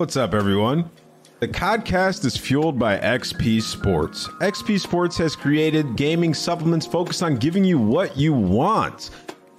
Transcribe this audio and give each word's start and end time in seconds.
What's 0.00 0.16
up, 0.16 0.32
everyone? 0.32 0.90
The 1.40 1.48
podcast 1.48 2.24
is 2.24 2.34
fueled 2.34 2.78
by 2.78 2.96
XP 2.96 3.60
Sports. 3.60 4.28
XP 4.40 4.80
Sports 4.80 5.18
has 5.18 5.36
created 5.36 5.94
gaming 5.94 6.32
supplements 6.32 6.86
focused 6.86 7.22
on 7.22 7.36
giving 7.36 7.64
you 7.64 7.78
what 7.78 8.16
you 8.16 8.32
want. 8.32 9.10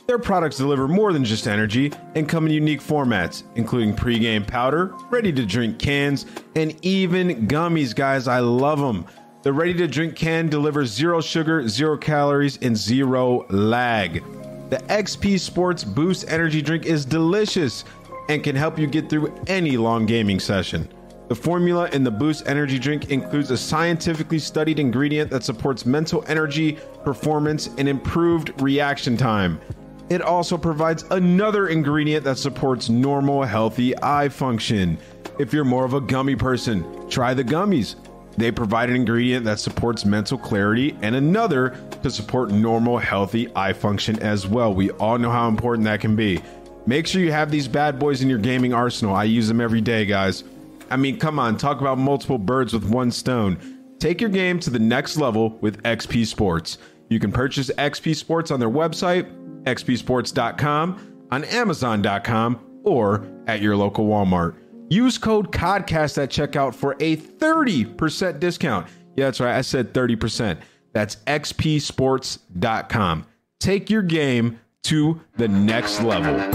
Their 0.08 0.18
products 0.18 0.58
deliver 0.58 0.88
more 0.88 1.14
than 1.14 1.24
just 1.24 1.48
energy 1.48 1.94
and 2.16 2.28
come 2.28 2.48
in 2.48 2.54
unique 2.54 2.82
formats, 2.82 3.44
including 3.54 3.96
pre-game 3.96 4.44
powder, 4.44 4.96
ready-to-drink 5.12 5.78
cans, 5.78 6.26
and 6.56 6.76
even 6.84 7.48
gummies, 7.48 7.96
guys. 7.96 8.28
I 8.28 8.40
love 8.40 8.80
them. 8.80 9.06
The 9.44 9.54
ready-to-drink 9.54 10.16
can 10.16 10.50
delivers 10.50 10.90
zero 10.90 11.22
sugar, 11.22 11.68
zero 11.68 12.00
calories, 12.00 12.58
and 12.64 12.76
zero 12.76 13.46
lag. 13.52 14.24
The 14.72 14.78
XP 14.88 15.40
Sports 15.40 15.84
Boost 15.84 16.26
Energy 16.30 16.64
Drink 16.64 16.88
is 16.88 17.06
delicious 17.06 17.84
and 18.30 18.44
can 18.44 18.56
help 18.56 18.78
you 18.80 18.88
get 18.88 19.10
through 19.10 19.34
any 19.48 19.78
long 19.78 20.06
gaming 20.06 20.40
session. 20.40 20.88
The 21.28 21.36
formula 21.36 21.90
in 21.94 22.04
the 22.04 22.12
Boost 22.12 22.46
Energy 22.46 22.78
Drink 22.78 23.10
includes 23.10 23.52
a 23.52 23.58
scientifically 23.58 24.40
studied 24.40 24.80
ingredient 24.80 25.30
that 25.32 25.44
supports 25.44 25.86
mental 25.86 26.26
energy, 26.28 26.78
performance, 27.06 27.70
and 27.78 27.88
improved 27.88 28.62
reaction 28.62 29.16
time. 29.16 29.62
It 30.10 30.22
also 30.22 30.58
provides 30.58 31.04
another 31.12 31.70
ingredient 31.70 32.26
that 32.26 32.38
supports 32.38 32.90
normal, 32.90 33.44
healthy 33.44 33.94
eye 34.04 34.28
function. 34.28 34.98
If 35.40 35.54
you're 35.54 35.64
more 35.64 35.86
of 35.86 35.94
a 35.94 36.02
gummy 36.02 36.36
person, 36.36 37.10
try 37.10 37.34
the 37.34 37.46
gummies. 37.46 37.96
They 38.36 38.52
provide 38.52 38.90
an 38.90 38.98
ingredient 38.98 39.46
that 39.46 39.60
supports 39.60 40.04
mental 40.04 40.38
clarity 40.38 40.98
and 41.02 41.16
another 41.16 41.78
to 42.04 42.10
support 42.10 42.52
normal, 42.52 42.98
healthy 42.98 43.48
eye 43.56 43.72
function 43.72 44.20
as 44.20 44.46
well. 44.46 44.74
We 44.74 44.92
all 44.92 45.18
know 45.18 45.32
how 45.32 45.48
important 45.48 45.86
that 45.86 46.02
can 46.02 46.18
be. 46.18 46.42
Make 46.86 47.08
sure 47.08 47.22
you 47.22 47.32
have 47.32 47.52
these 47.52 47.68
bad 47.68 48.00
boys 48.00 48.22
in 48.22 48.30
your 48.30 48.40
gaming 48.40 48.74
arsenal. 48.74 49.14
I 49.16 49.26
use 49.26 49.48
them 49.48 49.62
every 49.62 49.82
day, 49.82 50.06
guys. 50.06 50.44
I 50.90 50.98
mean, 50.98 51.18
come 51.20 51.40
on, 51.40 51.58
talk 51.58 51.80
about 51.80 51.98
multiple 51.98 52.38
birds 52.38 52.74
with 52.74 52.84
one 52.84 53.12
stone. 53.12 53.58
Take 54.00 54.20
your 54.20 54.30
game 54.30 54.60
to 54.62 54.70
the 54.70 54.80
next 54.80 55.18
level 55.18 55.58
with 55.62 55.82
XP 55.84 56.26
Sports. 56.26 56.80
You 57.10 57.20
can 57.20 57.32
purchase 57.32 57.70
XP 57.78 58.16
Sports 58.16 58.52
on 58.52 58.60
their 58.60 58.70
website, 58.70 59.32
xpsports.com, 59.64 61.28
on 61.30 61.44
amazon.com, 61.46 62.60
or 62.84 63.28
at 63.48 63.62
your 63.62 63.78
local 63.78 64.08
Walmart. 64.08 64.56
Use 64.90 65.18
code 65.18 65.52
CODCAST 65.52 66.24
at 66.24 66.30
checkout 66.30 66.76
for 66.76 66.98
a 67.00 67.16
30% 67.16 68.40
discount. 68.40 68.88
Yeah, 69.16 69.26
that's 69.26 69.40
right. 69.40 69.56
I 69.56 69.62
said 69.62 69.94
30%. 69.94 70.58
That's 70.94 71.18
xpsports.com. 71.28 73.26
Take 73.60 73.90
your 73.90 74.02
game 74.02 74.60
to 74.84 75.22
the 75.38 75.48
next 75.48 76.02
level. 76.02 76.52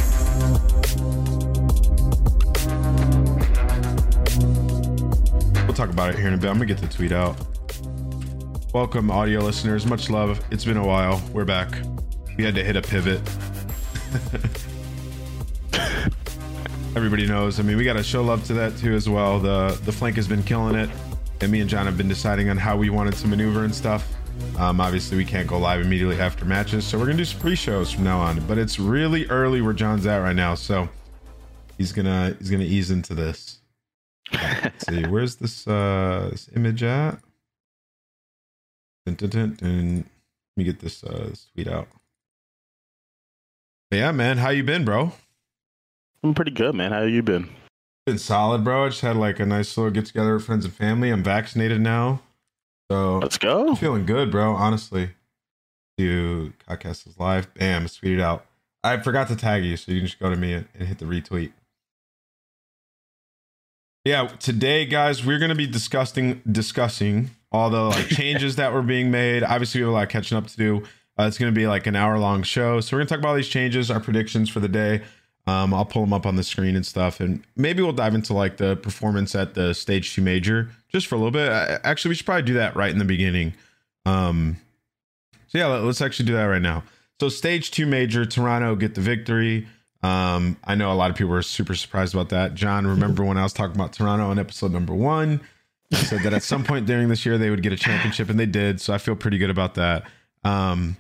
Talk 5.76 5.90
about 5.90 6.08
it 6.08 6.18
here 6.18 6.28
in 6.28 6.34
a 6.34 6.38
bit. 6.38 6.48
I'm 6.48 6.58
to 6.58 6.64
get 6.64 6.78
the 6.78 6.88
tweet 6.88 7.12
out. 7.12 7.36
Welcome, 8.72 9.10
audio 9.10 9.40
listeners. 9.40 9.84
Much 9.84 10.08
love. 10.08 10.42
It's 10.50 10.64
been 10.64 10.78
a 10.78 10.86
while. 10.86 11.22
We're 11.34 11.44
back. 11.44 11.76
We 12.38 12.44
had 12.44 12.54
to 12.54 12.64
hit 12.64 12.76
a 12.76 12.82
pivot. 12.82 13.20
Everybody 16.96 17.26
knows. 17.26 17.60
I 17.60 17.62
mean, 17.62 17.76
we 17.76 17.84
got 17.84 17.92
to 17.92 18.02
show 18.02 18.22
love 18.22 18.42
to 18.46 18.54
that 18.54 18.78
too 18.78 18.94
as 18.94 19.06
well. 19.06 19.38
The 19.38 19.78
the 19.84 19.92
flank 19.92 20.16
has 20.16 20.26
been 20.26 20.42
killing 20.42 20.76
it, 20.76 20.88
and 21.42 21.52
me 21.52 21.60
and 21.60 21.68
John 21.68 21.84
have 21.84 21.98
been 21.98 22.08
deciding 22.08 22.48
on 22.48 22.56
how 22.56 22.78
we 22.78 22.88
wanted 22.88 23.12
to 23.14 23.28
maneuver 23.28 23.64
and 23.64 23.74
stuff. 23.74 24.10
Um, 24.58 24.80
obviously, 24.80 25.18
we 25.18 25.26
can't 25.26 25.46
go 25.46 25.58
live 25.58 25.82
immediately 25.82 26.18
after 26.18 26.46
matches, 26.46 26.86
so 26.86 26.96
we're 26.98 27.04
gonna 27.04 27.18
do 27.18 27.26
some 27.26 27.40
pre-shows 27.40 27.92
from 27.92 28.04
now 28.04 28.18
on. 28.20 28.40
But 28.46 28.56
it's 28.56 28.78
really 28.78 29.26
early 29.26 29.60
where 29.60 29.74
John's 29.74 30.06
at 30.06 30.18
right 30.18 30.36
now, 30.36 30.54
so 30.54 30.88
he's 31.76 31.92
gonna 31.92 32.34
he's 32.38 32.50
gonna 32.50 32.64
ease 32.64 32.90
into 32.90 33.14
this. 33.14 33.58
Let's 34.76 34.86
see, 34.86 35.06
where's 35.06 35.36
this 35.36 35.66
uh 35.66 36.28
this 36.30 36.50
image 36.54 36.82
at? 36.82 37.18
Dun, 39.06 39.14
dun, 39.14 39.30
dun, 39.30 39.54
dun. 39.54 39.96
Let 39.96 40.04
me 40.56 40.64
get 40.64 40.80
this 40.80 41.02
uh 41.02 41.28
this 41.30 41.46
tweet 41.54 41.68
out. 41.68 41.88
But 43.90 43.98
yeah, 43.98 44.12
man, 44.12 44.38
how 44.38 44.50
you 44.50 44.64
been, 44.64 44.84
bro? 44.84 45.12
I'm 46.22 46.34
pretty 46.34 46.50
good, 46.50 46.74
man. 46.74 46.92
How 46.92 47.02
you 47.02 47.22
been? 47.22 47.48
Been 48.04 48.18
solid, 48.18 48.64
bro. 48.64 48.86
I 48.86 48.88
just 48.88 49.00
had 49.00 49.16
like 49.16 49.40
a 49.40 49.46
nice 49.46 49.76
little 49.76 49.92
get 49.92 50.06
together 50.06 50.34
with 50.34 50.44
friends 50.44 50.64
and 50.64 50.74
family. 50.74 51.10
I'm 51.10 51.22
vaccinated 51.22 51.80
now. 51.80 52.20
So 52.90 53.18
Let's 53.18 53.38
go. 53.38 53.68
I'm 53.68 53.76
feeling 53.76 54.06
good, 54.06 54.30
bro. 54.30 54.54
Honestly. 54.54 55.10
Do 55.98 56.52
podcast 56.68 57.08
is 57.08 57.18
live. 57.18 57.52
Bam, 57.54 57.86
tweeted 57.86 58.20
out. 58.20 58.44
I 58.84 58.98
forgot 58.98 59.28
to 59.28 59.36
tag 59.36 59.64
you, 59.64 59.76
so 59.76 59.90
you 59.90 60.00
can 60.00 60.06
just 60.06 60.18
go 60.18 60.28
to 60.28 60.36
me 60.36 60.52
and, 60.52 60.68
and 60.78 60.86
hit 60.86 60.98
the 60.98 61.06
retweet. 61.06 61.52
Yeah, 64.06 64.28
today, 64.38 64.86
guys, 64.86 65.26
we're 65.26 65.40
gonna 65.40 65.56
be 65.56 65.66
discussing 65.66 66.40
discussing 66.48 67.30
all 67.50 67.70
the 67.70 67.80
like 67.80 68.06
changes 68.10 68.54
that 68.54 68.72
were 68.72 68.82
being 68.82 69.10
made. 69.10 69.42
Obviously, 69.42 69.80
we 69.80 69.82
have 69.82 69.90
a 69.90 69.94
lot 69.94 70.04
of 70.04 70.10
catching 70.10 70.38
up 70.38 70.46
to 70.46 70.56
do. 70.56 70.84
Uh, 71.18 71.24
it's 71.24 71.36
gonna 71.38 71.50
be 71.50 71.66
like 71.66 71.88
an 71.88 71.96
hour 71.96 72.16
long 72.16 72.44
show, 72.44 72.80
so 72.80 72.94
we're 72.94 73.00
gonna 73.00 73.08
talk 73.08 73.18
about 73.18 73.30
all 73.30 73.34
these 73.34 73.48
changes, 73.48 73.90
our 73.90 73.98
predictions 73.98 74.48
for 74.48 74.60
the 74.60 74.68
day. 74.68 75.02
Um, 75.48 75.74
I'll 75.74 75.84
pull 75.84 76.02
them 76.02 76.12
up 76.12 76.24
on 76.24 76.36
the 76.36 76.44
screen 76.44 76.76
and 76.76 76.86
stuff, 76.86 77.18
and 77.18 77.42
maybe 77.56 77.82
we'll 77.82 77.92
dive 77.92 78.14
into 78.14 78.32
like 78.32 78.58
the 78.58 78.76
performance 78.76 79.34
at 79.34 79.54
the 79.54 79.74
stage 79.74 80.14
two 80.14 80.22
major 80.22 80.70
just 80.88 81.08
for 81.08 81.16
a 81.16 81.18
little 81.18 81.32
bit. 81.32 81.50
I, 81.50 81.80
actually, 81.82 82.10
we 82.10 82.14
should 82.14 82.26
probably 82.26 82.42
do 82.42 82.54
that 82.54 82.76
right 82.76 82.92
in 82.92 82.98
the 82.98 83.04
beginning. 83.04 83.54
Um, 84.04 84.56
so 85.48 85.58
yeah, 85.58 85.66
let, 85.66 85.82
us 85.82 86.00
actually 86.00 86.26
do 86.26 86.34
that 86.34 86.44
right 86.44 86.62
now. 86.62 86.84
So 87.18 87.28
stage 87.28 87.72
two 87.72 87.86
major, 87.86 88.24
Toronto 88.24 88.76
get 88.76 88.94
the 88.94 89.00
victory. 89.00 89.66
Um, 90.06 90.56
I 90.64 90.74
know 90.74 90.92
a 90.92 90.94
lot 90.94 91.10
of 91.10 91.16
people 91.16 91.32
were 91.32 91.42
super 91.42 91.74
surprised 91.74 92.14
about 92.14 92.28
that. 92.28 92.54
John, 92.54 92.86
remember 92.86 93.24
when 93.24 93.38
I 93.38 93.42
was 93.42 93.52
talking 93.52 93.74
about 93.74 93.92
Toronto 93.92 94.26
on 94.30 94.38
episode 94.38 94.72
number 94.72 94.94
one? 94.94 95.40
I 95.92 95.96
said 95.96 96.22
that 96.22 96.32
at 96.32 96.42
some 96.42 96.64
point 96.64 96.86
during 96.86 97.08
this 97.08 97.24
year 97.26 97.38
they 97.38 97.50
would 97.50 97.62
get 97.62 97.72
a 97.72 97.76
championship, 97.76 98.28
and 98.30 98.38
they 98.38 98.46
did. 98.46 98.80
So 98.80 98.92
I 98.92 98.98
feel 98.98 99.16
pretty 99.16 99.38
good 99.38 99.50
about 99.50 99.74
that. 99.74 100.04
Um, 100.44 100.96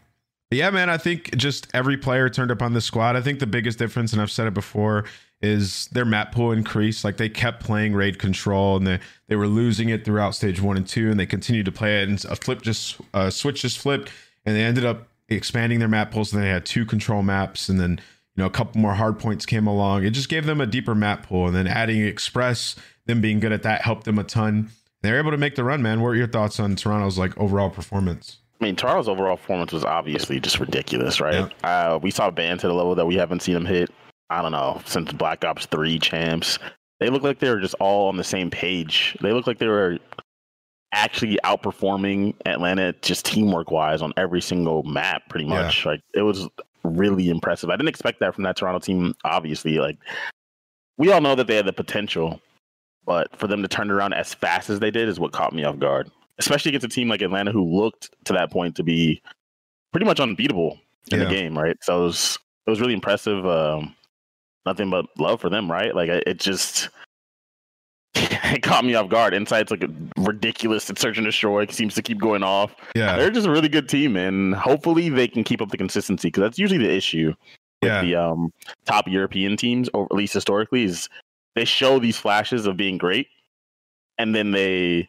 Yeah, 0.50 0.70
man. 0.70 0.88
I 0.88 0.96
think 0.96 1.36
just 1.36 1.66
every 1.74 1.96
player 1.96 2.28
turned 2.28 2.50
up 2.50 2.62
on 2.62 2.72
the 2.72 2.80
squad. 2.80 3.16
I 3.16 3.20
think 3.20 3.40
the 3.40 3.46
biggest 3.46 3.78
difference, 3.78 4.12
and 4.12 4.22
I've 4.22 4.30
said 4.30 4.46
it 4.46 4.54
before, 4.54 5.04
is 5.42 5.88
their 5.88 6.04
map 6.04 6.32
pool 6.32 6.52
increased. 6.52 7.04
Like 7.04 7.16
they 7.16 7.28
kept 7.28 7.62
playing 7.62 7.94
raid 7.94 8.18
control, 8.18 8.76
and 8.76 8.86
they 8.86 9.00
they 9.28 9.36
were 9.36 9.48
losing 9.48 9.88
it 9.88 10.04
throughout 10.04 10.34
stage 10.34 10.60
one 10.60 10.76
and 10.76 10.86
two, 10.86 11.10
and 11.10 11.18
they 11.18 11.26
continued 11.26 11.66
to 11.66 11.72
play 11.72 12.02
it. 12.02 12.08
And 12.08 12.24
a 12.26 12.36
flip 12.36 12.62
just 12.62 12.96
uh, 13.12 13.30
switch 13.30 13.62
just 13.62 13.78
flipped, 13.78 14.10
and 14.44 14.56
they 14.56 14.62
ended 14.62 14.84
up 14.84 15.08
expanding 15.28 15.80
their 15.80 15.88
map 15.88 16.12
pools. 16.12 16.32
And 16.32 16.42
they 16.42 16.48
had 16.48 16.64
two 16.64 16.86
control 16.86 17.22
maps, 17.22 17.68
and 17.68 17.80
then 17.80 18.00
you 18.36 18.42
know 18.42 18.46
a 18.46 18.50
couple 18.50 18.80
more 18.80 18.94
hard 18.94 19.18
points 19.18 19.46
came 19.46 19.66
along. 19.66 20.04
It 20.04 20.10
just 20.10 20.28
gave 20.28 20.46
them 20.46 20.60
a 20.60 20.66
deeper 20.66 20.94
map 20.94 21.26
pool, 21.26 21.46
and 21.46 21.56
then 21.56 21.66
adding 21.66 22.04
express, 22.04 22.76
them 23.06 23.20
being 23.20 23.40
good 23.40 23.52
at 23.52 23.62
that 23.62 23.82
helped 23.82 24.04
them 24.04 24.18
a 24.18 24.24
ton. 24.24 24.70
They're 25.02 25.18
able 25.18 25.30
to 25.30 25.38
make 25.38 25.54
the 25.54 25.64
run, 25.64 25.82
man. 25.82 26.00
What 26.00 26.08
are 26.08 26.14
your 26.16 26.26
thoughts 26.26 26.60
on 26.60 26.76
Toronto's 26.76 27.18
like 27.18 27.36
overall 27.38 27.70
performance? 27.70 28.38
I 28.60 28.64
mean, 28.64 28.76
Toronto's 28.76 29.08
overall 29.08 29.36
performance 29.36 29.72
was 29.72 29.84
obviously 29.84 30.40
just 30.40 30.58
ridiculous, 30.58 31.20
right? 31.20 31.50
Yeah. 31.62 31.92
Uh, 31.92 31.98
we 31.98 32.10
saw 32.10 32.30
Bance 32.30 32.64
at 32.64 32.70
a 32.70 32.74
level 32.74 32.94
that 32.94 33.06
we 33.06 33.14
haven't 33.16 33.40
seen 33.40 33.54
them 33.54 33.66
hit. 33.66 33.90
I 34.30 34.42
don't 34.42 34.52
know 34.52 34.82
since 34.84 35.12
Black 35.12 35.44
Ops 35.44 35.66
Three 35.66 35.98
champs. 35.98 36.58
They 37.00 37.10
look 37.10 37.22
like 37.22 37.38
they 37.38 37.50
were 37.50 37.60
just 37.60 37.74
all 37.74 38.08
on 38.08 38.16
the 38.16 38.24
same 38.24 38.50
page. 38.50 39.16
They 39.20 39.32
look 39.32 39.46
like 39.46 39.58
they 39.58 39.66
were 39.66 39.98
actually 40.92 41.38
outperforming 41.44 42.34
Atlanta 42.46 42.94
just 43.02 43.26
teamwork 43.26 43.70
wise 43.70 44.00
on 44.00 44.12
every 44.16 44.40
single 44.40 44.82
map, 44.82 45.28
pretty 45.28 45.46
much. 45.46 45.84
Yeah. 45.84 45.92
Like 45.92 46.00
it 46.14 46.22
was 46.22 46.48
really 46.86 47.28
impressive. 47.28 47.70
I 47.70 47.76
didn't 47.76 47.88
expect 47.88 48.20
that 48.20 48.34
from 48.34 48.44
that 48.44 48.56
Toronto 48.56 48.78
team. 48.78 49.14
Obviously, 49.24 49.78
like 49.78 49.98
we 50.98 51.12
all 51.12 51.20
know 51.20 51.34
that 51.34 51.46
they 51.46 51.56
had 51.56 51.66
the 51.66 51.72
potential, 51.72 52.40
but 53.04 53.34
for 53.36 53.46
them 53.46 53.62
to 53.62 53.68
turn 53.68 53.90
around 53.90 54.14
as 54.14 54.34
fast 54.34 54.70
as 54.70 54.80
they 54.80 54.90
did 54.90 55.08
is 55.08 55.20
what 55.20 55.32
caught 55.32 55.52
me 55.52 55.64
off 55.64 55.78
guard 55.78 56.10
especially 56.38 56.70
against 56.70 56.86
a 56.86 56.88
team 56.88 57.08
like 57.08 57.22
Atlanta 57.22 57.52
who 57.52 57.64
looked 57.64 58.10
to 58.24 58.32
that 58.32 58.50
point 58.50 58.76
to 58.76 58.82
be 58.82 59.22
pretty 59.92 60.06
much 60.06 60.20
unbeatable 60.20 60.78
in 61.10 61.18
yeah. 61.18 61.24
the 61.24 61.30
game, 61.30 61.56
right? 61.56 61.76
So 61.82 62.00
it 62.00 62.04
was 62.04 62.38
it 62.66 62.70
was 62.70 62.80
really 62.80 62.94
impressive. 62.94 63.46
Um, 63.46 63.94
nothing 64.64 64.90
but 64.90 65.06
love 65.18 65.40
for 65.40 65.48
them, 65.48 65.70
right? 65.70 65.94
Like 65.94 66.08
it 66.08 66.38
just 66.38 66.88
it 68.16 68.62
caught 68.62 68.84
me 68.84 68.94
off 68.94 69.08
guard. 69.08 69.34
Insight's 69.34 69.70
like 69.70 69.82
a 69.82 69.90
ridiculous 70.18 70.88
at 70.90 70.98
search 70.98 71.18
and 71.18 71.26
destroy. 71.26 71.62
It 71.62 71.72
seems 71.72 71.94
to 71.94 72.02
keep 72.02 72.18
going 72.18 72.42
off. 72.42 72.74
Yeah, 72.94 73.16
they're 73.16 73.30
just 73.30 73.46
a 73.46 73.50
really 73.50 73.68
good 73.68 73.88
team, 73.88 74.16
and 74.16 74.54
hopefully 74.54 75.08
they 75.08 75.28
can 75.28 75.44
keep 75.44 75.60
up 75.60 75.70
the 75.70 75.76
consistency 75.76 76.28
because 76.28 76.42
that's 76.42 76.58
usually 76.58 76.78
the 76.78 76.90
issue 76.90 77.34
with 77.82 77.90
yeah. 77.90 78.02
the 78.02 78.16
um, 78.16 78.52
top 78.84 79.08
European 79.08 79.56
teams, 79.56 79.88
or 79.94 80.04
at 80.04 80.12
least 80.12 80.34
historically, 80.34 80.84
is 80.84 81.08
they 81.54 81.64
show 81.64 81.98
these 81.98 82.16
flashes 82.16 82.66
of 82.66 82.76
being 82.76 82.98
great, 82.98 83.28
and 84.18 84.34
then 84.34 84.50
they 84.50 85.08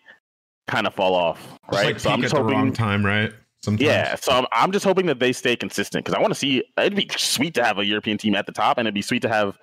kind 0.68 0.88
of 0.88 0.94
fall 0.94 1.16
off, 1.16 1.58
right? 1.72 1.86
Like 1.86 2.00
so 2.00 2.10
I'm 2.10 2.22
just 2.22 2.36
hoping 2.36 2.56
wrong 2.56 2.74
time, 2.74 3.06
right? 3.06 3.34
Sometimes. 3.62 3.82
Yeah, 3.82 4.16
so 4.16 4.32
I'm, 4.34 4.46
I'm 4.52 4.72
just 4.72 4.86
hoping 4.86 5.08
that 5.08 5.20
they 5.20 5.34
stay 5.34 5.56
consistent 5.56 6.06
because 6.06 6.16
I 6.16 6.22
want 6.22 6.32
to 6.32 6.40
see. 6.40 6.64
It'd 6.78 6.96
be 6.96 7.10
sweet 7.18 7.54
to 7.56 7.64
have 7.64 7.80
a 7.80 7.86
European 7.86 8.18
team 8.18 8.36
at 8.36 8.46
the 8.46 8.52
top, 8.52 8.78
and 8.78 8.88
it'd 8.88 8.94
be 8.94 9.02
sweet 9.02 9.22
to 9.24 9.30
have 9.30 9.58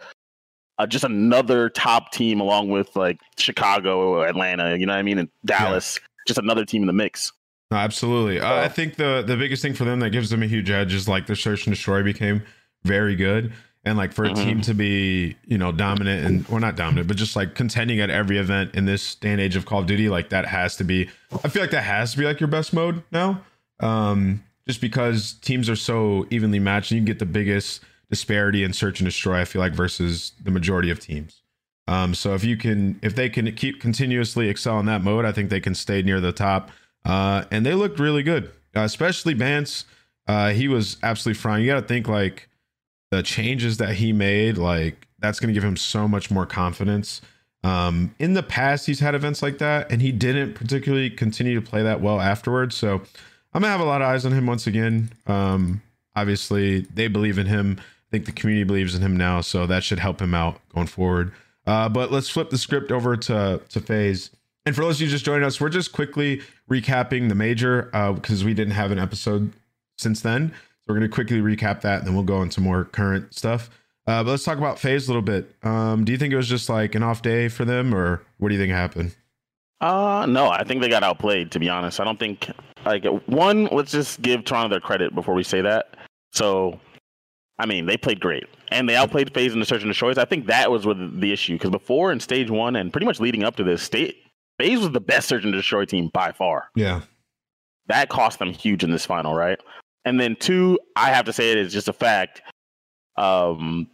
uh, 0.79 0.87
just 0.87 1.05
another 1.05 1.69
top 1.69 2.13
team 2.13 2.41
along 2.41 2.69
with 2.69 2.95
like 2.97 3.21
Chicago, 3.39 4.01
or 4.01 4.27
Atlanta, 4.27 4.77
you 4.77 4.87
know 4.87 4.93
what 4.93 4.99
I 4.99 5.03
mean, 5.03 5.19
and 5.19 5.29
Dallas, 5.45 5.99
yeah. 6.01 6.07
just 6.27 6.39
another 6.39 6.65
team 6.65 6.83
in 6.83 6.87
the 6.87 6.93
mix. 6.93 7.33
No, 7.71 7.79
absolutely. 7.79 8.41
Uh, 8.41 8.63
I 8.63 8.69
think 8.69 8.97
the 8.97 9.23
the 9.27 9.37
biggest 9.37 9.63
thing 9.63 9.75
for 9.75 9.85
them 9.85 10.01
that 10.01 10.11
gives 10.11 10.31
them 10.31 10.43
a 10.43 10.47
huge 10.47 10.71
edge 10.71 10.93
is 10.95 11.09
like 11.09 11.27
their 11.27 11.37
search 11.37 11.67
and 11.67 11.75
destroy 11.75 12.03
became 12.03 12.43
very 12.85 13.17
good 13.17 13.53
and 13.85 13.99
like 13.99 14.13
for 14.13 14.25
a 14.25 14.29
mm-hmm. 14.29 14.45
team 14.45 14.61
to 14.63 14.75
be 14.75 15.37
you 15.47 15.59
know 15.59 15.73
dominant 15.73 16.25
and 16.25 16.49
well 16.49 16.61
not 16.61 16.77
dominant 16.77 17.07
but 17.07 17.17
just 17.17 17.37
like 17.37 17.55
contending 17.55 18.01
at 18.01 18.11
every 18.11 18.39
event 18.39 18.75
in 18.75 18.85
this 18.85 19.15
day 19.17 19.31
and 19.31 19.41
age 19.41 19.57
of 19.57 19.67
call 19.67 19.81
of 19.81 19.87
duty 19.87 20.09
like 20.09 20.31
that 20.31 20.47
has 20.47 20.77
to 20.77 20.85
be 20.85 21.09
i 21.45 21.49
feel 21.49 21.63
like 21.63 21.71
that 21.71 21.83
has 21.83 22.13
to 22.13 22.19
be 22.19 22.25
like 22.25 22.41
your 22.41 22.49
best 22.49 22.73
mode 22.73 23.03
now 23.11 23.41
um 23.81 24.43
just 24.67 24.81
because 24.81 25.35
teams 25.35 25.69
are 25.69 25.77
so 25.77 26.27
evenly 26.31 26.59
matched 26.59 26.91
and 26.91 26.97
you 26.97 27.01
can 27.03 27.07
get 27.07 27.19
the 27.19 27.27
biggest 27.27 27.83
disparity 28.15 28.65
in 28.65 28.73
search 28.73 29.01
and 29.01 29.07
destroy 29.07 29.41
i 29.41 29.45
feel 29.45 29.61
like 29.61 29.73
versus 29.73 30.33
the 30.43 30.51
majority 30.51 30.91
of 30.91 31.01
teams 31.01 31.43
um 31.89 32.15
so 32.15 32.35
if 32.35 32.45
you 32.45 32.57
can 32.57 32.99
if 33.03 33.15
they 33.15 33.29
can 33.29 33.53
keep 33.55 33.81
continuously 33.81 34.49
excel 34.49 34.79
in 34.81 34.87
that 34.87 35.03
mode 35.03 35.25
i 35.25 35.33
think 35.33 35.51
they 35.51 35.61
can 35.61 35.75
stay 35.75 36.03
near 36.03 36.21
the 36.21 36.33
top 36.33 36.71
uh 37.05 37.45
and 37.51 37.65
they 37.67 37.75
looked 37.75 37.99
really 37.99 38.23
good 38.23 38.51
uh, 38.77 38.81
especially 38.81 39.35
Bance. 39.35 39.85
uh 40.27 40.51
he 40.51 40.69
was 40.69 40.97
absolutely 41.03 41.41
fine 41.41 41.61
you 41.61 41.67
got 41.67 41.81
to 41.81 41.87
think 41.87 42.09
like 42.09 42.49
the 43.15 43.23
changes 43.23 43.77
that 43.77 43.95
he 43.95 44.13
made, 44.13 44.59
like 44.59 45.07
that's 45.21 45.39
going 45.39 45.49
to 45.49 45.55
give 45.55 45.65
him 45.65 45.77
so 45.77 46.09
much 46.09 46.31
more 46.31 46.47
confidence. 46.47 47.21
Um, 47.63 48.15
in 48.19 48.35
the 48.35 48.43
past, 48.43 48.87
he's 48.87 49.01
had 49.01 49.15
events 49.15 49.41
like 49.41 49.59
that, 49.59 49.91
and 49.91 50.03
he 50.03 50.13
didn't 50.13 50.55
particularly 50.55 51.11
continue 51.11 51.55
to 51.55 51.67
play 51.67 51.83
that 51.83 52.01
well 52.01 52.21
afterwards. 52.21 52.77
So 52.77 52.97
I'm 53.55 53.63
gonna 53.63 53.69
have 53.69 53.81
a 53.81 53.85
lot 53.85 54.03
of 54.03 54.09
eyes 54.09 54.27
on 54.27 54.33
him 54.33 54.47
once 54.47 54.67
again. 54.67 55.13
Um, 55.27 55.81
obviously, 56.15 56.81
they 56.81 57.09
believe 57.09 57.39
in 57.39 57.47
him. 57.47 57.81
Think 58.15 58.27
the 58.27 58.31
community 58.33 58.63
believes 58.63 58.95
in 58.95 59.03
him 59.03 59.17
now, 59.17 59.41
so 59.41 59.67
that 59.67 59.83
should 59.83 59.99
help 59.99 60.23
him 60.23 60.35
out 60.35 60.61
going 60.73 60.87
forward. 60.87 61.33
Uh, 61.67 61.89
but 61.89 62.13
let's 62.13 62.31
flip 62.31 62.49
the 62.49 62.57
script 62.57 62.93
over 62.93 63.17
to 63.17 63.61
to 63.69 63.81
FaZe. 63.81 64.31
And 64.65 64.73
for 64.77 64.83
those 64.83 64.99
of 64.99 65.01
you 65.01 65.09
just 65.09 65.25
joining 65.25 65.43
us, 65.43 65.61
we're 65.61 65.69
just 65.69 65.91
quickly 65.91 66.41
recapping 66.71 67.29
the 67.29 67.35
major 67.35 67.91
uh, 67.93 68.13
because 68.13 68.45
uh, 68.45 68.47
we 68.47 68.55
didn't 68.55 68.75
have 68.75 68.93
an 68.93 69.01
episode 69.01 69.53
since 69.99 70.21
then. 70.21 70.51
So 70.51 70.85
we're 70.93 71.01
going 71.01 71.11
to 71.11 71.13
quickly 71.13 71.41
recap 71.41 71.81
that, 71.81 71.99
and 71.99 72.07
then 72.07 72.15
we'll 72.15 72.23
go 72.23 72.41
into 72.41 72.61
more 72.61 72.85
current 72.85 73.35
stuff. 73.35 73.69
Uh, 74.07 74.23
but 74.23 74.31
let's 74.31 74.45
talk 74.45 74.59
about 74.59 74.79
FaZe 74.79 75.09
a 75.09 75.11
little 75.11 75.21
bit. 75.21 75.51
Um, 75.65 76.05
do 76.05 76.13
you 76.13 76.19
think 76.19 76.33
it 76.33 76.37
was 76.37 76.49
just 76.49 76.69
like 76.69 76.95
an 76.95 77.03
off 77.03 77.21
day 77.21 77.49
for 77.49 77.65
them, 77.65 77.93
or 77.93 78.23
what 78.39 78.51
do 78.51 78.55
you 78.55 78.61
think 78.61 78.71
happened? 78.71 79.17
Uh, 79.81 80.25
no, 80.29 80.51
I 80.51 80.63
think 80.63 80.83
they 80.83 80.89
got 80.89 81.03
outplayed. 81.03 81.51
To 81.51 81.59
be 81.59 81.69
honest, 81.69 81.99
I 81.99 82.05
don't 82.05 82.21
think 82.21 82.49
like 82.87 83.05
one. 83.27 83.65
Let's 83.73 83.91
just 83.91 84.23
give 84.23 84.45
Toronto 84.45 84.69
their 84.69 84.81
credit 84.81 85.17
before 85.17 85.35
we 85.35 85.43
say 85.43 85.63
that. 85.63 85.97
So, 86.31 86.79
I 87.59 87.67
mean, 87.67 87.87
they 87.87 87.97
played 87.97 88.21
great, 88.21 88.45
and 88.71 88.89
they 88.89 88.97
outplayed 88.97 89.33
FaZe 89.33 89.53
in 89.53 89.61
the 89.61 89.67
search 89.67 89.83
and 89.83 89.91
destroys. 89.91 90.19
I 90.19 90.25
think 90.25 90.47
that 90.47 90.71
was 90.71 90.87
with 90.87 91.21
the 91.21 91.33
issue 91.33 91.55
because 91.55 91.71
before 91.71 92.11
in 92.11 92.21
stage 92.21 92.51
one, 92.51 92.75
and 92.77 92.93
pretty 92.93 93.07
much 93.07 93.21
leading 93.21 93.45
up 93.45 93.57
to 93.57 93.65
this, 93.65 93.83
state 93.83 94.17
FaZe 94.59 94.81
was 94.81 94.91
the 94.91 95.01
best 95.01 95.29
search 95.29 95.45
and 95.45 95.53
destroy 95.53 95.85
team 95.85 96.11
by 96.13 96.33
far. 96.33 96.69
Yeah, 96.75 97.03
that 97.87 98.09
cost 98.09 98.39
them 98.39 98.53
huge 98.53 98.83
in 98.83 98.91
this 98.91 99.07
final, 99.07 99.35
right? 99.35 99.59
And 100.05 100.21
then 100.21 100.37
two, 100.39 100.79
I 100.97 101.11
have 101.11 101.25
to 101.27 101.33
say 101.33 101.53
it 101.53 101.59
is 101.59 101.73
just 101.73 101.89
a 101.89 101.93
fact. 101.93 102.43
Um, 103.17 103.89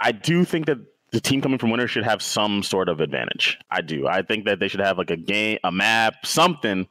I 0.00 0.12
do 0.12 0.44
think 0.44 0.66
that 0.66 0.78
the 1.12 1.20
team 1.20 1.40
coming 1.40 1.58
from 1.58 1.70
winner 1.70 1.88
should 1.88 2.04
have 2.04 2.22
some 2.22 2.62
sort 2.62 2.88
of 2.88 3.00
advantage. 3.00 3.58
I 3.70 3.80
do. 3.80 4.06
I 4.06 4.22
think 4.22 4.44
that 4.44 4.60
they 4.60 4.68
should 4.68 4.80
have 4.80 4.98
like 4.98 5.10
a 5.10 5.16
game, 5.16 5.58
a 5.64 5.72
map, 5.72 6.26
something. 6.26 6.86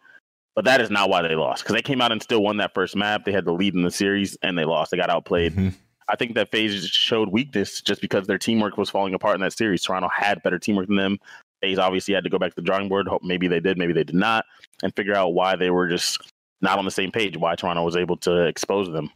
But 0.56 0.66
that 0.66 0.80
is 0.80 0.90
not 0.90 1.10
why 1.10 1.22
they 1.22 1.36
lost 1.36 1.64
because 1.64 1.76
they 1.76 1.82
came 1.82 2.02
out 2.02 2.14
and 2.14 2.24
still 2.24 2.42
won 2.42 2.58
that 2.58 2.74
first 2.74 2.96
map. 2.96 3.26
They 3.26 3.34
had 3.34 3.44
the 3.44 3.52
lead 3.52 3.76
in 3.76 3.84
the 3.84 3.92
series 3.92 4.38
and 4.42 4.58
they 4.58 4.64
lost. 4.64 4.90
They 4.90 4.98
got 4.98 5.10
outplayed. 5.10 5.52
Mm-hmm. 5.52 5.70
I 6.08 6.16
think 6.16 6.36
that 6.36 6.52
FaZe 6.52 6.88
showed 6.88 7.30
weakness 7.30 7.82
just 7.82 8.02
because 8.02 8.28
their 8.28 8.38
teamwork 8.38 8.78
was 8.78 8.90
falling 8.90 9.14
apart 9.14 9.36
in 9.36 9.42
that 9.42 9.54
series. 9.54 9.84
Toronto 9.84 10.10
had 10.10 10.42
better 10.44 10.60
teamwork 10.60 10.88
than 10.88 10.98
them. 10.98 11.20
FaZe 11.62 11.80
obviously 11.80 12.14
had 12.14 12.24
to 12.24 12.30
go 12.30 12.38
back 12.38 12.52
to 12.52 12.56
the 12.56 12.62
drawing 12.62 12.90
board. 12.90 13.08
Hope 13.08 13.24
maybe 13.24 13.48
they 13.48 13.60
did, 13.60 13.78
maybe 13.78 13.94
they 13.94 14.04
did 14.04 14.16
not, 14.16 14.46
and 14.84 14.96
figure 14.96 15.16
out 15.16 15.34
why 15.34 15.56
they 15.56 15.72
were 15.72 15.88
just 15.88 16.32
not 16.62 16.78
on 16.78 16.86
the 16.86 16.92
same 16.92 17.12
page. 17.12 17.38
Why 17.38 17.56
Toronto 17.56 17.84
was 17.84 17.96
able 17.96 18.18
to 18.18 18.46
expose 18.46 18.92
them. 18.92 19.10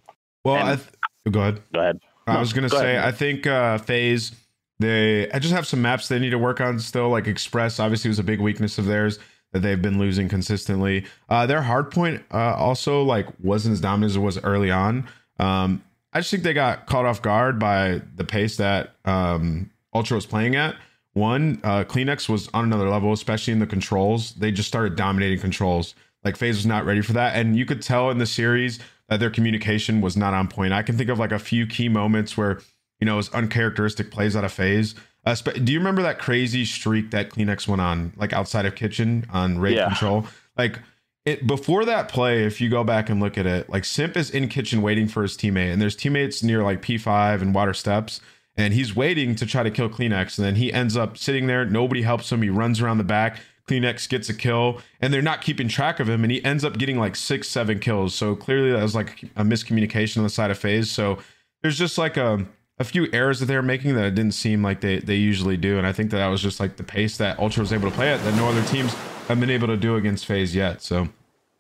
Well, 0.43 0.55
and, 0.55 0.69
I 0.69 0.75
th- 0.75 0.87
go 1.31 1.41
ahead. 1.41 1.61
Go 1.73 1.79
ahead. 1.79 1.99
I 2.27 2.33
no, 2.33 2.39
was 2.39 2.53
gonna 2.53 2.69
go 2.69 2.79
say 2.79 2.95
ahead. 2.95 3.07
I 3.07 3.11
think 3.11 3.45
uh, 3.45 3.77
FaZe 3.77 4.31
they 4.79 5.29
I 5.31 5.39
just 5.39 5.53
have 5.53 5.67
some 5.67 5.81
maps 5.81 6.07
they 6.07 6.19
need 6.19 6.29
to 6.31 6.37
work 6.37 6.61
on 6.61 6.79
still. 6.79 7.09
Like 7.09 7.27
Express 7.27 7.79
obviously 7.79 8.07
was 8.07 8.19
a 8.19 8.23
big 8.23 8.39
weakness 8.39 8.77
of 8.77 8.85
theirs 8.85 9.19
that 9.51 9.59
they've 9.59 9.81
been 9.81 9.99
losing 9.99 10.29
consistently. 10.29 11.05
Uh, 11.27 11.45
their 11.45 11.61
hard 11.61 11.91
point 11.91 12.23
uh, 12.31 12.55
also 12.55 13.03
like 13.03 13.27
wasn't 13.41 13.73
as 13.73 13.81
dominant 13.81 14.11
as 14.11 14.15
it 14.15 14.21
was 14.21 14.37
early 14.43 14.71
on. 14.71 15.07
Um, 15.39 15.83
I 16.19 16.21
just 16.21 16.31
think 16.31 16.43
they 16.43 16.53
got 16.53 16.85
caught 16.85 17.05
off 17.05 17.21
guard 17.21 17.59
by 17.59 18.01
the 18.17 18.25
pace 18.25 18.57
that 18.57 18.93
um, 19.05 19.71
Ultra 19.95 20.15
was 20.15 20.25
playing 20.25 20.57
at. 20.57 20.75
One, 21.13 21.61
uh, 21.63 21.85
Cleanx 21.85 22.27
was 22.27 22.49
on 22.53 22.65
another 22.65 22.89
level, 22.89 23.13
especially 23.13 23.53
in 23.53 23.59
the 23.59 23.65
controls. 23.65 24.33
They 24.33 24.51
just 24.51 24.67
started 24.67 24.97
dominating 24.97 25.39
controls. 25.39 25.95
Like 26.25 26.35
FaZe 26.35 26.57
was 26.57 26.65
not 26.65 26.83
ready 26.83 26.99
for 26.99 27.13
that, 27.13 27.37
and 27.37 27.55
you 27.55 27.65
could 27.65 27.81
tell 27.81 28.09
in 28.09 28.17
the 28.17 28.25
series 28.25 28.79
that 29.07 29.21
their 29.21 29.29
communication 29.29 30.01
was 30.01 30.17
not 30.17 30.33
on 30.33 30.49
point. 30.49 30.73
I 30.73 30.83
can 30.83 30.97
think 30.97 31.09
of 31.09 31.19
like 31.19 31.31
a 31.31 31.39
few 31.39 31.65
key 31.65 31.87
moments 31.87 32.35
where 32.35 32.59
you 32.99 33.05
know 33.05 33.13
it 33.13 33.17
was 33.17 33.29
uncharacteristic 33.29 34.11
plays 34.11 34.35
out 34.35 34.43
of 34.43 34.51
FaZe. 34.51 34.95
Uh, 35.25 35.35
do 35.35 35.71
you 35.71 35.79
remember 35.79 36.01
that 36.01 36.19
crazy 36.19 36.65
streak 36.65 37.11
that 37.11 37.29
Cleanx 37.29 37.65
went 37.65 37.79
on, 37.79 38.11
like 38.17 38.33
outside 38.33 38.65
of 38.65 38.75
kitchen 38.75 39.25
on 39.31 39.57
raid 39.57 39.77
yeah. 39.77 39.87
control? 39.87 40.25
Like 40.57 40.79
it 41.25 41.45
before 41.45 41.85
that 41.85 42.09
play, 42.09 42.43
if 42.45 42.61
you 42.61 42.69
go 42.69 42.83
back 42.83 43.09
and 43.09 43.19
look 43.19 43.37
at 43.37 43.45
it, 43.45 43.69
like 43.69 43.85
Simp 43.85 44.15
is 44.17 44.29
in 44.29 44.47
kitchen 44.47 44.81
waiting 44.81 45.07
for 45.07 45.21
his 45.21 45.37
teammate, 45.37 45.71
and 45.71 45.81
there's 45.81 45.95
teammates 45.95 46.41
near 46.43 46.63
like 46.63 46.81
P5 46.81 47.41
and 47.41 47.53
water 47.53 47.73
steps, 47.73 48.21
and 48.55 48.73
he's 48.73 48.95
waiting 48.95 49.35
to 49.35 49.45
try 49.45 49.63
to 49.63 49.71
kill 49.71 49.89
Cleanx, 49.89 50.37
and 50.37 50.45
then 50.45 50.55
he 50.55 50.73
ends 50.73 50.97
up 50.97 51.17
sitting 51.17 51.47
there. 51.47 51.65
Nobody 51.65 52.01
helps 52.01 52.31
him. 52.31 52.41
He 52.41 52.49
runs 52.49 52.81
around 52.81 52.97
the 52.97 53.03
back. 53.03 53.39
Cleanx 53.67 54.09
gets 54.09 54.29
a 54.29 54.33
kill, 54.33 54.81
and 54.99 55.13
they're 55.13 55.21
not 55.21 55.41
keeping 55.41 55.67
track 55.67 55.99
of 55.99 56.09
him, 56.09 56.23
and 56.23 56.31
he 56.31 56.43
ends 56.43 56.63
up 56.63 56.77
getting 56.77 56.97
like 56.97 57.15
six, 57.15 57.47
seven 57.47 57.79
kills. 57.79 58.15
So 58.15 58.35
clearly 58.35 58.71
that 58.71 58.81
was 58.81 58.95
like 58.95 59.23
a 59.35 59.43
miscommunication 59.43 60.17
on 60.17 60.23
the 60.23 60.29
side 60.29 60.49
of 60.49 60.57
FaZe. 60.57 60.89
So 60.89 61.19
there's 61.61 61.77
just 61.77 61.97
like 61.97 62.17
a 62.17 62.45
a 62.79 62.83
few 62.85 63.07
errors 63.11 63.39
that 63.39 63.47
they 63.47 63.55
were 63.55 63.61
making 63.61 63.95
that 63.95 64.05
it 64.05 64.15
didn't 64.15 64.33
seem 64.33 64.63
like 64.63 64.81
they 64.81 64.99
they 64.99 65.15
usually 65.15 65.57
do, 65.57 65.77
and 65.77 65.85
I 65.85 65.91
think 65.91 66.11
that 66.11 66.17
that 66.17 66.27
was 66.27 66.41
just 66.41 66.59
like 66.59 66.77
the 66.77 66.83
pace 66.83 67.17
that 67.17 67.37
Ultra 67.37 67.61
was 67.61 67.73
able 67.73 67.89
to 67.89 67.95
play 67.95 68.11
at 68.11 68.23
that 68.23 68.35
no 68.35 68.47
other 68.47 68.63
teams 68.63 68.93
have 69.27 69.39
been 69.39 69.49
able 69.49 69.67
to 69.67 69.77
do 69.77 69.95
against 69.95 70.25
FaZe 70.25 70.55
yet. 70.55 70.81
So 70.81 71.09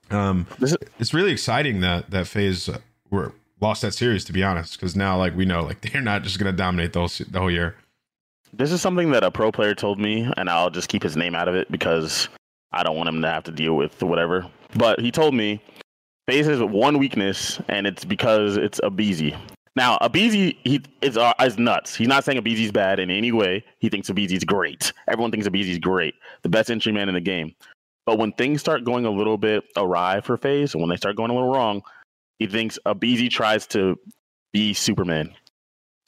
um, 0.09 0.47
it's 0.97 1.13
really 1.13 1.31
exciting 1.31 1.81
that 1.81 2.09
that 2.11 2.27
FaZe 2.27 2.69
were 3.11 3.33
lost 3.59 3.81
that 3.81 3.93
series 3.93 4.23
to 4.25 4.33
be 4.33 4.43
honest, 4.43 4.79
because 4.79 4.95
now 4.95 5.17
like 5.17 5.35
we 5.35 5.45
know 5.45 5.61
like 5.61 5.81
they're 5.91 6.01
not 6.01 6.23
just 6.23 6.39
gonna 6.39 6.53
dominate 6.53 6.93
the 6.93 6.99
whole, 6.99 7.11
the 7.29 7.39
whole 7.39 7.51
year. 7.51 7.75
This 8.51 8.71
is 8.71 8.81
something 8.81 9.11
that 9.11 9.23
a 9.23 9.29
pro 9.29 9.51
player 9.51 9.75
told 9.75 9.99
me, 9.99 10.31
and 10.37 10.49
I'll 10.49 10.71
just 10.71 10.89
keep 10.89 11.03
his 11.03 11.15
name 11.15 11.35
out 11.35 11.47
of 11.47 11.53
it 11.53 11.71
because 11.71 12.29
I 12.71 12.81
don't 12.81 12.95
want 12.95 13.09
him 13.09 13.21
to 13.21 13.29
have 13.29 13.43
to 13.43 13.51
deal 13.51 13.75
with 13.75 14.01
whatever. 14.01 14.47
But 14.75 14.99
he 14.99 15.11
told 15.11 15.35
me 15.35 15.61
FaZe 16.27 16.47
has 16.47 16.63
one 16.63 16.97
weakness, 16.97 17.59
and 17.67 17.85
it's 17.85 18.05
because 18.05 18.55
it's 18.55 18.79
aBeZy. 18.79 19.37
Now, 19.75 19.97
aBeZy 20.01 20.57
he 20.63 20.81
is 21.01 21.17
uh, 21.17 21.33
is 21.41 21.57
nuts. 21.57 21.95
He's 21.95 22.07
not 22.07 22.23
saying 22.23 22.41
aBeZy's 22.41 22.71
bad 22.71 22.99
in 22.99 23.11
any 23.11 23.31
way. 23.31 23.63
He 23.79 23.89
thinks 23.89 24.09
aBeZy's 24.09 24.43
great. 24.43 24.91
Everyone 25.07 25.31
thinks 25.31 25.47
aBeZy's 25.47 25.79
great, 25.79 26.15
the 26.41 26.49
best 26.49 26.69
entry 26.69 26.91
man 26.91 27.07
in 27.07 27.15
the 27.15 27.21
game. 27.21 27.55
But 28.05 28.17
when 28.17 28.31
things 28.33 28.59
start 28.59 28.83
going 28.83 29.05
a 29.05 29.11
little 29.11 29.37
bit 29.37 29.63
awry 29.77 30.21
for 30.21 30.35
FaZe, 30.37 30.73
and 30.73 30.81
when 30.81 30.89
they 30.89 30.95
start 30.95 31.15
going 31.15 31.29
a 31.29 31.33
little 31.33 31.51
wrong, 31.51 31.83
he 32.39 32.47
thinks 32.47 32.79
aBeZy 32.85 33.29
tries 33.29 33.67
to 33.67 33.97
be 34.51 34.73
Superman. 34.73 35.33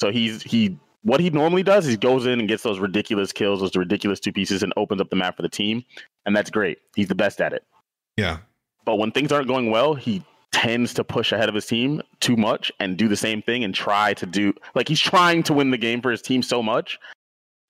So 0.01 0.11
he's 0.11 0.41
he 0.41 0.77
what 1.03 1.19
he 1.19 1.29
normally 1.29 1.63
does 1.63 1.85
is 1.85 1.91
he 1.91 1.97
goes 1.97 2.25
in 2.25 2.39
and 2.39 2.47
gets 2.47 2.63
those 2.63 2.79
ridiculous 2.79 3.31
kills, 3.31 3.59
those 3.59 3.75
ridiculous 3.75 4.19
two 4.19 4.31
pieces, 4.31 4.63
and 4.63 4.73
opens 4.77 5.01
up 5.01 5.09
the 5.09 5.15
map 5.15 5.35
for 5.35 5.41
the 5.43 5.49
team, 5.49 5.83
and 6.25 6.35
that's 6.35 6.49
great. 6.49 6.79
He's 6.95 7.07
the 7.07 7.15
best 7.15 7.41
at 7.41 7.53
it. 7.53 7.63
Yeah. 8.17 8.39
But 8.85 8.97
when 8.97 9.11
things 9.11 9.31
aren't 9.31 9.47
going 9.47 9.69
well, 9.69 9.93
he 9.93 10.23
tends 10.51 10.93
to 10.93 11.03
push 11.03 11.31
ahead 11.31 11.49
of 11.49 11.55
his 11.55 11.65
team 11.65 12.01
too 12.19 12.35
much 12.35 12.71
and 12.79 12.97
do 12.97 13.07
the 13.07 13.15
same 13.15 13.41
thing 13.41 13.63
and 13.63 13.73
try 13.73 14.13
to 14.13 14.25
do 14.25 14.53
like 14.75 14.87
he's 14.87 14.99
trying 14.99 15.41
to 15.43 15.53
win 15.53 15.71
the 15.71 15.77
game 15.77 16.01
for 16.01 16.11
his 16.11 16.21
team 16.21 16.43
so 16.43 16.61
much 16.61 16.99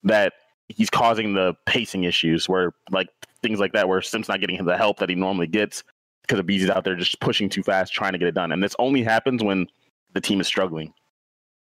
that 0.03 0.33
he's 0.67 0.89
causing 0.89 1.33
the 1.33 1.55
pacing 1.65 2.03
issues 2.05 2.49
where 2.49 2.73
like 2.89 3.07
things 3.41 3.59
like 3.59 3.73
that 3.73 3.87
where 3.87 4.01
Sim's 4.01 4.27
not 4.27 4.39
getting 4.39 4.63
the 4.63 4.77
help 4.77 4.99
that 4.99 5.09
he 5.09 5.15
normally 5.15 5.47
gets 5.47 5.83
because 6.23 6.39
of 6.39 6.45
Beezy's 6.45 6.69
out 6.69 6.83
there 6.83 6.95
just 6.95 7.19
pushing 7.19 7.49
too 7.49 7.63
fast, 7.63 7.93
trying 7.93 8.13
to 8.13 8.17
get 8.17 8.27
it 8.27 8.35
done. 8.35 8.51
And 8.51 8.63
this 8.63 8.75
only 8.79 9.03
happens 9.03 9.43
when 9.43 9.67
the 10.13 10.21
team 10.21 10.39
is 10.39 10.47
struggling. 10.47 10.93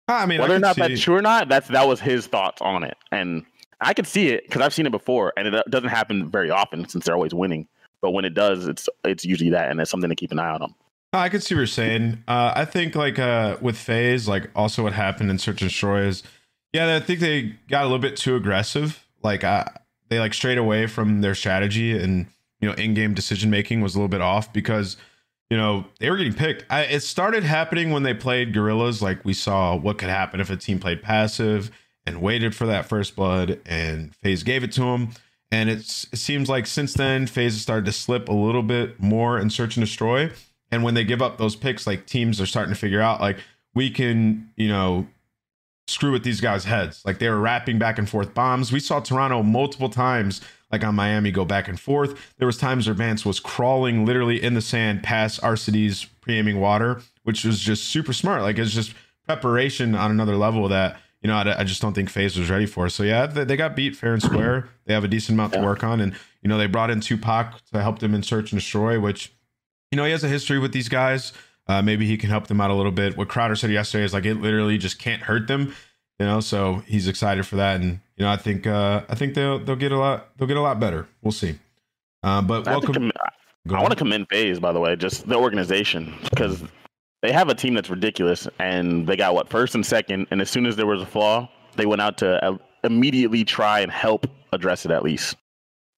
I 0.08 0.26
mean, 0.26 0.40
whether 0.40 0.54
I 0.54 0.56
or 0.56 0.60
not 0.60 0.76
see, 0.76 0.82
that's 0.82 1.00
true 1.00 1.16
or 1.16 1.22
not, 1.22 1.48
that's 1.48 1.68
that 1.68 1.86
was 1.86 2.00
his 2.00 2.26
thoughts 2.26 2.60
on 2.60 2.82
it, 2.82 2.96
and 3.12 3.44
I 3.80 3.94
could 3.94 4.06
see 4.06 4.28
it 4.28 4.44
because 4.44 4.60
I've 4.60 4.74
seen 4.74 4.86
it 4.86 4.90
before, 4.90 5.32
and 5.36 5.48
it 5.48 5.64
doesn't 5.70 5.88
happen 5.88 6.30
very 6.30 6.50
often 6.50 6.88
since 6.88 7.04
they're 7.04 7.14
always 7.14 7.32
winning. 7.32 7.68
But 8.00 8.10
when 8.10 8.24
it 8.24 8.34
does, 8.34 8.66
it's 8.66 8.88
it's 9.04 9.24
usually 9.24 9.50
that, 9.50 9.70
and 9.70 9.80
it's 9.80 9.90
something 9.90 10.10
to 10.10 10.16
keep 10.16 10.32
an 10.32 10.40
eye 10.40 10.50
on. 10.50 10.74
I 11.12 11.28
could 11.28 11.42
see 11.42 11.54
what 11.54 11.60
you're 11.60 11.66
saying. 11.66 12.24
Uh, 12.26 12.52
I 12.56 12.64
think 12.64 12.94
like 12.94 13.18
uh, 13.18 13.58
with 13.60 13.76
FaZe, 13.76 14.26
like 14.26 14.50
also 14.56 14.82
what 14.82 14.94
happened 14.94 15.30
in 15.30 15.38
Search 15.38 15.60
and 15.60 15.70
Destroy 15.70 16.04
is, 16.04 16.22
yeah, 16.72 16.96
I 16.96 17.00
think 17.00 17.20
they 17.20 17.54
got 17.68 17.82
a 17.82 17.84
little 17.84 17.98
bit 17.98 18.16
too 18.16 18.34
aggressive. 18.34 19.06
Like 19.22 19.44
uh, 19.44 19.64
they 20.08 20.18
like 20.18 20.32
strayed 20.32 20.58
away 20.58 20.86
from 20.86 21.20
their 21.20 21.34
strategy, 21.34 21.96
and 21.96 22.26
you 22.60 22.68
know, 22.68 22.74
in-game 22.74 23.12
decision 23.12 23.50
making 23.50 23.82
was 23.82 23.94
a 23.94 23.98
little 23.98 24.08
bit 24.08 24.22
off 24.22 24.52
because 24.52 24.96
you 25.50 25.56
know 25.56 25.84
they 26.00 26.08
were 26.08 26.16
getting 26.16 26.32
picked. 26.32 26.64
I, 26.70 26.84
it 26.84 27.00
started 27.00 27.44
happening 27.44 27.90
when 27.90 28.04
they 28.04 28.14
played 28.14 28.54
Gorillas. 28.54 29.02
Like 29.02 29.22
we 29.22 29.34
saw 29.34 29.76
what 29.76 29.98
could 29.98 30.08
happen 30.08 30.40
if 30.40 30.48
a 30.48 30.56
team 30.56 30.78
played 30.78 31.02
passive 31.02 31.70
and 32.06 32.22
waited 32.22 32.54
for 32.54 32.66
that 32.66 32.86
first 32.86 33.14
blood, 33.14 33.60
and 33.66 34.14
FaZe 34.22 34.42
gave 34.44 34.64
it 34.64 34.72
to 34.72 34.80
them. 34.80 35.10
And 35.50 35.68
it 35.68 35.84
seems 35.84 36.48
like 36.48 36.66
since 36.66 36.94
then, 36.94 37.26
FaZe 37.26 37.52
has 37.52 37.60
started 37.60 37.84
to 37.84 37.92
slip 37.92 38.30
a 38.30 38.32
little 38.32 38.62
bit 38.62 38.98
more 38.98 39.38
in 39.38 39.50
Search 39.50 39.76
and 39.76 39.84
Destroy. 39.84 40.30
And 40.72 40.82
when 40.82 40.94
they 40.94 41.04
give 41.04 41.22
up 41.22 41.36
those 41.36 41.54
picks, 41.54 41.86
like 41.86 42.06
teams 42.06 42.40
are 42.40 42.46
starting 42.46 42.74
to 42.74 42.80
figure 42.80 43.02
out, 43.02 43.20
like 43.20 43.38
we 43.74 43.90
can, 43.90 44.50
you 44.56 44.68
know, 44.68 45.06
screw 45.86 46.10
with 46.10 46.24
these 46.24 46.40
guys' 46.40 46.64
heads. 46.64 47.04
Like 47.04 47.18
they 47.18 47.28
were 47.28 47.38
wrapping 47.38 47.78
back 47.78 47.98
and 47.98 48.08
forth 48.08 48.34
bombs. 48.34 48.72
We 48.72 48.80
saw 48.80 48.98
Toronto 49.00 49.42
multiple 49.42 49.90
times, 49.90 50.40
like 50.70 50.82
on 50.82 50.94
Miami, 50.94 51.30
go 51.30 51.44
back 51.44 51.68
and 51.68 51.78
forth. 51.78 52.18
There 52.38 52.46
was 52.46 52.56
times 52.56 52.86
where 52.86 52.94
Bance 52.94 53.26
was 53.26 53.38
crawling 53.38 54.06
literally 54.06 54.42
in 54.42 54.54
the 54.54 54.62
sand 54.62 55.02
past 55.02 55.42
Arcitys 55.42 56.06
pre-aiming 56.22 56.58
water, 56.58 57.02
which 57.24 57.44
was 57.44 57.60
just 57.60 57.84
super 57.84 58.14
smart. 58.14 58.42
Like 58.42 58.58
it's 58.58 58.72
just 58.72 58.94
preparation 59.26 59.94
on 59.94 60.10
another 60.10 60.36
level 60.36 60.68
that 60.68 60.98
you 61.20 61.28
know 61.28 61.36
I, 61.36 61.60
I 61.60 61.64
just 61.64 61.82
don't 61.82 61.92
think 61.92 62.08
FaZe 62.08 62.38
was 62.38 62.48
ready 62.48 62.66
for. 62.66 62.88
So 62.88 63.02
yeah, 63.02 63.26
they, 63.26 63.44
they 63.44 63.56
got 63.56 63.76
beat 63.76 63.94
fair 63.94 64.14
and 64.14 64.22
square. 64.22 64.70
They 64.86 64.94
have 64.94 65.04
a 65.04 65.08
decent 65.08 65.36
amount 65.36 65.52
to 65.52 65.60
work 65.60 65.84
on, 65.84 66.00
and 66.00 66.14
you 66.40 66.48
know 66.48 66.56
they 66.56 66.66
brought 66.66 66.90
in 66.90 67.00
Tupac 67.00 67.60
to 67.72 67.82
help 67.82 67.98
them 67.98 68.14
in 68.14 68.22
search 68.22 68.52
and 68.52 68.60
destroy, 68.60 68.98
which 68.98 69.32
you 69.92 69.96
know, 69.96 70.04
he 70.04 70.10
has 70.10 70.24
a 70.24 70.28
history 70.28 70.58
with 70.58 70.72
these 70.72 70.88
guys. 70.88 71.32
Uh, 71.68 71.80
maybe 71.80 72.06
he 72.06 72.16
can 72.16 72.30
help 72.30 72.48
them 72.48 72.60
out 72.60 72.70
a 72.70 72.74
little 72.74 72.90
bit. 72.90 73.16
What 73.16 73.28
Crowder 73.28 73.54
said 73.54 73.70
yesterday 73.70 74.04
is 74.04 74.12
like 74.12 74.24
it 74.24 74.34
literally 74.34 74.78
just 74.78 74.98
can't 74.98 75.22
hurt 75.22 75.46
them, 75.46 75.74
you 76.18 76.26
know. 76.26 76.40
So 76.40 76.82
he's 76.86 77.06
excited 77.06 77.46
for 77.46 77.56
that, 77.56 77.80
and 77.80 78.00
you 78.16 78.24
know, 78.24 78.30
I 78.30 78.36
think 78.36 78.66
uh, 78.66 79.02
I 79.08 79.14
think 79.14 79.34
they'll 79.34 79.60
they'll 79.60 79.76
get 79.76 79.92
a 79.92 79.98
lot 79.98 80.36
they'll 80.36 80.48
get 80.48 80.56
a 80.56 80.62
lot 80.62 80.80
better. 80.80 81.06
We'll 81.22 81.30
see. 81.32 81.58
Uh, 82.22 82.42
but 82.42 82.66
I 82.66 82.72
welcome. 82.72 82.94
Com- 82.94 83.12
I 83.76 83.80
want 83.80 83.90
to 83.90 83.96
commend 83.96 84.26
FaZe 84.28 84.58
by 84.58 84.72
the 84.72 84.80
way, 84.80 84.96
just 84.96 85.28
the 85.28 85.36
organization 85.36 86.12
because 86.24 86.64
they 87.20 87.30
have 87.30 87.48
a 87.48 87.54
team 87.54 87.74
that's 87.74 87.90
ridiculous, 87.90 88.48
and 88.58 89.06
they 89.06 89.14
got 89.14 89.34
what 89.34 89.48
first 89.48 89.76
and 89.76 89.86
second, 89.86 90.26
and 90.32 90.40
as 90.40 90.50
soon 90.50 90.66
as 90.66 90.74
there 90.74 90.86
was 90.86 91.00
a 91.00 91.06
flaw, 91.06 91.48
they 91.76 91.86
went 91.86 92.00
out 92.00 92.18
to 92.18 92.44
uh, 92.44 92.58
immediately 92.82 93.44
try 93.44 93.80
and 93.80 93.92
help 93.92 94.26
address 94.52 94.84
it 94.84 94.90
at 94.90 95.04
least. 95.04 95.36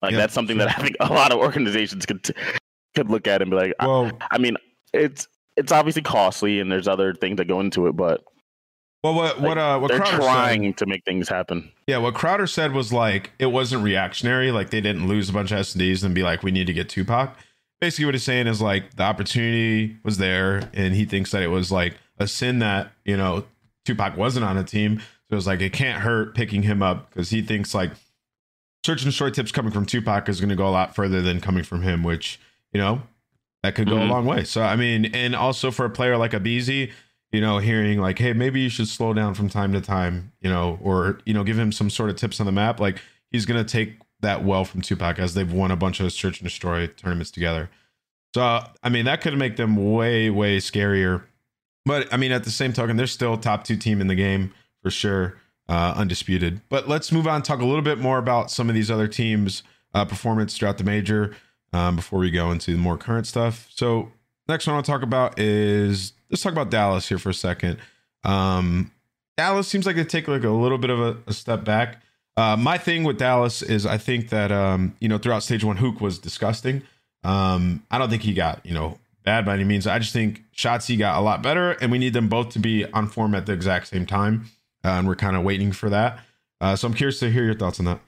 Like 0.02 0.12
Yeah, 0.12 0.18
that's 0.18 0.34
something 0.34 0.58
sure. 0.58 0.66
that 0.66 0.78
I 0.78 0.82
think 0.82 0.96
a 1.00 1.10
lot 1.10 1.32
of 1.32 1.38
organizations 1.38 2.04
could 2.04 2.34
could 2.94 3.10
look 3.10 3.26
at 3.26 3.42
and 3.42 3.50
be 3.50 3.56
like, 3.56 3.72
I- 3.80 3.86
Well, 3.86 4.10
I 4.30 4.38
mean, 4.38 4.56
it's 4.92 5.28
it's 5.56 5.72
obviously 5.72 6.02
costly, 6.02 6.60
and 6.60 6.70
there's 6.70 6.88
other 6.88 7.14
things 7.14 7.36
that 7.36 7.46
go 7.46 7.60
into 7.60 7.86
it, 7.86 7.92
but 7.96 8.24
well, 9.02 9.14
what 9.14 9.40
what 9.40 9.58
uh 9.58 9.78
what 9.78 9.88
they're 9.88 9.98
Crowder 10.00 10.16
trying 10.16 10.64
said, 10.70 10.76
to 10.78 10.86
make 10.86 11.04
things 11.04 11.28
happen. 11.28 11.70
yeah, 11.86 11.98
what 11.98 12.14
Crowder 12.14 12.46
said 12.46 12.72
was 12.72 12.92
like 12.92 13.32
it 13.38 13.46
wasn't 13.46 13.82
reactionary. 13.84 14.50
Like 14.50 14.70
they 14.70 14.80
didn't 14.80 15.06
lose 15.06 15.28
a 15.28 15.32
bunch 15.32 15.52
of 15.52 15.58
SDs 15.58 16.02
and 16.04 16.14
be 16.14 16.22
like, 16.22 16.42
we 16.42 16.50
need 16.50 16.66
to 16.66 16.72
get 16.72 16.88
Tupac. 16.88 17.36
Basically, 17.80 18.06
what 18.06 18.14
he's 18.14 18.22
saying 18.24 18.46
is 18.46 18.62
like 18.62 18.96
the 18.96 19.02
opportunity 19.02 19.96
was 20.04 20.16
there, 20.18 20.70
and 20.72 20.94
he 20.94 21.04
thinks 21.04 21.32
that 21.32 21.42
it 21.42 21.48
was 21.48 21.70
like 21.70 21.96
a 22.18 22.26
sin 22.26 22.60
that 22.60 22.92
you 23.04 23.16
know 23.16 23.44
Tupac 23.84 24.16
wasn't 24.16 24.44
on 24.46 24.56
a 24.56 24.64
team. 24.64 25.00
So 25.00 25.32
it 25.32 25.34
was 25.36 25.46
like 25.46 25.60
it 25.60 25.72
can't 25.72 26.02
hurt 26.02 26.34
picking 26.34 26.62
him 26.62 26.82
up 26.82 27.10
because 27.10 27.28
he 27.30 27.42
thinks 27.42 27.74
like 27.74 27.90
search 28.86 29.02
and 29.02 29.10
destroy 29.10 29.30
tips 29.30 29.52
coming 29.52 29.72
from 29.72 29.84
Tupac 29.86 30.28
is 30.28 30.40
going 30.40 30.50
to 30.50 30.56
go 30.56 30.66
a 30.66 30.70
lot 30.70 30.94
further 30.94 31.20
than 31.22 31.40
coming 31.40 31.64
from 31.64 31.82
him, 31.82 32.02
which 32.02 32.38
you 32.74 32.80
know 32.80 33.00
that 33.62 33.74
could 33.74 33.88
go 33.88 33.96
a 33.96 34.00
Mhm. 34.00 34.10
long 34.10 34.26
way. 34.26 34.44
So 34.44 34.62
I 34.62 34.76
mean, 34.76 35.06
and 35.14 35.34
also 35.34 35.70
for 35.70 35.86
a 35.86 35.90
player 35.90 36.18
like 36.18 36.34
a 36.34 36.40
aBeZy, 36.40 36.92
you 37.32 37.40
know, 37.40 37.56
hearing 37.58 37.98
like, 37.98 38.18
hey, 38.18 38.34
maybe 38.34 38.60
you 38.60 38.68
should 38.68 38.88
slow 38.88 39.14
down 39.14 39.32
from 39.32 39.48
time 39.48 39.72
to 39.72 39.80
time, 39.80 40.32
you 40.42 40.50
know, 40.50 40.78
or 40.82 41.20
you 41.24 41.32
know, 41.32 41.42
give 41.44 41.58
him 41.58 41.72
some 41.72 41.88
sort 41.88 42.10
of 42.10 42.16
tips 42.16 42.40
on 42.40 42.46
the 42.46 42.52
map. 42.52 42.78
Like 42.78 43.00
he's 43.30 43.46
going 43.46 43.64
to 43.64 43.70
take 43.70 43.94
that 44.20 44.44
well 44.44 44.64
from 44.66 44.82
Tupac 44.82 45.18
as 45.18 45.32
they've 45.34 45.50
won 45.52 45.70
a 45.70 45.76
bunch 45.76 46.00
of 46.00 46.12
search 46.12 46.40
and 46.40 46.46
destroy 46.46 46.86
tournaments 46.86 47.30
together. 47.30 47.70
So 48.34 48.60
I 48.82 48.88
mean, 48.90 49.06
that 49.06 49.20
could 49.22 49.36
make 49.38 49.56
them 49.56 49.92
way 49.92 50.28
way 50.28 50.58
scarier. 50.58 51.22
But 51.86 52.12
I 52.12 52.16
mean, 52.18 52.32
at 52.32 52.44
the 52.44 52.50
same 52.50 52.72
token, 52.72 52.96
they're 52.96 53.06
still 53.06 53.36
top 53.38 53.64
two 53.64 53.76
team 53.76 54.00
in 54.00 54.08
the 54.08 54.14
game 54.14 54.52
for 54.82 54.90
sure, 54.90 55.38
uh, 55.68 55.94
undisputed. 55.96 56.60
But 56.68 56.88
let's 56.88 57.10
move 57.12 57.26
on. 57.26 57.42
Talk 57.42 57.60
a 57.60 57.64
little 57.64 57.82
bit 57.82 57.98
more 57.98 58.18
about 58.18 58.50
some 58.50 58.68
of 58.68 58.74
these 58.74 58.90
other 58.90 59.08
teams' 59.08 59.62
uh, 59.94 60.04
performance 60.04 60.56
throughout 60.56 60.78
the 60.78 60.84
major 60.84 61.34
um, 61.74 61.96
before 61.96 62.20
we 62.20 62.30
go 62.30 62.52
into 62.52 62.70
the 62.70 62.78
more 62.78 62.96
current 62.96 63.26
stuff. 63.26 63.68
So 63.74 64.12
next 64.48 64.66
one 64.66 64.76
I'll 64.76 64.82
talk 64.82 65.02
about 65.02 65.38
is 65.40 66.12
let's 66.30 66.40
talk 66.40 66.52
about 66.52 66.70
Dallas 66.70 67.08
here 67.08 67.18
for 67.18 67.30
a 67.30 67.34
second. 67.34 67.78
Um, 68.22 68.92
Dallas 69.36 69.66
seems 69.66 69.84
like 69.84 69.96
they 69.96 70.04
take 70.04 70.28
like 70.28 70.44
a 70.44 70.50
little 70.50 70.78
bit 70.78 70.90
of 70.90 71.00
a, 71.00 71.16
a 71.26 71.32
step 71.32 71.64
back. 71.64 72.00
Uh, 72.36 72.56
my 72.56 72.78
thing 72.78 73.02
with 73.02 73.18
Dallas 73.18 73.60
is 73.60 73.86
I 73.86 73.98
think 73.98 74.28
that 74.28 74.52
um, 74.52 74.94
you 75.00 75.08
know 75.08 75.18
throughout 75.18 75.42
stage 75.42 75.64
one, 75.64 75.76
Huke 75.76 76.00
was 76.00 76.18
disgusting. 76.18 76.82
Um, 77.24 77.82
I 77.90 77.98
don't 77.98 78.08
think 78.08 78.22
he 78.22 78.34
got 78.34 78.64
you 78.64 78.72
know 78.72 78.98
bad 79.24 79.44
by 79.44 79.54
any 79.54 79.64
means. 79.64 79.88
I 79.88 79.98
just 79.98 80.12
think 80.12 80.44
Shotzzy 80.56 80.96
got 80.96 81.18
a 81.18 81.22
lot 81.22 81.42
better, 81.42 81.72
and 81.72 81.90
we 81.90 81.98
need 81.98 82.12
them 82.12 82.28
both 82.28 82.50
to 82.50 82.60
be 82.60 82.84
on 82.92 83.08
form 83.08 83.34
at 83.34 83.46
the 83.46 83.52
exact 83.52 83.88
same 83.88 84.06
time, 84.06 84.46
uh, 84.84 84.90
and 84.90 85.08
we're 85.08 85.16
kind 85.16 85.36
of 85.36 85.42
waiting 85.42 85.72
for 85.72 85.90
that. 85.90 86.20
Uh, 86.60 86.76
so 86.76 86.86
I'm 86.86 86.94
curious 86.94 87.18
to 87.18 87.30
hear 87.30 87.44
your 87.44 87.54
thoughts 87.54 87.80
on 87.80 87.86
that. 87.86 88.00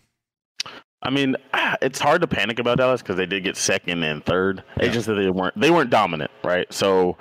I 1.03 1.11
mean, 1.11 1.37
it's 1.83 1.99
hard 2.01 2.21
to 2.23 2.27
panic 2.27 2.59
about 2.59 2.79
Dallas 2.79 3.03
because 3.03 3.17
they 3.17 3.27
did 3.27 3.45
get 3.45 3.57
second 3.57 4.03
and 4.03 4.25
third. 4.25 4.63
Yeah. 4.79 4.87
It's 4.87 4.95
just 4.95 5.07
that 5.07 5.15
they 5.15 5.31
weren't 5.31 5.59
they 5.61 5.71
weren't 5.71 5.91
dominant, 5.91 6.31
right? 6.45 6.71
So 6.73 7.17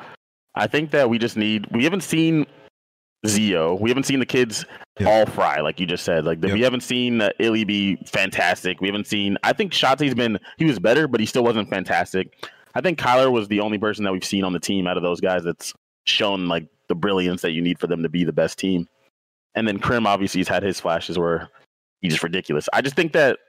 I 0.55 0.67
think 0.67 0.91
that 0.91 1.09
we 1.09 1.17
just 1.17 1.37
need 1.37 1.67
we 1.71 1.83
haven't 1.83 2.01
seen 2.01 2.45
Zio, 3.27 3.73
we 3.75 3.89
haven't 3.89 4.03
seen 4.03 4.19
the 4.19 4.25
kids 4.25 4.65
Yeah. 4.99 5.09
all 5.09 5.25
fry 5.25 5.59
like 5.61 5.79
you 5.79 5.85
just 5.87 6.03
said. 6.05 6.25
Like 6.25 6.41
the, 6.41 6.53
we 6.53 6.61
haven't 6.61 6.81
seen 6.81 7.21
uh, 7.21 7.29
iLLeY 7.39 7.65
be 7.65 7.95
fantastic. 8.05 8.81
We 8.81 8.87
haven't 8.87 9.07
seen. 9.07 9.37
I 9.43 9.51
think 9.53 9.71
Shotzzy's 9.71 10.13
been 10.13 10.39
he 10.57 10.65
was 10.65 10.79
better, 10.79 11.07
but 11.07 11.19
he 11.19 11.25
still 11.25 11.43
wasn't 11.43 11.69
fantastic. 11.69 12.47
I 12.75 12.81
think 12.81 12.99
Kyler 12.99 13.31
was 13.31 13.47
the 13.47 13.61
only 13.61 13.77
person 13.77 14.03
that 14.03 14.11
we've 14.11 14.23
seen 14.25 14.43
on 14.43 14.53
the 14.53 14.59
team 14.59 14.85
out 14.85 14.97
of 14.97 15.03
those 15.03 15.21
guys 15.21 15.43
that's 15.43 15.73
shown 16.05 16.47
like 16.47 16.67
the 16.87 16.93
brilliance 16.95 17.41
that 17.41 17.51
you 17.51 17.61
need 17.61 17.79
for 17.79 17.87
them 17.87 18.03
to 18.03 18.09
be 18.09 18.23
the 18.25 18.33
best 18.33 18.59
team. 18.59 18.87
And 19.55 19.67
then 19.67 19.79
Krim 19.79 20.05
obviously 20.05 20.41
has 20.41 20.47
had 20.49 20.61
his 20.61 20.79
flashes 20.79 21.17
where 21.17 21.49
he's 22.01 22.11
just 22.13 22.23
ridiculous. 22.23 22.67
I 22.73 22.81
just 22.81 22.95
think 22.95 23.13
that 23.13 23.39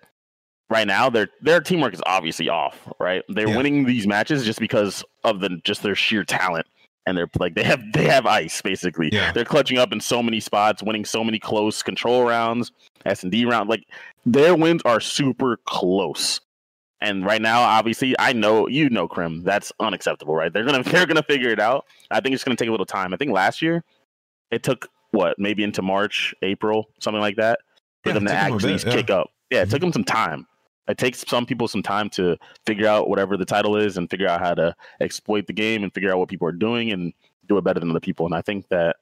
right 0.70 0.86
now 0.86 1.08
their 1.10 1.28
their 1.40 1.60
teamwork 1.60 1.94
is 1.94 2.02
obviously 2.06 2.48
off, 2.48 2.88
right? 2.98 3.22
They're 3.28 3.48
Yeah. 3.48 3.56
winning 3.56 3.84
these 3.84 4.06
matches 4.06 4.44
just 4.44 4.58
because 4.60 5.04
of 5.24 5.40
the 5.40 5.60
just 5.64 5.82
their 5.82 5.94
sheer 5.94 6.24
talent. 6.24 6.66
And 7.08 7.16
they're 7.16 7.30
like 7.38 7.54
they 7.54 7.62
have 7.62 7.80
they 7.92 8.04
have 8.06 8.26
ice 8.26 8.60
basically. 8.62 9.10
Yeah. 9.12 9.30
They're 9.32 9.44
clutching 9.44 9.78
up 9.78 9.92
in 9.92 10.00
so 10.00 10.22
many 10.22 10.40
spots, 10.40 10.82
winning 10.82 11.04
so 11.04 11.22
many 11.22 11.38
close 11.38 11.82
control 11.82 12.24
rounds, 12.24 12.72
S 13.04 13.22
and 13.22 13.30
D 13.30 13.44
round. 13.44 13.68
Like 13.70 13.84
their 14.24 14.56
wins 14.56 14.82
are 14.84 14.98
super 15.00 15.58
close. 15.66 16.40
And 17.00 17.24
right 17.24 17.42
now, 17.42 17.60
obviously, 17.60 18.16
I 18.18 18.32
know 18.32 18.66
you 18.66 18.88
know 18.90 19.06
Krim. 19.06 19.44
That's 19.44 19.70
unacceptable, 19.78 20.34
right? 20.34 20.52
They're 20.52 20.64
gonna 20.64 20.82
they're 20.82 21.06
gonna 21.06 21.22
figure 21.22 21.50
it 21.50 21.60
out. 21.60 21.84
I 22.10 22.18
think 22.20 22.34
it's 22.34 22.42
gonna 22.42 22.56
take 22.56 22.68
a 22.68 22.72
little 22.72 22.86
time. 22.86 23.14
I 23.14 23.16
think 23.16 23.30
last 23.30 23.62
year 23.62 23.84
it 24.50 24.64
took 24.64 24.88
what 25.12 25.38
maybe 25.38 25.62
into 25.62 25.82
March, 25.82 26.34
April, 26.42 26.88
something 26.98 27.20
like 27.20 27.36
that, 27.36 27.60
for 28.02 28.10
Yeah, 28.10 28.14
them 28.14 28.24
to 28.24 28.30
took 28.30 28.38
'em 28.38 28.50
a 28.52 28.54
actually 28.54 28.72
bit, 28.74 28.84
yeah. 28.86 28.92
kick 28.92 29.10
up. 29.10 29.30
Yeah, 29.50 29.62
it 29.62 29.68
Mhm. 29.68 29.70
took 29.70 29.80
them 29.82 29.92
some 29.92 30.04
time. 30.04 30.46
It 30.88 30.98
takes 30.98 31.24
some 31.26 31.46
people 31.46 31.68
some 31.68 31.82
time 31.82 32.08
to 32.10 32.36
figure 32.64 32.86
out 32.86 33.08
whatever 33.08 33.36
the 33.36 33.44
title 33.44 33.76
is 33.76 33.96
and 33.96 34.08
figure 34.08 34.28
out 34.28 34.40
how 34.40 34.54
to 34.54 34.74
exploit 35.00 35.46
the 35.46 35.52
game 35.52 35.82
and 35.82 35.92
figure 35.92 36.12
out 36.12 36.18
what 36.18 36.28
people 36.28 36.46
are 36.46 36.52
doing 36.52 36.92
and 36.92 37.12
do 37.48 37.58
it 37.58 37.64
better 37.64 37.80
than 37.80 37.90
other 37.90 38.00
people. 38.00 38.26
And 38.26 38.34
I 38.34 38.42
think 38.42 38.68
that 38.68 38.96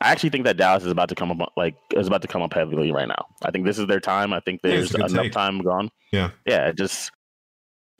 I 0.00 0.10
actually 0.10 0.30
think 0.30 0.44
that 0.44 0.56
Dallas 0.56 0.84
is 0.84 0.92
about 0.92 1.08
to 1.08 1.14
come 1.14 1.30
up 1.30 1.52
like 1.56 1.74
is 1.94 2.06
about 2.06 2.22
to 2.22 2.28
come 2.28 2.42
up 2.42 2.52
heavily 2.52 2.92
right 2.92 3.08
now. 3.08 3.26
I 3.44 3.50
think 3.50 3.66
this 3.66 3.78
is 3.78 3.86
their 3.86 4.00
time. 4.00 4.32
I 4.32 4.40
think 4.40 4.62
there's 4.62 4.92
good 4.92 5.10
enough 5.10 5.24
take. 5.24 5.32
time 5.32 5.60
gone. 5.60 5.90
Yeah. 6.12 6.30
Yeah, 6.46 6.72
just 6.72 7.10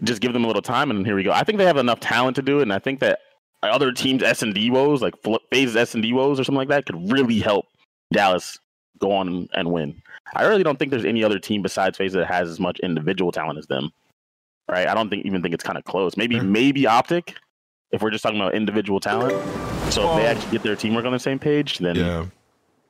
just 0.05 0.21
give 0.21 0.33
them 0.33 0.45
a 0.45 0.47
little 0.47 0.63
time 0.63 0.91
and 0.91 1.05
here 1.05 1.17
we 1.17 1.25
go. 1.25 1.33
I 1.33 1.43
think 1.43 1.59
they 1.59 1.65
have 1.65 1.77
enough 1.77 2.01
talent 2.01 2.37
to 2.37 2.43
do 2.43 2.61
it, 2.61 2.63
and 2.63 2.73
I 2.73 2.79
think 2.79 3.01
that 3.01 3.19
other 3.63 3.91
teams 3.93 4.23
S 4.23 4.43
and 4.43 4.55
D 4.55 4.71
woes 4.71 5.03
like 5.03 5.21
Fl- 5.23 5.37
FaZe 5.51 5.75
S 5.75 5.95
and 5.95 6.03
D 6.03 6.13
woes 6.13 6.39
or 6.39 6.45
something 6.45 6.59
like 6.59 6.69
that 6.69 6.87
could 6.87 7.11
really 7.11 7.41
help 7.41 7.67
Dallas 8.13 8.59
go 8.99 9.13
on 9.13 9.49
and 9.53 9.73
win. 9.73 10.01
I 10.35 10.45
really 10.45 10.63
don't 10.63 10.79
think 10.79 10.91
there's 10.91 11.05
any 11.05 11.25
other 11.25 11.39
team 11.39 11.63
besides 11.63 11.97
FaZe 11.97 12.13
that 12.13 12.27
has 12.27 12.49
as 12.51 12.61
much 12.61 12.79
individual 12.81 13.33
talent 13.33 13.59
as 13.59 13.67
them. 13.67 13.91
Right? 14.69 14.87
I 14.87 14.95
don't 14.95 15.09
think 15.09 15.25
even 15.25 15.41
think 15.43 15.55
it's 15.55 15.65
kind 15.65 15.79
of 15.79 15.85
close. 15.85 16.17
Maybe 16.17 16.35
Sure. 16.35 16.45
maybe 16.45 16.87
Optic 16.87 17.37
if 17.91 18.03
we're 18.03 18.11
just 18.11 18.23
talking 18.23 18.39
about 18.39 18.55
individual 18.55 19.01
talent. 19.01 19.33
So 19.91 20.11
if 20.11 20.17
they 20.17 20.27
actually 20.27 20.51
get 20.51 20.63
their 20.63 20.77
teamwork 20.77 21.07
on 21.07 21.13
the 21.13 21.19
same 21.19 21.39
page, 21.39 21.79
then 21.79 21.97
Yeah. 21.97 22.27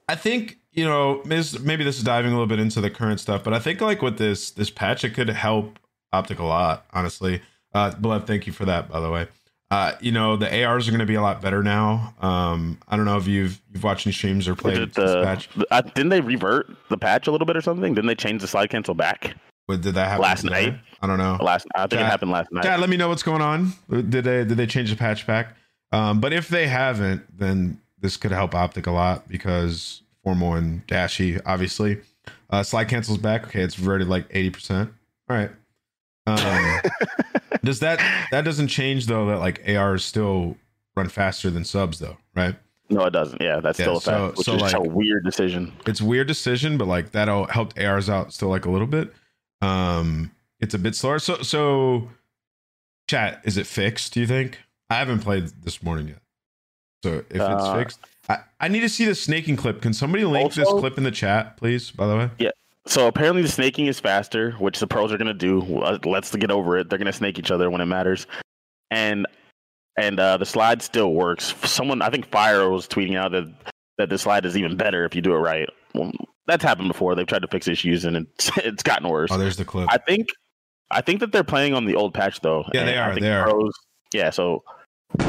I 0.08 0.16
think, 0.16 0.58
you 0.72 0.84
know, 0.84 1.22
maybe 1.24 1.84
this 1.84 1.98
is 1.98 2.02
diving 2.02 2.32
a 2.32 2.34
little 2.34 2.48
bit 2.48 2.58
into 2.58 2.80
the 2.80 2.90
current 2.90 3.20
stuff, 3.20 3.44
but 3.44 3.54
I 3.54 3.60
think 3.60 3.80
like 3.80 4.02
with 4.02 4.18
this 4.18 4.50
this 4.50 4.70
patch, 4.70 5.04
it 5.04 5.10
could 5.10 5.28
help 5.28 5.78
Optic 6.12 6.38
a 6.40 6.44
lot, 6.44 6.84
honestly. 6.92 7.42
Uh 7.74 7.92
Blood, 7.92 8.26
thank 8.26 8.46
you 8.48 8.52
for 8.52 8.64
that, 8.64 8.88
by 8.88 8.98
the 8.98 9.10
way. 9.10 9.28
Uh, 9.70 9.92
you 10.00 10.12
know, 10.12 10.36
the 10.36 10.64
ARs 10.64 10.88
are 10.88 10.90
gonna 10.92 11.04
be 11.04 11.14
a 11.16 11.20
lot 11.20 11.42
better 11.42 11.62
now. 11.62 12.14
Um, 12.22 12.78
I 12.88 12.96
don't 12.96 13.04
know 13.04 13.18
if 13.18 13.26
you've 13.26 13.60
you've 13.72 13.84
watched 13.84 14.06
any 14.06 14.14
streams 14.14 14.48
or 14.48 14.52
Was 14.52 14.60
played 14.62 14.78
it 14.78 14.94
this 14.94 15.10
the, 15.12 15.22
patch. 15.22 15.48
the- 15.54 15.66
uh, 15.70 15.82
didn't 15.82 16.08
they 16.08 16.22
revert 16.22 16.70
the 16.88 16.96
patch 16.96 17.26
a 17.26 17.30
little 17.30 17.46
bit 17.46 17.56
or 17.56 17.60
something? 17.60 17.94
Didn't 17.94 18.08
they 18.08 18.14
change 18.14 18.40
the 18.40 18.48
slide 18.48 18.70
cancel 18.70 18.94
back 18.94 19.36
What 19.66 19.82
did 19.82 19.94
that 19.96 20.08
happen 20.08 20.22
last 20.22 20.42
today? 20.42 20.70
night? 20.70 20.80
I 21.02 21.06
don't 21.06 21.18
know. 21.18 21.36
last? 21.42 21.66
I 21.74 21.80
think 21.82 21.92
Chat- 21.92 22.00
it 22.00 22.06
happened 22.06 22.30
last 22.30 22.50
night. 22.50 22.62
Dad, 22.64 22.80
let 22.80 22.88
me 22.88 22.96
know 22.96 23.08
what's 23.08 23.22
going 23.22 23.42
on. 23.42 23.72
Did 23.90 24.10
they 24.24 24.44
did 24.44 24.56
they 24.56 24.66
change 24.66 24.88
the 24.90 24.96
patch 24.96 25.26
back? 25.26 25.54
Um, 25.92 26.20
but 26.20 26.32
if 26.32 26.48
they 26.48 26.66
haven't, 26.66 27.38
then 27.38 27.78
this 28.00 28.16
could 28.16 28.32
help 28.32 28.54
Optic 28.54 28.86
a 28.86 28.90
lot 28.90 29.28
because 29.28 30.00
Formal 30.24 30.54
and 30.54 30.86
Dashy, 30.86 31.38
obviously. 31.44 31.98
Uh, 32.50 32.62
slide 32.62 32.86
cancels 32.88 33.18
back. 33.18 33.44
Okay, 33.48 33.60
it's 33.60 33.78
reverted 33.78 34.08
like 34.08 34.26
eighty 34.30 34.48
percent. 34.50 34.90
All 35.28 35.36
right. 35.36 35.50
Um, 36.26 36.80
does 37.62 37.80
that 37.80 37.98
that 38.30 38.44
doesn't 38.44 38.68
change 38.68 39.06
though 39.06 39.26
that 39.26 39.38
like 39.38 39.62
ARs 39.68 40.04
still 40.04 40.56
run 40.96 41.08
faster 41.08 41.50
than 41.50 41.64
subs 41.64 41.98
though, 41.98 42.16
right? 42.34 42.54
No, 42.90 43.04
it 43.04 43.10
doesn't. 43.10 43.40
Yeah, 43.42 43.60
that's 43.60 43.78
Yeah, 43.78 43.84
still 43.84 43.96
a 43.98 44.00
so- 44.00 44.26
fact, 44.28 44.38
which 44.38 44.44
so, 44.46 44.54
is 44.54 44.62
just 44.62 44.74
a 44.74 44.80
weird 44.80 45.24
decision. 45.24 45.72
It's 45.86 46.00
a 46.00 46.04
weird 46.06 46.26
decision, 46.26 46.78
but 46.78 46.88
like 46.88 47.12
that'll 47.12 47.46
help 47.46 47.74
ARs 47.78 48.08
out 48.08 48.32
still 48.32 48.48
like 48.48 48.64
a 48.64 48.70
little 48.70 48.86
bit. 48.86 49.12
Um, 49.60 50.30
it's 50.60 50.74
a 50.74 50.78
bit 50.78 50.94
slower. 50.94 51.18
So 51.18 51.42
so, 51.42 52.08
chat 53.08 53.40
is 53.44 53.56
it 53.56 53.66
fixed? 53.66 54.14
Do 54.14 54.20
you 54.20 54.26
think? 54.26 54.58
I 54.90 54.94
haven't 54.94 55.18
played 55.20 55.48
this 55.64 55.82
morning 55.82 56.08
yet. 56.08 56.20
So 57.02 57.18
if 57.18 57.26
it's 57.30 57.40
Uh, 57.40 57.76
fixed, 57.78 58.00
I, 58.28 58.38
I 58.58 58.68
need 58.68 58.80
to 58.80 58.88
see 58.88 59.04
the 59.04 59.14
snaking 59.14 59.56
clip. 59.56 59.82
Can 59.82 59.92
somebody 59.92 60.24
link 60.24 60.54
this 60.54 60.68
clip 60.68 60.96
in 60.98 61.04
the 61.04 61.10
chat, 61.10 61.56
please? 61.58 61.90
By 61.90 62.06
the 62.06 62.16
way, 62.16 62.30
So 62.88 63.06
apparently 63.06 63.42
the 63.42 63.48
snaking 63.48 63.86
is 63.86 64.00
faster, 64.00 64.52
which 64.52 64.80
the 64.80 64.86
pros 64.86 65.12
are 65.12 65.18
gonna 65.18 65.34
do. 65.34 65.60
Let's 66.04 66.34
get 66.34 66.50
over 66.50 66.78
it. 66.78 66.88
They're 66.88 66.98
gonna 66.98 67.12
snake 67.12 67.38
each 67.38 67.50
other 67.50 67.70
when 67.70 67.82
it 67.82 67.86
matters, 67.86 68.26
and 68.90 69.26
and 69.98 70.18
uh, 70.18 70.38
the 70.38 70.46
slide 70.46 70.80
still 70.80 71.12
works. 71.12 71.54
Someone, 71.68 72.00
I 72.00 72.08
think 72.08 72.30
Fire 72.30 72.70
was 72.70 72.88
tweeting 72.88 73.16
out 73.16 73.32
that 73.32 73.52
that 73.98 74.08
the 74.08 74.16
slide 74.16 74.46
is 74.46 74.56
even 74.56 74.76
better 74.76 75.04
if 75.04 75.14
you 75.14 75.20
do 75.20 75.34
it 75.34 75.38
right. 75.38 75.68
Well, 75.94 76.12
that's 76.46 76.64
happened 76.64 76.88
before. 76.88 77.14
They've 77.14 77.26
tried 77.26 77.42
to 77.42 77.48
fix 77.48 77.68
issues 77.68 78.06
and 78.06 78.16
it's 78.16 78.50
it's 78.56 78.82
gotten 78.82 79.06
worse. 79.08 79.30
oh, 79.30 79.36
there's 79.36 79.58
the 79.58 79.66
clip. 79.66 79.88
I 79.92 79.98
think 79.98 80.28
I 80.90 81.02
think 81.02 81.20
that 81.20 81.30
they're 81.30 81.44
playing 81.44 81.74
on 81.74 81.84
the 81.84 81.94
old 81.94 82.14
patch 82.14 82.40
though. 82.40 82.64
Yeah, 82.72 82.84
they 82.84 82.96
are, 82.96 83.14
they 83.20 83.30
are. 83.30 83.50
Pros, 83.50 83.74
yeah, 84.14 84.30
so 84.30 84.64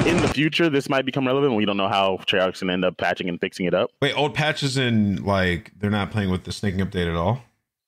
in 0.06 0.18
the 0.18 0.30
future 0.30 0.70
this 0.70 0.88
might 0.88 1.06
become 1.06 1.28
relevant. 1.28 1.56
We 1.56 1.66
don't 1.66 1.78
know 1.78 1.90
how 1.90 2.20
Treyarch's 2.26 2.62
gonna 2.62 2.72
end 2.72 2.86
up 2.86 2.98
patching 2.98 3.28
and 3.28 3.38
fixing 3.38 3.66
it 3.66 3.74
up. 3.74 3.90
Wait, 4.02 4.14
old 4.14 4.34
patches 4.34 4.78
in 4.78 5.26
like 5.26 5.74
they're 5.78 5.90
not 5.90 6.12
playing 6.12 6.30
with 6.30 6.46
the 6.46 6.54
snaking 6.54 6.80
update 6.80 7.10
at 7.10 7.16
all. 7.16 7.44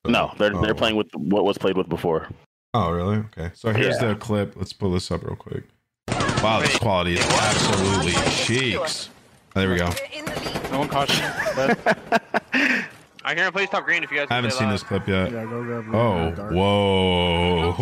No, 0.05 0.33
they're 0.37 0.55
Oh. 0.55 0.61
they're 0.61 0.73
playing 0.75 0.95
with 0.95 1.07
what 1.15 1.43
was 1.45 1.57
played 1.57 1.77
with 1.77 1.87
before. 1.89 2.27
Oh, 2.73 2.91
really? 2.91 3.17
Okay. 3.37 3.51
So 3.53 3.71
here's 3.73 4.01
Yeah. 4.01 4.09
the 4.09 4.15
clip. 4.15 4.53
Let's 4.55 4.73
pull 4.73 4.91
this 4.91 5.11
up 5.11 5.23
real 5.23 5.35
quick. 5.35 5.63
Wow, 6.41 6.59
this 6.61 6.77
quality 6.79 7.13
is 7.15 7.25
absolutely 7.25 8.13
cheeks. 8.31 9.09
Oh, 9.55 9.59
there 9.59 9.69
we 9.69 9.77
go. 9.77 9.89
No 10.71 10.79
one 10.79 10.87
caution. 10.87 11.23
I 13.23 13.35
can 13.35 13.47
replace 13.47 13.69
top 13.69 13.85
green 13.85 14.03
if 14.03 14.09
you 14.11 14.17
guys. 14.17 14.27
I 14.31 14.35
haven't 14.35 14.51
seen 14.51 14.67
loud. 14.67 14.73
this 14.73 14.83
clip 14.83 15.07
yet. 15.07 15.31
Yeah, 15.31 15.43
go 15.45 15.63
grab. 15.63 15.85
Oh, 15.93 16.31
Dark. 16.31 16.51
whoa! 16.53 17.75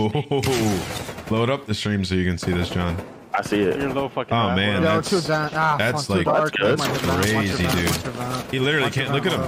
Load 1.29 1.49
up 1.49 1.65
the 1.67 1.73
stream 1.73 2.03
so 2.03 2.15
you 2.15 2.25
can 2.25 2.37
see 2.37 2.51
this, 2.51 2.69
John. 2.69 2.97
I 3.33 3.41
see 3.43 3.61
it. 3.61 3.79
You're 3.79 3.93
low 3.93 4.09
fucking. 4.09 4.33
Oh, 4.33 4.53
man. 4.55 4.81
Yo, 4.83 4.99
that's- 4.99 5.29
Ah, 5.29 5.77
that's 5.77 6.09
like- 6.09 6.25
dark. 6.25 6.53
That's 6.57 6.81
Watch 6.81 6.91
good. 7.01 7.07
your 7.07 7.07
vent, 7.07 7.07
watch 7.07 7.31
Crazy, 7.31 7.57
dude. 7.67 7.85
watch 7.87 8.03
your 8.03 8.11
vent. 8.13 8.51
He 8.51 8.59
literally 8.59 8.91
can't 8.91 9.13
look 9.13 9.25
at 9.27 9.31
him. 9.31 9.41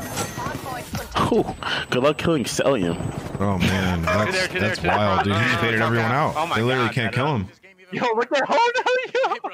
Bro. 1.31 1.39
Ooh, 1.39 1.55
good 1.89 2.03
luck 2.03 2.17
killing 2.17 2.43
Cellium. 2.43 2.97
Oh 3.39 3.57
man, 3.57 4.01
that's 4.03 4.31
there, 4.49 4.59
that's 4.59 4.79
there. 4.79 4.91
wild, 4.91 5.23
dude. 5.23 5.33
He 5.33 5.39
Oh, 5.39 5.57
faded 5.61 5.81
oh, 5.81 5.85
everyone 5.87 6.11
out. 6.11 6.33
oh 6.35 6.53
They 6.55 6.61
literally 6.61 6.87
God, 6.89 6.95
can't 6.95 7.13
I 7.13 7.15
kill 7.15 7.25
know. 7.25 7.35
him. 7.37 7.47
Yo, 7.93 8.03
look 8.15 8.31
at 8.31 8.43
oh 8.49 8.71
no, 8.75 9.35
yo. 9.35 9.49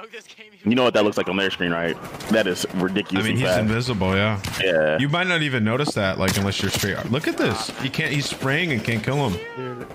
You 0.63 0.75
know 0.75 0.83
what 0.83 0.93
that 0.93 1.03
looks 1.03 1.17
like 1.17 1.27
on 1.29 1.37
their 1.37 1.49
screen, 1.49 1.71
right? 1.71 1.95
That 2.29 2.45
is 2.45 2.65
ridiculous. 2.75 3.25
I 3.25 3.29
mean, 3.29 3.37
he's 3.37 3.47
fast. 3.47 3.59
invisible. 3.61 4.15
Yeah. 4.15 4.41
yeah. 4.63 4.97
You 4.99 5.09
might 5.09 5.27
not 5.27 5.41
even 5.41 5.63
notice 5.63 5.93
that, 5.93 6.19
like, 6.19 6.37
unless 6.37 6.61
you're 6.61 6.69
straight. 6.69 7.03
Look 7.11 7.27
at 7.27 7.37
this. 7.37 7.69
He 7.81 7.89
can't. 7.89 8.11
He's 8.13 8.27
spraying 8.29 8.71
and 8.71 8.83
can't 8.83 9.03
kill 9.03 9.29
him. 9.29 9.39
Dude, 9.55 9.87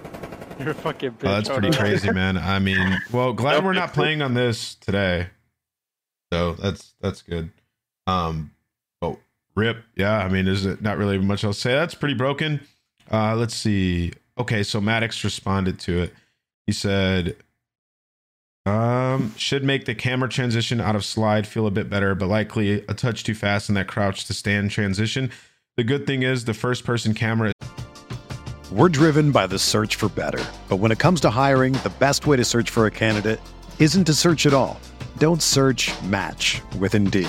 you're 0.59 0.71
a 0.71 0.75
fucking 0.75 1.11
bitch. 1.13 1.29
Oh, 1.29 1.33
that's 1.35 1.49
pretty 1.49 1.71
crazy, 1.71 2.11
man. 2.11 2.37
I 2.37 2.59
mean, 2.59 2.99
well, 3.13 3.33
glad 3.33 3.65
we're 3.65 3.75
not 3.75 3.93
playing 3.93 4.23
on 4.23 4.35
this 4.35 4.75
today. 4.77 5.29
So 6.33 6.55
that's 6.55 6.95
that's 7.01 7.23
good. 7.23 7.51
Um, 8.09 8.51
oh, 8.55 8.62
rip. 9.55 9.85
Yeah, 9.97 10.19
I 10.19 10.29
mean, 10.29 10.45
there's 10.45 10.65
not 10.81 10.99
really 10.99 11.19
much 11.19 11.45
else 11.45 11.57
to 11.57 11.63
say. 11.63 11.73
That's 11.73 11.95
pretty 11.95 12.15
broken. 12.15 12.61
Uh, 13.11 13.37
let's 13.37 13.55
see. 13.55 14.13
Okay, 14.39 14.63
so 14.63 14.81
Maddox 14.81 15.23
responded 15.25 15.79
to 15.81 16.03
it. 16.03 16.15
He 16.67 16.73
said, 16.73 17.37
um, 18.65 19.35
should 19.37 19.65
make 19.65 19.85
the 19.85 19.95
camera 19.95 20.29
transition 20.29 20.81
out 20.81 20.95
of 20.95 21.05
slide 21.05 21.47
feel 21.47 21.67
a 21.67 21.71
bit 21.71 21.91
better, 21.91 22.15
but 22.15 22.29
likely 22.29 22.85
a 22.89 22.95
touch 22.95 23.25
too 23.25 23.35
fast 23.35 23.69
in 23.69 23.75
that 23.75 23.89
crouch 23.89 24.25
to 24.27 24.35
stand 24.35 24.71
transition. 24.71 25.31
The 25.77 25.85
good 25.85 26.07
thing 26.07 26.23
is 26.23 26.45
the 26.45 26.55
first 26.55 26.85
person 26.85 27.13
camera 27.15 27.53
We're 28.71 28.89
driven 28.89 29.33
by 29.33 29.49
the 29.49 29.59
search 29.59 29.97
for 29.97 30.09
better. 30.09 30.45
But 30.69 30.77
when 30.77 30.93
it 30.93 30.99
comes 30.99 31.21
to 31.23 31.31
hiring, 31.31 31.73
the 31.75 31.93
best 31.99 32.27
way 32.27 32.37
to 32.37 32.45
search 32.45 32.71
for 32.71 32.87
a 32.87 32.91
candidate 32.91 33.41
isn't 33.79 34.05
to 34.05 34.15
search 34.15 34.47
at 34.47 34.55
all. 34.55 34.81
Don't 35.19 35.43
search 35.43 35.91
match 36.05 36.63
with 36.79 36.95
Indeed. 36.95 37.29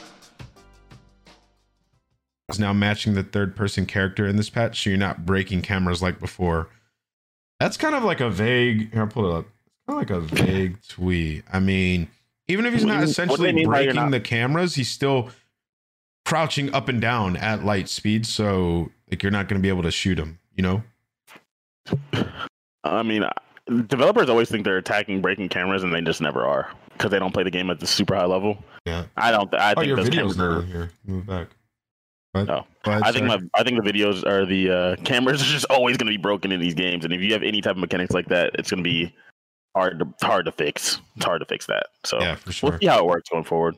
Is 2.51 2.59
now 2.59 2.73
matching 2.73 3.13
the 3.13 3.23
third 3.23 3.55
person 3.55 3.85
character 3.85 4.27
in 4.27 4.35
this 4.37 4.49
patch, 4.49 4.83
so 4.83 4.89
you're 4.89 4.99
not 4.99 5.25
breaking 5.25 5.61
cameras 5.61 6.01
like 6.01 6.19
before. 6.19 6.69
That's 7.59 7.77
kind 7.77 7.95
of 7.95 8.03
like 8.03 8.19
a 8.21 8.29
vague. 8.29 8.91
Here, 8.91 9.01
I'll 9.01 9.07
pull 9.07 9.29
it 9.31 9.37
up. 9.39 9.45
Kind 9.87 10.07
Kind 10.07 10.21
of 10.23 10.31
like 10.31 10.41
a 10.41 10.45
vague 10.45 10.77
tweet. 10.87 11.43
I 11.51 11.59
mean, 11.59 12.07
even 12.47 12.65
if 12.65 12.73
he's 12.73 12.85
not 12.85 12.93
do 12.93 12.93
you- 12.93 12.99
what 12.99 13.05
do 13.05 13.05
they 13.07 13.11
essentially 13.11 13.53
mean 13.53 13.69
by 13.69 13.79
you're 13.81 13.93
breaking 13.93 14.01
not- 14.03 14.11
the 14.11 14.19
cameras, 14.19 14.75
he's 14.75 14.89
still 14.89 15.29
crouching 16.25 16.73
up 16.73 16.87
and 16.89 17.01
down 17.01 17.35
at 17.37 17.63
light 17.65 17.89
speed. 17.89 18.25
So 18.25 18.91
like 19.09 19.21
you're 19.23 19.31
not 19.31 19.47
going 19.47 19.59
to 19.59 19.63
be 19.63 19.69
able 19.69 19.83
to 19.83 19.91
shoot 19.91 20.17
him. 20.17 20.39
You 20.55 20.63
know? 20.63 20.83
I 22.83 23.03
mean, 23.03 23.23
developers 23.87 24.29
always 24.29 24.49
think 24.49 24.63
they're 24.65 24.77
attacking 24.77 25.21
breaking 25.21 25.49
cameras, 25.49 25.83
and 25.83 25.93
they 25.93 26.01
just 26.01 26.21
never 26.21 26.45
are 26.45 26.69
because 26.93 27.11
they 27.11 27.19
don't 27.19 27.33
play 27.33 27.43
the 27.43 27.51
game 27.51 27.69
at 27.69 27.79
the 27.79 27.87
super 27.87 28.15
high 28.15 28.25
level. 28.25 28.63
Yeah. 28.85 29.05
I 29.17 29.31
don't. 29.31 29.53
I 29.53 29.71
Oh, 29.71 29.75
think 29.75 29.87
your 29.87 29.97
those 29.97 30.09
videos 30.09 30.35
cameras 30.35 30.39
are. 30.39 30.61
here. 30.63 30.91
Move 31.05 31.25
back. 31.25 31.47
What? 32.31 32.47
No. 32.47 32.65
Go 32.83 32.91
ahead, 32.91 33.03
I 33.03 33.11
think 33.11 33.27
my, 33.27 33.39
I 33.55 33.63
think 33.63 33.83
the 33.83 33.91
videos 33.91 34.25
are 34.25 34.45
the 34.45 34.71
uh, 34.71 34.95
cameras 35.03 35.41
are 35.41 35.45
just 35.45 35.65
always 35.65 35.97
going 35.97 36.07
to 36.07 36.17
be 36.17 36.21
broken 36.21 36.51
in 36.51 36.59
these 36.59 36.73
games, 36.73 37.03
and 37.03 37.13
if 37.13 37.21
you 37.21 37.33
have 37.33 37.43
any 37.43 37.61
type 37.61 37.71
of 37.71 37.77
mechanics 37.77 38.13
like 38.13 38.27
that, 38.27 38.51
it's 38.55 38.69
going 38.69 38.83
to 38.83 38.89
be 38.89 39.13
hard 39.75 39.99
to 39.99 40.25
hard 40.25 40.45
to 40.45 40.51
fix. 40.51 40.99
It's 41.15 41.25
hard 41.25 41.41
to 41.41 41.45
fix 41.45 41.65
that. 41.67 41.87
So 42.03 42.19
yeah, 42.19 42.35
for 42.35 42.51
sure. 42.51 42.69
we'll 42.71 42.79
see 42.79 42.87
how 42.87 42.99
it 42.99 43.05
works 43.05 43.29
going 43.29 43.43
forward. 43.43 43.75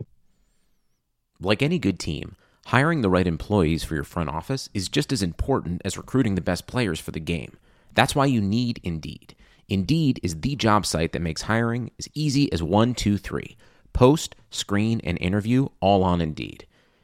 Like 1.39 1.61
any 1.61 1.79
good 1.79 1.99
team, 1.99 2.35
hiring 2.67 3.01
the 3.01 3.09
right 3.09 3.27
employees 3.27 3.83
for 3.83 3.95
your 3.95 4.03
front 4.03 4.29
office 4.29 4.69
is 4.73 4.87
just 4.87 5.11
as 5.11 5.21
important 5.21 5.81
as 5.83 5.97
recruiting 5.97 6.35
the 6.35 6.41
best 6.41 6.67
players 6.67 6.99
for 6.99 7.11
the 7.11 7.19
game. 7.19 7.57
That's 7.93 8.15
why 8.15 8.25
you 8.25 8.41
need 8.41 8.79
Indeed. 8.83 9.35
Indeed 9.67 10.19
is 10.23 10.41
the 10.41 10.55
job 10.55 10.85
site 10.85 11.13
that 11.13 11.21
makes 11.21 11.43
hiring 11.43 11.91
as 11.97 12.07
easy 12.13 12.51
as 12.51 12.61
one, 12.61 12.93
two, 12.93 13.17
three. 13.17 13.57
Post, 13.93 14.35
screen, 14.49 15.01
and 15.03 15.17
interview 15.19 15.67
all 15.79 16.03
on 16.03 16.21
Indeed. 16.21 16.65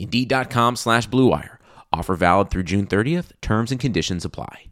Indeed.com 0.00 0.76
slash 0.76 1.08
BlueWire. 1.08 1.58
Offer 1.92 2.16
valid 2.16 2.50
through 2.50 2.64
June 2.64 2.86
30th. 2.86 3.32
Terms 3.40 3.70
and 3.70 3.80
conditions 3.80 4.24
apply. 4.24 4.66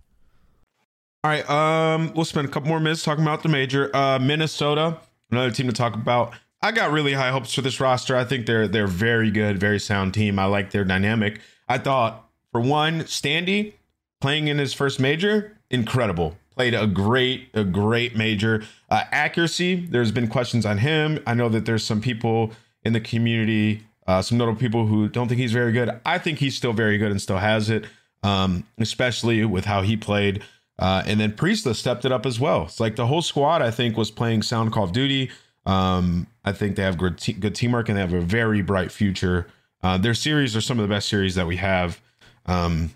All 1.25 1.31
right, 1.31 1.49
um, 1.51 2.13
we'll 2.15 2.25
spend 2.25 2.49
a 2.49 2.51
couple 2.51 2.69
more 2.69 2.81
minutes 2.81 3.03
talking 3.03 3.23
about 3.25 3.43
the 3.43 3.49
major. 3.49 3.95
Uh, 3.95 4.19
Minnesota, 4.19 4.99
another 5.31 5.51
team 5.51 5.67
to 5.67 5.73
talk 5.73 5.95
about. 5.95 6.33
I 6.63 6.73
got 6.73 6.91
really 6.91 7.13
high 7.13 7.31
hopes 7.31 7.53
for 7.53 7.61
this 7.61 7.81
roster. 7.81 8.17
I 8.17 8.25
think 8.25 8.47
they're 8.47 8.69
they're 8.69 8.87
very 8.87 9.31
good, 9.31 9.59
very 9.59 9.79
sound 9.79 10.15
team. 10.15 10.39
I 10.39 10.47
like 10.47 10.71
their 10.71 10.85
dynamic. 10.85 11.41
I 11.69 11.79
thought 11.79 12.29
for 12.53 12.61
one, 12.61 13.01
Standy 13.01 13.75
playing 14.21 14.49
in 14.49 14.59
his 14.59 14.75
first 14.75 14.99
major, 14.99 15.59
incredible. 15.71 16.37
Played 16.55 16.75
a 16.75 16.87
great, 16.87 17.49
a 17.55 17.65
great 17.65 18.17
major. 18.17 18.65
Uh, 18.91 19.05
accuracy, 19.13 19.87
there's 19.87 20.11
been 20.11 20.29
questions 20.29 20.67
on 20.67 20.79
him. 20.79 21.21
I 21.27 21.35
know 21.35 21.49
that 21.49 21.67
there's 21.67 21.85
some 21.85 22.01
people 22.01 22.53
in 22.83 22.93
the 22.93 23.01
community, 23.01 23.85
uh, 24.09 24.23
some 24.23 24.39
notable 24.39 24.59
people 24.59 24.87
who 24.87 25.07
don't 25.07 25.29
think 25.29 25.39
he's 25.39 25.53
very 25.53 25.71
good. 25.71 25.91
I 26.07 26.17
think 26.17 26.39
he's 26.39 26.57
still 26.57 26.73
very 26.73 26.97
good 26.97 27.11
and 27.11 27.21
still 27.21 27.37
has 27.37 27.69
it, 27.69 27.85
um, 28.23 28.65
especially 28.79 29.45
with 29.45 29.67
how 29.67 29.83
he 29.83 29.99
played. 29.99 30.43
Uh, 30.79 31.03
and 31.07 31.21
then 31.21 31.33
Priestahh 31.33 31.77
stepped 31.77 32.07
it 32.07 32.11
up 32.11 32.25
as 32.25 32.41
well. 32.41 32.65
It's 32.65 32.81
like 32.81 32.97
the 32.97 33.07
whole 33.07 33.21
squad, 33.21 33.61
I 33.61 33.71
think, 33.71 33.99
was 33.99 34.11
playing 34.11 34.43
sound 34.43 34.73
Call 34.73 34.85
of 34.85 34.93
Duty. 34.93 35.31
Um, 35.67 36.27
I 36.43 36.53
think 36.53 36.77
they 36.77 36.83
have 36.83 36.97
good, 36.97 37.23
good 37.39 37.55
teamwork 37.55 37.91
and 37.91 37.99
they 37.99 38.01
have 38.01 38.15
a 38.15 38.21
very 38.21 38.63
bright 38.63 38.91
future. 38.91 39.47
Uh, 39.83 39.99
their 39.99 40.15
series 40.15 40.57
are 40.57 40.63
some 40.63 40.79
of 40.79 40.89
the 40.89 40.93
best 40.93 41.09
series 41.09 41.35
that 41.35 41.47
we 41.47 41.57
have. 41.57 42.01
Um, 42.47 42.93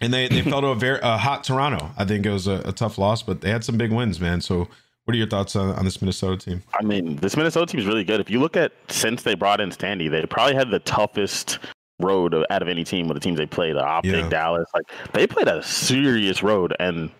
and 0.00 0.14
they, 0.14 0.28
they 0.28 0.42
fell 0.42 0.60
to 0.60 0.68
a 0.68 0.76
very 0.76 1.00
uh, 1.00 1.18
hot 1.18 1.42
Toronto. 1.42 1.90
I 1.98 2.04
think 2.04 2.24
it 2.26 2.30
was 2.30 2.46
a, 2.46 2.62
a 2.64 2.72
tough 2.72 2.96
loss, 2.96 3.24
but 3.24 3.40
they 3.40 3.50
had 3.50 3.64
some 3.64 3.76
big 3.76 3.92
wins, 3.92 4.20
man. 4.20 4.40
So, 4.40 4.68
what 5.04 5.14
are 5.14 5.18
your 5.18 5.26
thoughts 5.28 5.54
on, 5.56 5.70
on 5.70 5.84
this 5.84 6.00
Minnesota 6.00 6.36
team? 6.36 6.62
I 6.78 6.82
mean, 6.82 7.16
this 7.16 7.36
Minnesota 7.36 7.70
team 7.70 7.80
is 7.80 7.86
really 7.86 8.04
good. 8.04 8.20
If 8.20 8.30
you 8.30 8.40
look 8.40 8.56
at 8.56 8.72
since 8.88 9.22
they 9.22 9.34
brought 9.34 9.60
in 9.60 9.70
Standy, 9.70 10.10
they 10.10 10.24
probably 10.26 10.54
had 10.54 10.70
the 10.70 10.78
toughest 10.80 11.58
road 12.00 12.34
out 12.50 12.62
of 12.62 12.68
any 12.68 12.84
team 12.84 13.06
with 13.08 13.14
the 13.16 13.20
teams 13.20 13.38
they 13.38 13.46
played. 13.46 13.76
The 13.76 13.84
Optic, 13.84 14.12
Yeah. 14.12 14.28
Dallas, 14.28 14.66
like 14.74 14.84
they 15.12 15.26
played 15.26 15.48
a 15.48 15.62
serious 15.62 16.42
road, 16.42 16.74
and 16.80 17.10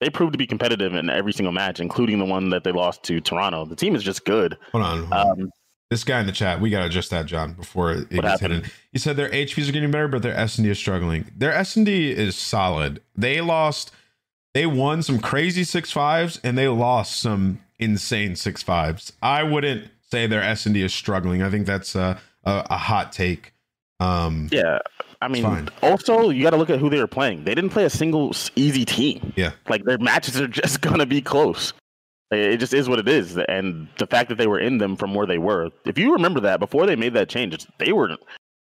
they 0.00 0.10
proved 0.10 0.32
to 0.32 0.38
be 0.38 0.46
competitive 0.46 0.94
in 0.94 1.08
every 1.08 1.32
single 1.32 1.52
match, 1.52 1.80
including 1.80 2.18
the 2.18 2.24
one 2.26 2.50
that 2.50 2.62
they 2.64 2.72
lost 2.72 3.02
to 3.04 3.20
Toronto. 3.20 3.64
The 3.64 3.76
team 3.76 3.94
is 3.96 4.02
just 4.02 4.24
good. 4.24 4.56
Hold 4.72 4.84
on. 4.84 4.98
hold 5.04 5.12
on. 5.12 5.40
Um, 5.42 5.50
this 5.90 6.04
guy 6.04 6.18
in 6.20 6.26
the 6.26 6.32
chat, 6.32 6.60
we 6.60 6.70
got 6.70 6.80
to 6.80 6.86
adjust 6.86 7.10
that, 7.10 7.26
John, 7.26 7.52
before 7.52 7.92
it, 7.92 7.98
it 8.10 8.10
gets 8.10 8.26
happened? 8.26 8.54
hidden. 8.54 8.70
He 8.92 8.98
said 8.98 9.16
their 9.16 9.28
HPs 9.30 9.68
are 9.68 9.72
getting 9.72 9.90
better, 9.90 10.08
but 10.08 10.22
their 10.22 10.34
S 10.34 10.58
and 10.58 10.64
D 10.64 10.70
is 10.70 10.78
struggling. 10.78 11.30
Their 11.36 11.52
S 11.52 11.76
and 11.76 11.86
D 11.86 12.10
is 12.10 12.36
solid. 12.36 13.00
They 13.16 13.40
lost, 13.40 13.92
they 14.54 14.66
won 14.66 15.02
some 15.02 15.18
crazy 15.18 15.64
six 15.64 15.90
fives, 15.90 16.40
and 16.42 16.56
they 16.56 16.68
lost 16.68 17.18
some 17.20 17.60
insane 17.78 18.36
six 18.36 18.62
fives. 18.62 19.12
I 19.20 19.42
wouldn't 19.42 19.90
say 20.10 20.26
their 20.26 20.42
S 20.42 20.64
and 20.64 20.74
D 20.74 20.82
is 20.82 20.94
struggling. 20.94 21.42
I 21.42 21.50
think 21.50 21.66
that's 21.66 21.94
a, 21.94 22.18
a, 22.44 22.66
a 22.70 22.76
hot 22.76 23.12
take. 23.12 23.52
Um, 24.00 24.48
yeah, 24.52 24.78
I 25.20 25.28
mean, 25.28 25.68
also 25.82 26.30
you 26.30 26.42
got 26.42 26.50
to 26.50 26.56
look 26.56 26.70
at 26.70 26.78
who 26.78 26.88
they 26.88 26.98
were 26.98 27.06
playing. 27.06 27.44
They 27.44 27.54
didn't 27.54 27.70
play 27.70 27.84
a 27.84 27.90
single 27.90 28.34
easy 28.56 28.84
team. 28.84 29.32
Yeah. 29.36 29.52
like 29.68 29.84
their 29.84 29.98
matches 29.98 30.40
are 30.40 30.48
just 30.62 30.80
gonna 30.80 31.06
be 31.06 31.20
close. 31.20 31.72
It 32.30 32.56
just 32.56 32.74
is 32.74 32.88
what 32.88 32.98
it 32.98 33.08
is, 33.08 33.36
and 33.48 33.88
the 33.98 34.06
fact 34.06 34.28
that 34.28 34.38
they 34.38 34.46
were 34.46 34.58
in 34.58 34.78
them 34.78 34.96
from 34.96 35.14
where 35.14 35.26
they 35.26 35.38
were. 35.38 35.70
If 35.84 35.98
you 35.98 36.12
remember 36.12 36.40
that 36.40 36.58
before 36.58 36.86
they 36.86 36.96
made 36.96 37.14
that 37.14 37.28
change, 37.28 37.66
they 37.78 37.92
were 37.92 38.16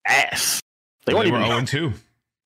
ass. 0.05 0.59
They 1.05 1.13
they, 1.13 1.17
weren't 1.17 1.31
were 1.31 1.37
even. 1.37 1.47
zero 1.47 1.59
and 1.59 1.67
two. 1.67 1.93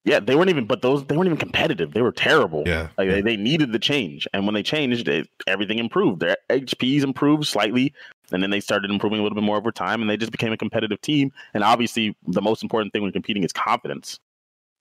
Yeah, 0.08 0.22
they 0.22 0.38
weren't 0.38 0.50
even. 0.50 0.66
But 0.66 0.82
those 0.82 1.04
they 1.06 1.18
weren't 1.18 1.28
even 1.28 1.38
competitive. 1.38 1.92
They 1.92 2.02
were 2.02 2.14
terrible. 2.14 2.64
Yeah, 2.66 2.88
Like 2.98 3.10
yeah. 3.10 3.16
they, 3.16 3.22
they 3.22 3.38
needed 3.38 3.74
the 3.74 3.80
change, 3.80 4.26
and 4.34 4.46
when 4.46 4.56
they 4.56 4.64
changed, 4.64 5.10
it, 5.10 5.28
everything 5.48 5.80
improved. 5.80 6.22
Their 6.22 6.38
HPs 6.50 7.04
improved 7.04 7.46
slightly, 7.46 7.94
and 8.32 8.42
then 8.42 8.50
they 8.50 8.62
started 8.62 8.90
improving 8.90 9.20
a 9.20 9.24
little 9.24 9.36
bit 9.36 9.44
more 9.44 9.58
over 9.58 9.70
time, 9.70 10.00
and 10.00 10.10
they 10.10 10.16
just 10.16 10.32
became 10.32 10.54
a 10.54 10.58
competitive 10.58 11.02
team. 11.02 11.34
And 11.54 11.62
obviously, 11.62 12.16
the 12.26 12.42
most 12.42 12.64
important 12.64 12.94
thing 12.94 13.02
when 13.02 13.12
competing 13.12 13.44
is 13.44 13.52
confidence, 13.52 14.18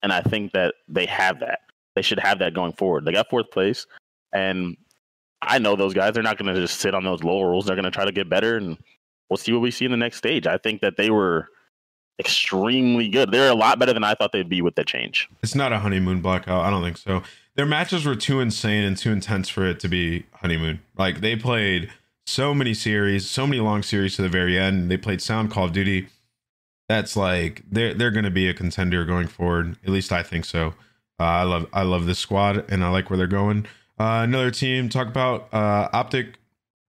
and 0.00 0.12
I 0.12 0.20
think 0.20 0.52
that 0.52 0.74
they 0.86 1.06
have 1.06 1.40
that. 1.40 1.58
They 1.96 2.02
should 2.02 2.20
have 2.20 2.38
that 2.38 2.54
going 2.54 2.74
forward. 2.74 3.04
They 3.04 3.10
got 3.10 3.28
fourth 3.28 3.50
place, 3.50 3.84
and 4.32 4.76
I 5.42 5.58
know 5.58 5.74
those 5.74 5.92
guys. 5.92 6.14
They're 6.14 6.22
not 6.22 6.38
going 6.38 6.54
to 6.54 6.60
just 6.60 6.78
sit 6.78 6.94
on 6.94 7.02
those 7.02 7.24
laurels. 7.24 7.66
They're 7.66 7.74
going 7.74 7.84
to 7.84 7.90
try 7.90 8.04
to 8.04 8.12
get 8.12 8.28
better, 8.28 8.58
and 8.58 8.78
we'll 9.28 9.38
see 9.38 9.52
what 9.52 9.60
we 9.62 9.72
see 9.72 9.86
in 9.86 9.90
the 9.90 9.96
next 9.96 10.18
stage. 10.18 10.46
I 10.46 10.56
think 10.56 10.82
that 10.82 10.96
they 10.96 11.10
were 11.10 11.48
extremely 12.18 13.08
good. 13.08 13.30
They're 13.30 13.50
a 13.50 13.54
lot 13.54 13.78
better 13.78 13.92
than 13.92 14.04
I 14.04 14.14
thought 14.14 14.32
they'd 14.32 14.48
be 14.48 14.62
with 14.62 14.74
the 14.74 14.84
change. 14.84 15.28
It's 15.42 15.54
not 15.54 15.72
a 15.72 15.78
honeymoon 15.78 16.20
blackout. 16.20 16.64
I 16.64 16.70
don't 16.70 16.82
think 16.82 16.96
so. 16.96 17.22
Their 17.54 17.66
matches 17.66 18.04
were 18.04 18.16
too 18.16 18.40
insane 18.40 18.84
and 18.84 18.96
too 18.96 19.12
intense 19.12 19.48
for 19.48 19.66
it 19.66 19.80
to 19.80 19.88
be 19.88 20.24
honeymoon. 20.32 20.80
Like 20.96 21.20
they 21.20 21.36
played 21.36 21.90
so 22.26 22.52
many 22.54 22.74
series, 22.74 23.28
so 23.28 23.46
many 23.46 23.60
long 23.60 23.82
series 23.82 24.16
to 24.16 24.22
the 24.22 24.28
very 24.28 24.58
end. 24.58 24.90
They 24.90 24.96
played 24.96 25.22
Sound 25.22 25.50
Call 25.50 25.66
of 25.66 25.72
Duty. 25.72 26.08
That's 26.88 27.16
like 27.16 27.62
they're 27.70 27.94
they're 27.94 28.10
going 28.10 28.24
to 28.24 28.30
be 28.30 28.48
a 28.48 28.54
contender 28.54 29.04
going 29.04 29.26
forward. 29.26 29.76
At 29.82 29.90
least 29.90 30.12
I 30.12 30.22
think 30.22 30.44
so. 30.44 30.74
Uh, 31.18 31.22
I 31.24 31.42
love 31.44 31.66
I 31.72 31.82
love 31.82 32.06
this 32.06 32.18
squad 32.18 32.64
and 32.70 32.84
I 32.84 32.90
like 32.90 33.10
where 33.10 33.16
they're 33.16 33.26
going. 33.26 33.66
Uh, 33.98 34.20
another 34.22 34.50
team 34.50 34.88
talk 34.88 35.08
about 35.08 35.52
uh, 35.52 35.88
Optic. 35.92 36.38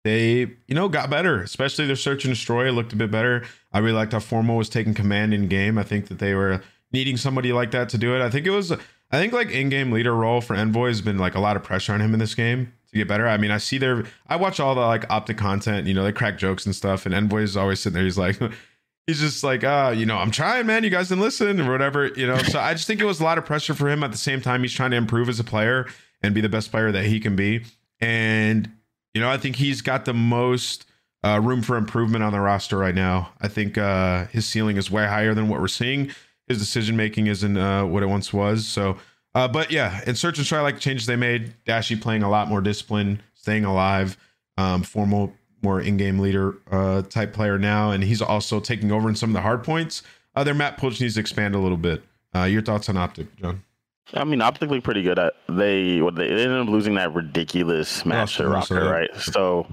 They 0.08 0.48
you 0.68 0.74
know 0.74 0.88
got 0.88 1.10
better, 1.10 1.42
especially 1.42 1.86
their 1.86 1.98
search 1.98 2.24
and 2.24 2.34
destroy 2.34 2.72
looked 2.72 2.94
a 2.94 2.96
bit 2.96 3.12
better. 3.12 3.44
I 3.74 3.80
really 3.80 3.92
liked 3.92 4.14
how 4.14 4.22
Formal 4.22 4.56
was 4.56 4.70
taking 4.70 4.94
command 4.94 5.34
in 5.34 5.50
game. 5.50 5.78
I 5.78 5.84
think 5.84 6.08
that 6.08 6.20
they 6.20 6.34
were 6.34 6.62
needing 6.94 7.18
somebody 7.18 7.52
like 7.52 7.72
that 7.72 7.90
to 7.90 7.98
do 7.98 8.16
it. 8.16 8.22
I 8.22 8.30
think 8.30 8.48
it 8.48 8.52
was 8.52 8.72
I 8.72 8.78
think 9.12 9.34
like 9.34 9.50
in-game 9.50 9.92
leader 9.92 10.16
role 10.16 10.40
for 10.40 10.56
Envoy 10.56 10.88
has 10.88 11.02
been 11.02 11.18
like 11.18 11.36
a 11.36 11.42
lot 11.42 11.58
of 11.58 11.64
pressure 11.64 11.92
on 11.92 12.00
him 12.00 12.14
in 12.14 12.22
this 12.22 12.36
game 12.36 12.72
to 12.90 12.98
get 12.98 13.10
better. 13.10 13.28
I 13.28 13.36
mean, 13.36 13.52
I 13.52 13.58
see 13.58 13.78
their 13.78 14.06
I 14.28 14.38
watch 14.38 14.62
all 14.62 14.76
the 14.76 14.82
like 14.82 15.04
optic 15.10 15.38
content, 15.38 15.88
you 15.88 15.94
know, 15.94 16.06
they 16.06 16.14
crack 16.14 16.38
jokes 16.38 16.66
and 16.66 16.74
stuff, 16.74 17.06
and 17.06 17.14
Envoy 17.14 17.42
is 17.42 17.58
always 17.58 17.82
sitting 17.82 17.96
there, 17.96 18.06
he's 18.06 18.18
like 18.18 18.40
he's 19.08 19.20
just 19.20 19.44
like, 19.44 19.66
uh, 19.66 19.94
you 19.94 20.06
know, 20.06 20.18
I'm 20.18 20.32
trying, 20.32 20.68
man, 20.68 20.86
you 20.86 20.90
guys 20.90 21.10
didn't 21.10 21.22
listen 21.22 21.60
or 21.60 21.70
whatever, 21.70 22.08
you 22.08 22.26
know. 22.26 22.38
So 22.38 22.62
I 22.62 22.74
just 22.74 22.88
think 22.88 23.02
it 23.02 23.06
was 23.06 23.20
a 23.20 23.26
lot 23.26 23.38
of 23.38 23.46
pressure 23.46 23.74
for 23.74 23.90
him 23.90 24.04
at 24.04 24.14
the 24.14 24.18
same 24.18 24.40
time 24.40 24.62
he's 24.62 24.72
trying 24.72 24.92
to 24.92 24.98
improve 24.98 25.28
as 25.28 25.40
a 25.40 25.44
player 25.44 25.86
and 26.22 26.34
be 26.34 26.40
the 26.40 26.50
best 26.50 26.72
player 26.72 26.94
that 26.94 27.04
he 27.04 27.20
can 27.20 27.36
be. 27.36 27.66
And 28.00 28.72
you 29.18 29.24
know, 29.24 29.32
I 29.32 29.38
think 29.38 29.56
he's 29.56 29.82
got 29.82 30.06
the 30.06 30.14
most 30.14 30.86
uh, 31.24 31.42
room 31.44 31.64
for 31.64 31.76
improvement 31.76 32.24
on 32.24 32.32
the 32.32 32.40
roster 32.40 32.78
right 32.78 32.94
now. 32.94 33.32
I 33.42 33.48
think 33.48 33.76
uh, 33.76 34.28
his 34.28 34.46
ceiling 34.46 34.78
is 34.78 34.92
way 34.92 35.08
higher 35.08 35.34
than 35.34 35.50
what 35.50 35.60
we're 35.60 35.68
seeing. 35.68 36.12
His 36.48 36.60
decision 36.60 36.96
making 36.96 37.26
isn't 37.26 37.58
uh, 37.58 37.84
what 37.88 38.04
it 38.04 38.06
once 38.06 38.32
was. 38.32 38.68
So, 38.68 38.98
uh, 39.34 39.48
but 39.48 39.72
yeah, 39.72 40.02
in 40.06 40.14
search 40.14 40.38
and 40.38 40.46
try, 40.46 40.62
like 40.62 40.78
changes 40.78 41.08
they 41.08 41.16
made. 41.16 41.56
Dashy 41.66 41.96
playing 41.96 42.22
a 42.22 42.30
lot 42.30 42.48
more 42.48 42.62
discipline, 42.62 43.24
staying 43.34 43.66
alive, 43.66 44.18
um, 44.56 44.84
formal, 44.84 45.34
more 45.64 45.82
in-game 45.82 46.20
leader 46.20 46.60
uh, 46.70 47.02
type 47.02 47.34
player 47.34 47.58
now, 47.58 47.90
and 47.90 48.04
he's 48.04 48.22
also 48.22 48.60
taking 48.60 48.92
over 48.92 49.10
in 49.10 49.16
some 49.16 49.32
of 49.32 49.34
the 49.34 49.42
hard 49.42 49.64
points. 49.64 50.04
Uh, 50.36 50.44
their 50.44 50.54
map 50.54 50.78
push 50.78 51.02
needs 51.02 51.16
to 51.16 51.20
expand 51.20 51.56
a 51.56 51.60
little 51.60 51.76
bit. 51.76 52.04
Uh, 52.36 52.44
your 52.44 52.62
thoughts 52.62 52.88
on 52.88 52.98
Optic, 52.98 53.36
John? 53.38 53.64
I 54.14 54.24
mean, 54.24 54.42
optically 54.42 54.80
pretty 54.82 55.04
good. 55.04 55.20
At 55.20 55.34
they 55.50 56.02
what 56.02 56.16
they 56.16 56.28
ended 56.30 56.52
up 56.52 56.68
losing 56.68 56.96
that 56.96 57.14
ridiculous 57.14 58.06
match 58.06 58.38
to 58.38 58.44
Røkkr, 58.44 58.90
right? 58.90 59.10
So 59.18 59.68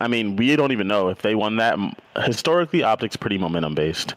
I 0.00 0.08
mean, 0.08 0.36
we 0.36 0.56
don't 0.56 0.72
even 0.72 0.88
know 0.88 1.08
if 1.08 1.22
they 1.22 1.34
won 1.34 1.56
that. 1.56 1.78
Historically, 2.24 2.82
Optic's 2.82 3.16
pretty 3.16 3.38
momentum 3.38 3.74
based. 3.74 4.14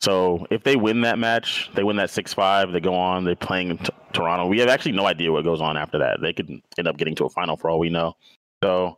So 0.00 0.46
if 0.50 0.64
they 0.64 0.76
win 0.76 1.00
that 1.02 1.18
match, 1.18 1.70
they 1.74 1.84
win 1.84 1.96
that 1.96 2.10
six 2.10 2.34
five. 2.34 2.72
They 2.72 2.80
go 2.80 2.94
on. 2.94 3.24
They're 3.24 3.36
playing 3.36 3.70
in 3.70 3.78
T- 3.78 3.88
Toronto. 4.12 4.46
We 4.46 4.58
have 4.58 4.68
actually 4.68 4.92
no 4.92 5.06
idea 5.06 5.32
what 5.32 5.44
goes 5.44 5.60
on 5.60 5.76
after 5.76 5.98
that. 5.98 6.20
They 6.20 6.32
could 6.32 6.50
end 6.76 6.88
up 6.88 6.96
getting 6.98 7.14
to 7.16 7.24
a 7.24 7.30
final 7.30 7.56
for 7.56 7.70
all 7.70 7.78
we 7.78 7.88
know. 7.88 8.14
So 8.62 8.96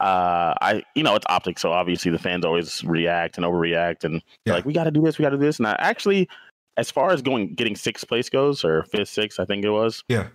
uh, 0.00 0.54
I, 0.60 0.82
you 0.96 1.02
know, 1.04 1.14
it's 1.14 1.24
Optic, 1.28 1.58
so 1.58 1.72
obviously 1.72 2.10
the 2.10 2.18
fans 2.18 2.44
always 2.44 2.82
react 2.82 3.36
and 3.36 3.46
overreact, 3.46 4.02
and 4.04 4.20
Yeah. 4.44 4.54
like, 4.54 4.64
we 4.64 4.72
got 4.72 4.84
to 4.84 4.90
do 4.90 5.00
this, 5.02 5.18
we 5.18 5.22
got 5.22 5.30
to 5.30 5.36
do 5.36 5.44
this. 5.44 5.58
And 5.58 5.68
I 5.68 5.76
actually, 5.78 6.28
as 6.76 6.90
far 6.90 7.10
as 7.12 7.22
going 7.22 7.54
getting 7.54 7.76
sixth 7.76 8.06
place 8.08 8.28
goes, 8.28 8.64
or 8.64 8.84
fifth, 8.84 9.08
sixth, 9.08 9.38
I 9.40 9.44
think 9.44 9.64
it 9.64 9.70
was. 9.70 10.02
Yeah. 10.08 10.28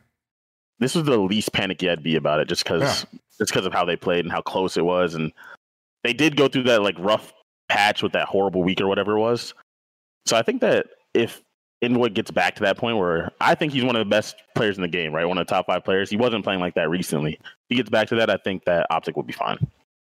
This 0.79 0.95
was 0.95 1.03
the 1.05 1.17
least 1.17 1.51
panicky 1.51 1.89
I'd 1.89 2.03
be 2.03 2.15
about 2.15 2.39
it, 2.39 2.47
just 2.47 2.63
because, 2.63 3.05
just 3.37 3.51
because 3.51 3.65
of 3.65 3.73
how 3.73 3.83
they 3.83 3.97
played 3.97 4.23
and 4.25 4.31
how 4.31 4.41
close 4.41 4.77
it 4.77 4.85
was, 4.85 5.13
and 5.15 5.31
they 6.03 6.13
did 6.13 6.37
go 6.37 6.47
through 6.47 6.63
that 6.63 6.81
like 6.81 6.95
rough 6.97 7.33
patch 7.67 8.01
with 8.01 8.13
that 8.13 8.27
horrible 8.27 8.63
week 8.63 8.79
or 8.79 8.87
whatever 8.87 9.17
it 9.17 9.19
was. 9.19 9.53
So 10.25 10.37
I 10.37 10.41
think 10.41 10.61
that 10.61 10.87
if 11.13 11.41
Inwood 11.81 12.13
gets 12.13 12.31
back 12.31 12.55
to 12.55 12.63
that 12.63 12.77
point 12.77 12.97
where 12.97 13.31
I 13.41 13.55
think 13.55 13.73
he's 13.73 13.83
one 13.83 13.95
of 13.95 13.99
the 13.99 14.09
best 14.09 14.35
players 14.55 14.77
in 14.77 14.81
the 14.81 14.87
game, 14.87 15.13
right? 15.13 15.25
One 15.25 15.37
of 15.37 15.45
the 15.47 15.53
top 15.53 15.65
five 15.67 15.83
players. 15.83 16.09
He 16.09 16.17
wasn't 16.17 16.43
playing 16.43 16.59
like 16.59 16.75
that 16.75 16.89
recently. 16.89 17.33
If 17.33 17.39
he 17.69 17.75
gets 17.75 17.89
back 17.89 18.07
to 18.09 18.15
that, 18.15 18.29
I 18.29 18.37
think 18.37 18.65
that 18.65 18.87
Optic 18.89 19.15
will 19.15 19.23
be 19.23 19.33
fine. 19.33 19.57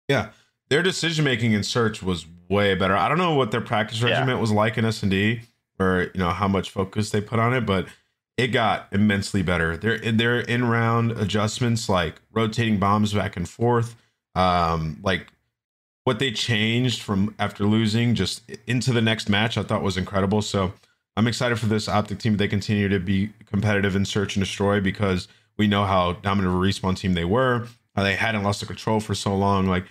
Yeah, 0.07 0.29
their 0.69 0.83
decision 0.83 1.23
making 1.25 1.53
in 1.53 1.63
search 1.63 2.03
was 2.03 2.25
way 2.49 2.75
better. 2.75 2.95
I 2.95 3.07
don't 3.09 3.17
know 3.17 3.33
what 3.33 3.51
their 3.51 3.61
practice 3.61 4.01
Yeah. 4.01 4.09
regiment 4.09 4.39
was 4.39 4.51
like 4.51 4.77
in 4.77 4.85
S 4.85 5.01
and 5.01 5.11
D, 5.11 5.41
or 5.79 6.11
you 6.13 6.19
know 6.19 6.29
how 6.29 6.47
much 6.47 6.69
focus 6.69 7.09
they 7.09 7.21
put 7.21 7.39
on 7.39 7.53
it, 7.53 7.65
but 7.65 7.87
it 8.37 8.47
got 8.47 8.87
immensely 8.91 9.41
better. 9.41 9.77
Their 9.77 9.97
their 9.97 10.39
in 10.39 10.65
round 10.65 11.11
adjustments, 11.11 11.87
like 11.89 12.21
rotating 12.31 12.77
bombs 12.77 13.13
back 13.13 13.37
and 13.37 13.47
forth, 13.47 13.95
um, 14.35 14.99
like 15.03 15.27
what 16.03 16.19
they 16.19 16.31
changed 16.31 17.01
from 17.01 17.33
after 17.39 17.65
losing 17.65 18.13
just 18.13 18.43
into 18.67 18.93
the 18.93 19.01
next 19.01 19.27
match, 19.29 19.57
I 19.57 19.63
thought 19.63 19.81
was 19.81 19.97
incredible. 19.97 20.41
So 20.41 20.73
I'm 21.17 21.27
excited 21.27 21.59
for 21.59 21.65
this 21.65 21.87
optic 21.87 22.19
team. 22.19 22.37
They 22.37 22.47
continue 22.47 22.89
to 22.89 22.99
be 22.99 23.31
competitive 23.45 23.95
in 23.95 24.05
search 24.05 24.35
and 24.35 24.43
destroy 24.43 24.79
because 24.79 25.27
we 25.57 25.67
know 25.67 25.85
how 25.85 26.13
dominant 26.13 26.53
of 26.53 26.61
a 26.61 26.63
respawn 26.63 26.97
team 26.97 27.13
they 27.13 27.25
were. 27.25 27.67
How 27.95 28.03
they 28.03 28.15
hadn't 28.15 28.43
lost 28.43 28.59
the 28.59 28.65
control 28.65 28.99
for 28.99 29.15
so 29.15 29.35
long. 29.35 29.67
Like 29.67 29.85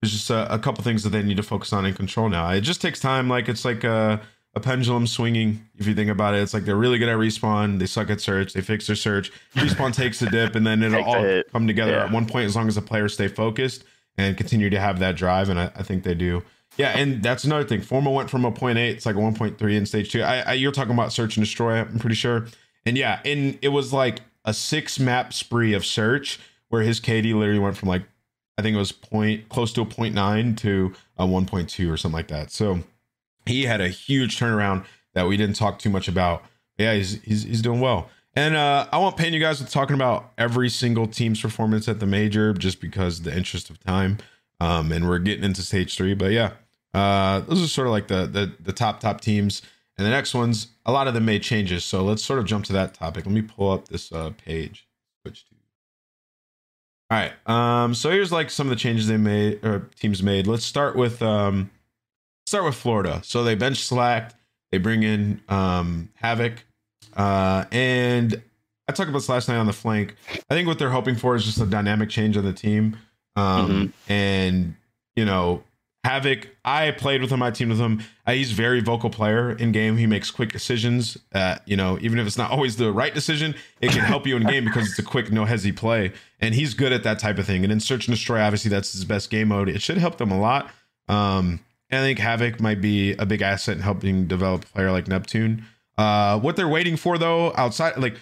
there's 0.00 0.12
just 0.12 0.30
a, 0.30 0.52
a 0.52 0.58
couple 0.58 0.82
things 0.82 1.02
that 1.02 1.10
they 1.10 1.22
need 1.22 1.36
to 1.36 1.42
focus 1.42 1.72
on 1.72 1.84
and 1.84 1.94
control 1.94 2.28
now. 2.28 2.48
It 2.50 2.62
just 2.62 2.80
takes 2.80 2.98
time. 2.98 3.28
Like 3.28 3.48
it's 3.48 3.64
like 3.64 3.84
a, 3.84 4.20
a 4.54 4.60
pendulum 4.60 5.06
swinging. 5.06 5.64
If 5.78 5.86
you 5.86 5.94
think 5.94 6.10
about 6.10 6.34
it, 6.34 6.42
it's 6.42 6.52
like 6.54 6.64
they're 6.64 6.76
really 6.76 6.98
good 6.98 7.08
at 7.08 7.16
respawn. 7.16 7.78
They 7.78 7.86
suck 7.86 8.10
at 8.10 8.20
search. 8.20 8.52
They 8.52 8.60
fix 8.60 8.86
their 8.86 8.96
search. 8.96 9.30
Respawn 9.54 9.92
takes 9.94 10.20
a 10.22 10.30
dip, 10.30 10.54
and 10.54 10.66
then 10.66 10.82
it'll 10.82 11.04
all 11.04 11.42
come 11.52 11.66
together 11.66 11.92
Yeah. 11.92 12.04
at 12.06 12.10
one 12.12 12.26
point 12.26 12.46
as 12.46 12.56
long 12.56 12.66
as 12.68 12.74
the 12.74 12.82
players 12.82 13.14
stay 13.14 13.28
focused 13.28 13.84
and 14.16 14.36
continue 14.36 14.68
to 14.70 14.80
have 14.80 14.98
that 14.98 15.16
drive. 15.16 15.48
And 15.48 15.58
I, 15.60 15.66
I 15.76 15.82
think 15.82 16.02
they 16.02 16.14
do. 16.14 16.42
Yeah, 16.76 16.96
and 16.96 17.22
that's 17.22 17.44
another 17.44 17.64
thing. 17.64 17.80
Formal 17.82 18.14
went 18.14 18.30
from 18.30 18.44
a 18.44 18.50
eight, 18.76 18.90
it's 18.96 19.06
like 19.06 19.16
a 19.16 19.18
1.3 19.18 19.60
in 19.76 19.86
stage 19.86 20.10
two. 20.12 20.22
I, 20.22 20.38
I 20.40 20.52
you're 20.54 20.72
talking 20.72 20.94
about 20.94 21.12
search 21.12 21.36
and 21.36 21.44
destroy, 21.44 21.74
I'm 21.80 21.98
pretty 21.98 22.16
sure. 22.16 22.46
And 22.86 22.96
yeah, 22.96 23.20
and 23.24 23.58
it 23.60 23.68
was 23.68 23.92
like 23.92 24.20
a 24.44 24.54
six 24.54 24.98
map 24.98 25.32
spree 25.32 25.74
of 25.74 25.84
search 25.84 26.38
where 26.70 26.82
his 26.82 27.00
KD 27.00 27.34
literally 27.34 27.58
went 27.58 27.76
from 27.76 27.88
like 27.88 28.02
I 28.56 28.62
think 28.62 28.74
it 28.74 28.78
was 28.78 28.92
point 28.92 29.48
close 29.48 29.72
to 29.74 29.80
a 29.82 29.84
nine 30.14 30.54
to 30.56 30.92
a 31.18 31.26
1.2 31.26 31.90
or 31.92 31.96
something 31.96 32.16
like 32.16 32.28
that. 32.28 32.50
So 32.50 32.80
he 33.50 33.64
had 33.64 33.80
a 33.80 33.88
huge 33.88 34.38
turnaround 34.38 34.84
that 35.14 35.26
we 35.26 35.36
didn't 35.36 35.56
talk 35.56 35.78
too 35.78 35.90
much 35.90 36.08
about. 36.08 36.42
Yeah, 36.78 36.94
he's 36.94 37.20
he's 37.22 37.42
he's 37.42 37.62
doing 37.62 37.80
well. 37.80 38.08
And 38.34 38.54
uh, 38.54 38.86
I 38.92 38.98
won't 38.98 39.16
pain 39.16 39.32
you 39.32 39.40
guys 39.40 39.60
with 39.60 39.70
talking 39.70 39.94
about 39.94 40.32
every 40.38 40.68
single 40.68 41.08
team's 41.08 41.40
performance 41.40 41.88
at 41.88 41.98
the 41.98 42.06
major 42.06 42.54
just 42.54 42.80
because 42.80 43.22
the 43.22 43.36
interest 43.36 43.70
of 43.70 43.80
time. 43.80 44.18
Um, 44.60 44.92
and 44.92 45.08
we're 45.08 45.18
getting 45.18 45.42
into 45.42 45.62
stage 45.62 45.96
three, 45.96 46.14
but 46.14 46.32
yeah, 46.32 46.52
uh, 46.94 47.40
those 47.40 47.62
are 47.62 47.66
sort 47.66 47.86
of 47.86 47.92
like 47.92 48.08
the, 48.08 48.26
the 48.26 48.52
the 48.60 48.72
top 48.72 49.00
top 49.00 49.20
teams. 49.20 49.62
And 49.98 50.06
the 50.06 50.10
next 50.10 50.32
ones, 50.32 50.68
a 50.86 50.92
lot 50.92 51.08
of 51.08 51.14
them 51.14 51.26
made 51.26 51.42
changes. 51.42 51.84
So 51.84 52.02
let's 52.02 52.24
sort 52.24 52.38
of 52.38 52.46
jump 52.46 52.64
to 52.66 52.72
that 52.72 52.94
topic. 52.94 53.26
Let 53.26 53.34
me 53.34 53.42
pull 53.42 53.70
up 53.70 53.88
this 53.88 54.10
uh, 54.12 54.30
page. 54.42 54.88
Switch 55.22 55.44
to. 55.46 55.54
All 57.10 57.18
right. 57.18 57.32
Um, 57.46 57.94
so 57.94 58.10
here's 58.10 58.32
like 58.32 58.48
some 58.48 58.66
of 58.66 58.70
the 58.70 58.76
changes 58.76 59.08
they 59.08 59.18
made 59.18 59.62
or 59.62 59.90
teams 59.96 60.22
made. 60.22 60.46
Let's 60.46 60.64
start 60.64 60.96
with 60.96 61.20
um, 61.20 61.70
start 62.50 62.64
with 62.64 62.74
Florida. 62.74 63.20
So 63.22 63.44
they 63.44 63.54
bench 63.54 63.84
slacked. 63.84 64.34
They 64.72 64.78
bring 64.78 65.04
in 65.04 65.40
um, 65.48 66.10
Havok, 66.22 66.58
uh, 67.16 67.64
and 67.70 68.42
I 68.88 68.92
talked 68.92 69.08
about 69.08 69.18
this 69.20 69.28
last 69.28 69.48
night 69.48 69.56
on 69.56 69.66
the 69.66 69.72
flank. 69.72 70.16
I 70.28 70.54
think 70.54 70.66
what 70.66 70.78
they're 70.78 70.90
hoping 70.90 71.14
for 71.14 71.36
is 71.36 71.44
just 71.44 71.60
a 71.60 71.66
dynamic 71.66 72.08
change 72.08 72.36
on 72.36 72.44
the 72.44 72.52
team, 72.52 72.96
um, 73.36 73.92
and 74.08 74.74
you 75.14 75.24
know, 75.24 75.62
Havok. 76.04 76.46
I 76.64 76.90
played 76.90 77.20
with 77.20 77.30
him. 77.30 77.40
I 77.40 77.52
teamed 77.52 77.70
with 77.70 77.80
him. 77.80 78.02
Uh, 78.26 78.32
he's 78.32 78.50
a 78.50 78.54
very 78.54 78.80
vocal 78.80 79.10
player 79.10 79.52
in 79.52 79.70
game. 79.70 79.96
He 79.96 80.06
makes 80.06 80.30
quick 80.32 80.52
decisions. 80.52 81.16
Uh, 81.32 81.58
you 81.66 81.76
know, 81.76 81.98
even 82.00 82.18
if 82.18 82.26
it's 82.26 82.38
not 82.38 82.50
always 82.50 82.76
the 82.76 82.92
right 82.92 83.14
decision, 83.14 83.54
it 83.80 83.90
can 83.90 84.00
help 84.00 84.26
you 84.26 84.36
in 84.36 84.44
game 84.44 84.64
because 84.64 84.88
it's 84.88 84.98
a 84.98 85.04
quick, 85.04 85.30
no 85.30 85.44
hesi 85.44 85.74
play, 85.74 86.12
and 86.40 86.54
he's 86.54 86.74
good 86.74 86.92
at 86.92 87.04
that 87.04 87.20
type 87.20 87.38
of 87.38 87.46
thing. 87.46 87.62
And 87.62 87.72
in 87.72 87.78
search 87.78 88.08
and 88.08 88.16
destroy, 88.16 88.40
obviously, 88.40 88.70
that's 88.70 88.92
his 88.92 89.04
best 89.04 89.30
game 89.30 89.48
mode. 89.48 89.68
It 89.68 89.82
should 89.82 89.98
help 89.98 90.18
them 90.18 90.32
a 90.32 90.38
lot. 90.38 90.70
Um, 91.08 91.60
and 91.90 92.00
I 92.02 92.06
think 92.06 92.18
Havok 92.18 92.60
might 92.60 92.80
be 92.80 93.12
a 93.14 93.26
big 93.26 93.42
asset 93.42 93.76
in 93.76 93.82
helping 93.82 94.26
develop 94.26 94.64
a 94.64 94.68
player 94.68 94.92
like 94.92 95.08
Neptune. 95.08 95.64
Uh, 95.98 96.38
what 96.38 96.56
they're 96.56 96.68
waiting 96.68 96.96
for 96.96 97.18
though, 97.18 97.52
outside 97.56 97.96
like 97.98 98.14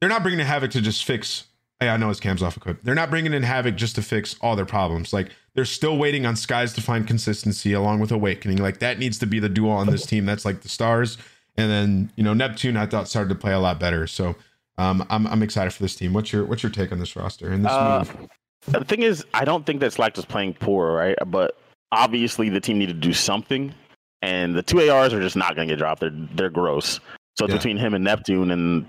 they're 0.00 0.08
not 0.08 0.22
bringing 0.22 0.40
in 0.40 0.46
Havok 0.46 0.70
to 0.72 0.80
just 0.80 1.04
fix. 1.04 1.44
Hey, 1.80 1.88
I 1.90 1.96
know 1.98 2.08
his 2.08 2.20
cam's 2.20 2.42
off 2.42 2.56
equipped. 2.56 2.84
They're 2.84 2.94
not 2.94 3.10
bringing 3.10 3.34
in 3.34 3.42
Havok 3.42 3.76
just 3.76 3.96
to 3.96 4.02
fix 4.02 4.36
all 4.40 4.56
their 4.56 4.64
problems. 4.64 5.12
Like 5.12 5.30
they're 5.54 5.64
still 5.64 5.96
waiting 5.98 6.24
on 6.24 6.34
Skyz 6.34 6.74
to 6.74 6.80
find 6.80 7.06
consistency 7.06 7.72
along 7.72 8.00
with 8.00 8.12
Owakening. 8.12 8.58
Like 8.58 8.78
that 8.78 8.98
needs 8.98 9.18
to 9.18 9.26
be 9.26 9.38
the 9.40 9.48
duo 9.48 9.70
on 9.70 9.86
this 9.88 10.06
team. 10.06 10.24
That's 10.26 10.44
like 10.44 10.62
the 10.62 10.68
stars. 10.68 11.18
And 11.56 11.70
then 11.70 12.12
you 12.16 12.22
know 12.22 12.34
Neptune, 12.34 12.76
I 12.76 12.86
thought 12.86 13.08
started 13.08 13.28
to 13.30 13.34
play 13.34 13.52
a 13.52 13.58
lot 13.58 13.80
better. 13.80 14.06
So 14.06 14.36
um, 14.78 15.06
I'm 15.10 15.26
I'm 15.26 15.42
excited 15.42 15.72
for 15.72 15.82
this 15.82 15.96
team. 15.96 16.12
What's 16.12 16.32
your 16.32 16.44
what's 16.44 16.62
your 16.62 16.70
take 16.72 16.92
on 16.92 16.98
this 16.98 17.16
roster 17.16 17.50
and 17.50 17.64
this 17.64 17.72
Uh, 17.72 18.04
move? 18.06 18.28
The 18.68 18.84
thing 18.84 19.02
is, 19.02 19.24
I 19.32 19.44
don't 19.44 19.64
think 19.64 19.80
that 19.80 19.92
Slack 19.92 20.16
was 20.16 20.24
playing 20.24 20.54
poor, 20.54 20.92
right? 20.92 21.16
But 21.26 21.56
obviously, 21.96 22.48
the 22.48 22.60
team 22.60 22.78
needed 22.78 23.00
to 23.00 23.08
do 23.08 23.12
something, 23.14 23.74
and 24.22 24.54
the 24.54 24.62
two 24.62 24.88
ARs 24.90 25.12
are 25.12 25.20
just 25.20 25.36
not 25.36 25.56
going 25.56 25.66
to 25.68 25.72
get 25.72 25.78
dropped. 25.78 26.00
They're 26.00 26.10
they're 26.34 26.50
gross. 26.50 27.00
So 27.38 27.44
it's 27.44 27.52
Yeah. 27.52 27.56
between 27.58 27.76
him 27.76 27.94
and 27.94 28.04
Neptune, 28.04 28.50
and 28.50 28.86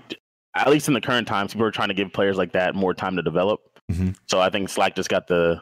at 0.54 0.70
least 0.70 0.88
in 0.88 0.94
the 0.94 1.00
current 1.00 1.26
times, 1.28 1.52
people 1.52 1.66
are 1.66 1.70
trying 1.70 1.88
to 1.88 1.94
give 1.94 2.12
players 2.12 2.36
like 2.36 2.52
that 2.52 2.74
more 2.74 2.94
time 2.94 3.16
to 3.16 3.22
develop. 3.22 3.60
Mhm. 3.90 4.16
So 4.28 4.40
I 4.40 4.50
think 4.50 4.68
Slack 4.68 4.94
just 4.94 5.08
got 5.08 5.26
the 5.26 5.60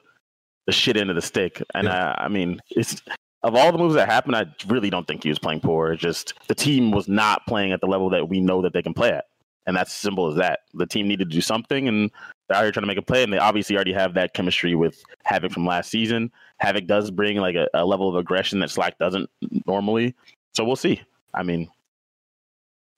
the 0.66 0.72
shit 0.72 0.96
end 0.96 1.10
of 1.10 1.16
the 1.16 1.22
stick, 1.22 1.62
and 1.74 1.84
Yeah. 1.86 2.14
I, 2.18 2.24
I 2.24 2.28
mean, 2.28 2.60
it's 2.70 3.00
of 3.44 3.54
all 3.54 3.70
the 3.70 3.78
moves 3.78 3.94
that 3.94 4.08
happened, 4.08 4.34
I 4.34 4.46
really 4.66 4.90
don't 4.90 5.06
think 5.06 5.22
he 5.22 5.28
was 5.28 5.38
playing 5.38 5.60
poor. 5.60 5.92
It's 5.92 6.02
just 6.02 6.34
the 6.48 6.54
team 6.54 6.90
was 6.90 7.06
not 7.06 7.46
playing 7.46 7.70
at 7.72 7.80
the 7.80 7.86
level 7.86 8.10
that 8.10 8.28
we 8.28 8.40
know 8.40 8.62
that 8.62 8.72
they 8.72 8.82
can 8.82 8.92
play 8.94 9.10
at. 9.10 9.26
And 9.66 9.76
that's 9.76 9.92
simple 9.92 10.28
as 10.28 10.36
that. 10.36 10.60
The 10.74 10.86
team 10.86 11.08
needed 11.08 11.28
to 11.30 11.34
do 11.36 11.40
something, 11.40 11.88
and 11.88 12.10
they're 12.48 12.56
out 12.56 12.62
here 12.62 12.72
trying 12.72 12.82
to 12.82 12.86
make 12.86 12.98
a 12.98 13.02
play. 13.02 13.22
And 13.22 13.32
they 13.32 13.38
obviously 13.38 13.74
already 13.74 13.92
have 13.92 14.14
that 14.14 14.32
chemistry 14.32 14.74
with 14.74 15.02
Havok 15.28 15.52
from 15.52 15.66
last 15.66 15.90
season. 15.90 16.30
Havoc 16.58 16.86
does 16.86 17.10
bring 17.10 17.38
like 17.38 17.56
a, 17.56 17.68
a 17.74 17.84
level 17.84 18.08
of 18.08 18.14
aggression 18.14 18.60
that 18.60 18.70
Slack 18.70 18.98
doesn't 18.98 19.28
normally. 19.66 20.14
So 20.54 20.64
we'll 20.64 20.76
see. 20.76 21.02
I 21.34 21.42
mean, 21.42 21.68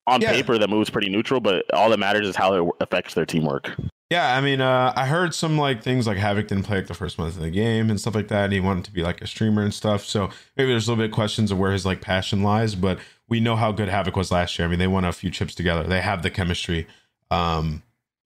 on 0.06 0.20
Yeah. 0.20 0.32
paper, 0.32 0.58
the 0.58 0.68
move's 0.68 0.90
pretty 0.90 1.08
neutral, 1.08 1.40
but 1.40 1.72
all 1.72 1.90
that 1.90 1.98
matters 1.98 2.28
is 2.28 2.36
how 2.36 2.54
it 2.54 2.70
affects 2.80 3.14
their 3.14 3.26
teamwork. 3.26 3.72
Yeah, 4.10 4.34
I 4.34 4.40
mean, 4.40 4.62
uh, 4.62 4.94
I 4.96 5.06
heard 5.06 5.34
some 5.34 5.58
like 5.58 5.82
things 5.82 6.06
like 6.06 6.16
Havok 6.16 6.46
didn't 6.48 6.62
play 6.62 6.78
like 6.78 6.86
the 6.86 6.94
first 6.94 7.18
month 7.18 7.36
of 7.36 7.42
the 7.42 7.50
game 7.50 7.90
and 7.90 8.00
stuff 8.00 8.14
like 8.14 8.28
that. 8.28 8.44
And 8.44 8.52
he 8.54 8.60
wanted 8.60 8.84
to 8.84 8.92
be 8.92 9.02
like 9.02 9.20
a 9.20 9.26
streamer 9.26 9.62
and 9.62 9.74
stuff. 9.74 10.04
So 10.06 10.30
maybe 10.56 10.70
there's 10.70 10.88
a 10.88 10.92
little 10.92 11.02
bit 11.04 11.10
of 11.10 11.14
questions 11.14 11.50
of 11.50 11.58
where 11.58 11.72
his 11.72 11.84
like 11.84 12.00
passion 12.00 12.42
lies. 12.42 12.74
But 12.74 13.00
we 13.28 13.38
know 13.38 13.54
how 13.54 13.70
good 13.70 13.90
Havok 13.90 14.16
was 14.16 14.32
last 14.32 14.58
year. 14.58 14.66
I 14.66 14.70
mean, 14.70 14.78
they 14.78 14.86
won 14.86 15.04
a 15.04 15.12
few 15.12 15.30
chips 15.30 15.54
together. 15.54 15.82
They 15.82 16.00
have 16.00 16.22
the 16.22 16.30
chemistry. 16.30 16.86
Um, 17.30 17.82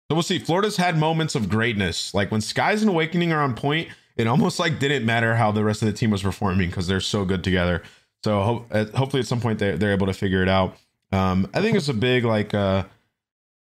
so 0.10 0.16
we'll 0.16 0.22
see. 0.22 0.38
Florida's 0.38 0.78
had 0.78 0.96
moments 0.96 1.34
of 1.34 1.50
greatness. 1.50 2.14
Like 2.14 2.30
when 2.30 2.42
Skyz 2.42 2.82
and 2.82 2.90
Owakening 2.92 3.34
are 3.34 3.42
on 3.42 3.56
point, 3.56 3.90
it 4.16 4.28
almost 4.28 4.60
like 4.60 4.78
didn't 4.78 5.08
matter 5.08 5.36
how 5.36 5.52
the 5.52 5.64
rest 5.64 5.82
of 5.82 5.88
the 5.88 5.94
team 5.94 6.12
was 6.12 6.22
performing 6.22 6.70
because 6.70 6.86
they're 6.86 7.00
so 7.00 7.26
good 7.26 7.44
together. 7.44 7.82
So 8.24 8.42
ho- 8.44 8.66
uh, 8.70 8.86
hopefully 8.96 9.22
at 9.22 9.28
some 9.28 9.42
point 9.42 9.58
they 9.58 9.72
they're 9.76 9.94
able 9.94 10.06
to 10.06 10.14
figure 10.14 10.44
it 10.44 10.50
out. 10.50 10.78
Um, 11.12 11.50
I 11.52 11.62
think 11.62 11.76
it's 11.78 11.90
a 11.90 11.96
big 11.96 12.26
like. 12.26 12.54
Uh, 12.54 12.84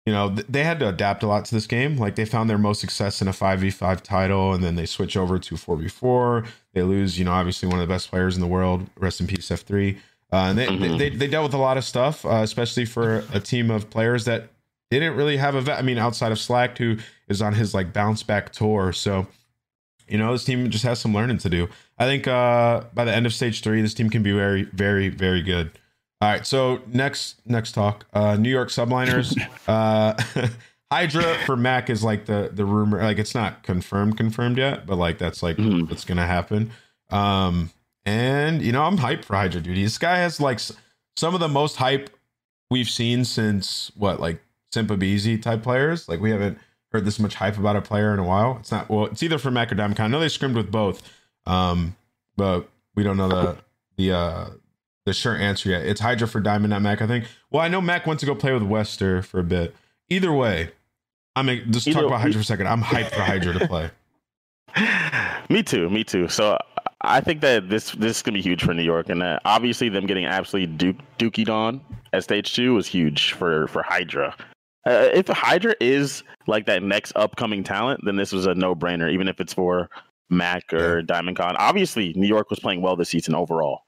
you 0.06 0.14
know 0.14 0.34
th- 0.34 0.48
they 0.50 0.64
had 0.64 0.80
to 0.80 0.88
adapt 0.90 1.22
a 1.24 1.28
lot 1.28 1.46
to 1.46 1.56
this 1.56 1.68
game. 1.68 1.98
Like 1.98 2.16
they 2.16 2.26
found 2.26 2.50
their 2.50 2.58
most 2.58 2.82
success 2.82 3.22
in 3.22 3.28
a 3.28 3.32
5v5 3.32 4.02
title 4.02 4.54
and 4.54 4.64
then 4.64 4.76
they 4.76 4.86
switch 4.86 5.16
over 5.16 5.38
to 5.40 5.56
4v4 5.56 6.48
they 6.74 6.82
lose 6.84 7.20
you 7.20 7.26
know 7.26 7.32
obviously 7.32 7.68
one 7.68 7.80
of 7.80 7.88
the 7.88 7.94
best 7.94 8.10
players 8.10 8.36
in 8.36 8.42
the 8.42 8.48
world 8.48 8.90
rest 8.98 9.20
in 9.22 9.28
peace 9.28 9.50
f3 9.50 9.98
uh, 10.32 10.36
and 10.36 10.58
they, 10.58 10.68
Mhm. 10.68 10.98
they 10.98 11.10
they 11.10 11.28
dealt 11.28 11.44
with 11.44 11.54
a 11.54 11.58
lot 11.58 11.78
of 11.78 11.84
stuff 11.84 12.26
uh, 12.26 12.42
especially 12.42 12.86
for 12.86 13.24
a 13.34 13.40
team 13.40 13.70
of 13.70 13.90
players 13.90 14.26
that 14.26 14.50
didn't 14.90 15.16
really 15.16 15.38
have 15.38 15.56
a 15.56 15.62
vet 15.62 15.78
i 15.80 15.82
mean 15.82 15.98
outside 15.98 16.32
of 16.32 16.40
slack 16.40 16.78
who 16.78 16.98
is 17.28 17.42
on 17.42 17.54
his 17.54 17.74
like 17.74 17.94
bounce 17.94 18.24
back 18.24 18.52
tour. 18.52 18.92
So 18.94 19.28
you 20.08 20.18
know 20.18 20.32
this 20.34 20.44
team 20.44 20.70
just 20.70 20.84
has 20.84 21.00
some 21.00 21.14
learning 21.14 21.38
to 21.40 21.50
do. 21.50 21.70
I 21.98 22.06
think 22.06 22.28
uh 22.28 22.84
by 22.94 23.06
the 23.06 23.14
end 23.14 23.26
of 23.26 23.34
stage 23.34 23.62
three 23.62 23.82
this 23.82 23.94
team 23.94 24.10
can 24.10 24.24
be 24.24 24.32
very 24.34 24.64
very 24.64 25.08
very 25.10 25.42
good 25.42 25.72
all 26.22 26.30
right, 26.30 26.46
so 26.46 26.82
next 26.88 27.42
next 27.46 27.72
talk. 27.74 28.06
Uh 28.14 28.36
New 28.36 28.50
York 28.50 28.70
Subliners. 28.70 29.36
uh 29.68 30.48
Hydra 30.92 31.38
for 31.46 31.56
Mack 31.56 31.90
is 31.90 32.04
like 32.04 32.26
the 32.26 32.50
the 32.54 32.66
rumor, 32.66 33.02
like 33.02 33.18
it's 33.18 33.34
not 33.34 33.64
confirmed 33.64 34.18
confirmed 34.18 34.58
yet, 34.58 34.86
but 34.86 34.98
like 34.98 35.18
that's 35.18 35.42
like 35.42 35.58
Mhm. 35.58 35.90
what's 35.90 36.04
gonna 36.06 36.26
happen. 36.28 36.72
Um, 37.10 37.72
and 38.06 38.62
you 38.62 38.72
know 38.72 38.84
I'm 38.84 38.98
hyped 38.98 39.24
for 39.26 39.36
Hydra, 39.36 39.62
dude. 39.62 39.78
This 39.78 39.98
guy 39.98 40.18
has 40.18 40.40
like 40.42 40.58
s- 40.58 40.74
some 41.16 41.34
of 41.34 41.40
the 41.40 41.48
most 41.48 41.78
hype 41.78 42.10
we've 42.70 42.90
seen 42.90 43.24
since 43.26 43.92
what 43.96 44.20
like 44.20 44.42
Simpa 44.76 45.42
type 45.42 45.64
players. 45.64 46.10
Like 46.10 46.20
we 46.20 46.32
haven't 46.32 46.58
heard 46.92 47.06
this 47.06 47.20
much 47.20 47.36
hype 47.36 47.58
about 47.58 47.78
a 47.78 47.82
player 47.82 48.14
in 48.14 48.20
a 48.20 48.24
while. 48.26 48.58
It's 48.60 48.72
not 48.72 48.90
well, 48.90 49.06
it's 49.06 49.24
either 49.24 49.38
for 49.38 49.50
Mack 49.50 49.72
or 49.72 49.76
Diamond. 49.76 50.00
I 50.00 50.08
know 50.08 50.20
they 50.20 50.28
scrimmed 50.30 50.56
with 50.56 50.72
both, 50.72 51.02
um, 51.46 51.96
but 52.36 52.70
we 52.96 53.04
don't 53.04 53.16
know 53.18 53.30
the 53.30 53.58
the 53.98 54.12
uh 54.14 54.46
the 55.06 55.14
sure 55.14 55.36
answer 55.36 55.70
yet. 55.70 55.86
It's 55.86 56.00
Hydra 56.00 56.28
for 56.28 56.40
Diamond, 56.40 56.72
not 56.72 56.82
Mack, 56.82 57.02
I 57.02 57.08
think. 57.08 57.26
Well, 57.50 57.62
I 57.62 57.68
know 57.68 57.82
Mack 57.82 58.06
went 58.06 58.20
to 58.22 58.26
go 58.26 58.36
play 58.36 58.54
with 58.54 58.64
Wester 58.64 59.22
for 59.22 59.40
a 59.40 59.44
bit. 59.44 59.76
Either 60.10 60.32
way, 60.32 60.72
I'm 61.36 61.50
a, 61.50 61.62
just 61.66 61.92
talk 61.92 62.06
about 62.06 62.22
Hydra 62.22 62.34
for 62.34 62.40
a 62.40 62.44
second. 62.44 62.68
I'm 62.68 62.82
hyped 62.82 63.12
for 63.12 63.22
Hydra 63.22 63.54
to 63.54 63.68
play. 63.68 63.92
me 65.50 65.64
too, 65.64 65.90
me 65.90 66.04
too. 66.04 66.28
So 66.28 66.58
I 67.02 67.22
think 67.22 67.42
that 67.42 67.70
this 67.70 67.92
this 67.92 68.18
is 68.18 68.24
gonna 68.24 68.38
be 68.38 68.42
huge 68.42 68.64
for 68.64 68.74
New 68.74 68.84
York, 68.84 69.10
and 69.10 69.24
uh, 69.24 69.40
obviously 69.46 69.90
them 69.90 70.06
getting 70.06 70.26
absolutely 70.26 70.76
duke 70.76 70.98
dookied 71.18 71.50
on 71.50 71.82
at 72.14 72.24
stage 72.24 72.54
two 72.54 72.74
was 72.74 72.88
huge 72.88 73.34
for 73.34 73.68
for 73.68 73.82
Hydra. 73.82 74.36
Uh, 74.86 75.10
if 75.14 75.28
Hydra 75.28 75.76
is 75.80 76.24
like 76.48 76.66
that 76.66 76.84
next 76.84 77.14
upcoming 77.16 77.64
talent, 77.64 78.02
then 78.04 78.16
this 78.16 78.32
was 78.32 78.46
a 78.46 78.56
no 78.56 78.76
brainer, 78.76 79.12
even 79.12 79.28
if 79.28 79.40
it's 79.40 79.54
for 79.54 79.90
Mack 80.30 80.74
or 80.74 81.04
Diamondcon. 81.04 81.56
Obviously, 81.58 82.14
New 82.16 82.28
York 82.28 82.50
was 82.50 82.60
playing 82.60 82.82
well 82.82 82.96
this 82.96 83.10
season 83.10 83.36
overall, 83.36 83.82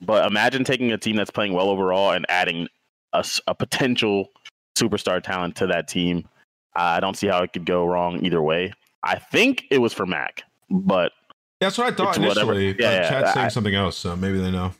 but 0.00 0.26
imagine 0.30 0.64
taking 0.64 0.92
a 0.92 0.98
team 0.98 1.16
that's 1.16 1.30
playing 1.30 1.52
well 1.54 1.68
overall 1.68 2.12
and 2.12 2.24
adding 2.28 2.68
a 3.12 3.54
potential 3.54 4.28
superstar 4.76 5.22
talent 5.22 5.56
to 5.56 5.66
that 5.66 5.88
team. 5.88 6.28
I 6.74 7.00
don't 7.00 7.16
see 7.16 7.26
how 7.26 7.42
it 7.42 7.52
could 7.52 7.64
go 7.66 7.84
wrong 7.86 8.24
either 8.24 8.40
way. 8.42 8.72
I 9.02 9.18
think 9.18 9.64
it 9.70 9.78
was 9.78 9.92
for 9.92 10.06
Mack, 10.06 10.42
but 10.70 11.12
That's 11.60 11.76
what 11.78 11.88
I 11.92 11.96
thought 11.96 12.10
It's 12.16 12.18
whatever. 12.18 12.52
initially. 12.52 12.76
Yeah, 12.84 13.08
Chat's 13.08 13.32
saying 13.34 13.46
I- 13.46 13.48
something 13.48 13.74
else, 13.74 13.96
so 13.96 14.14
maybe 14.14 14.38
they 14.38 14.50
know. 14.50 14.72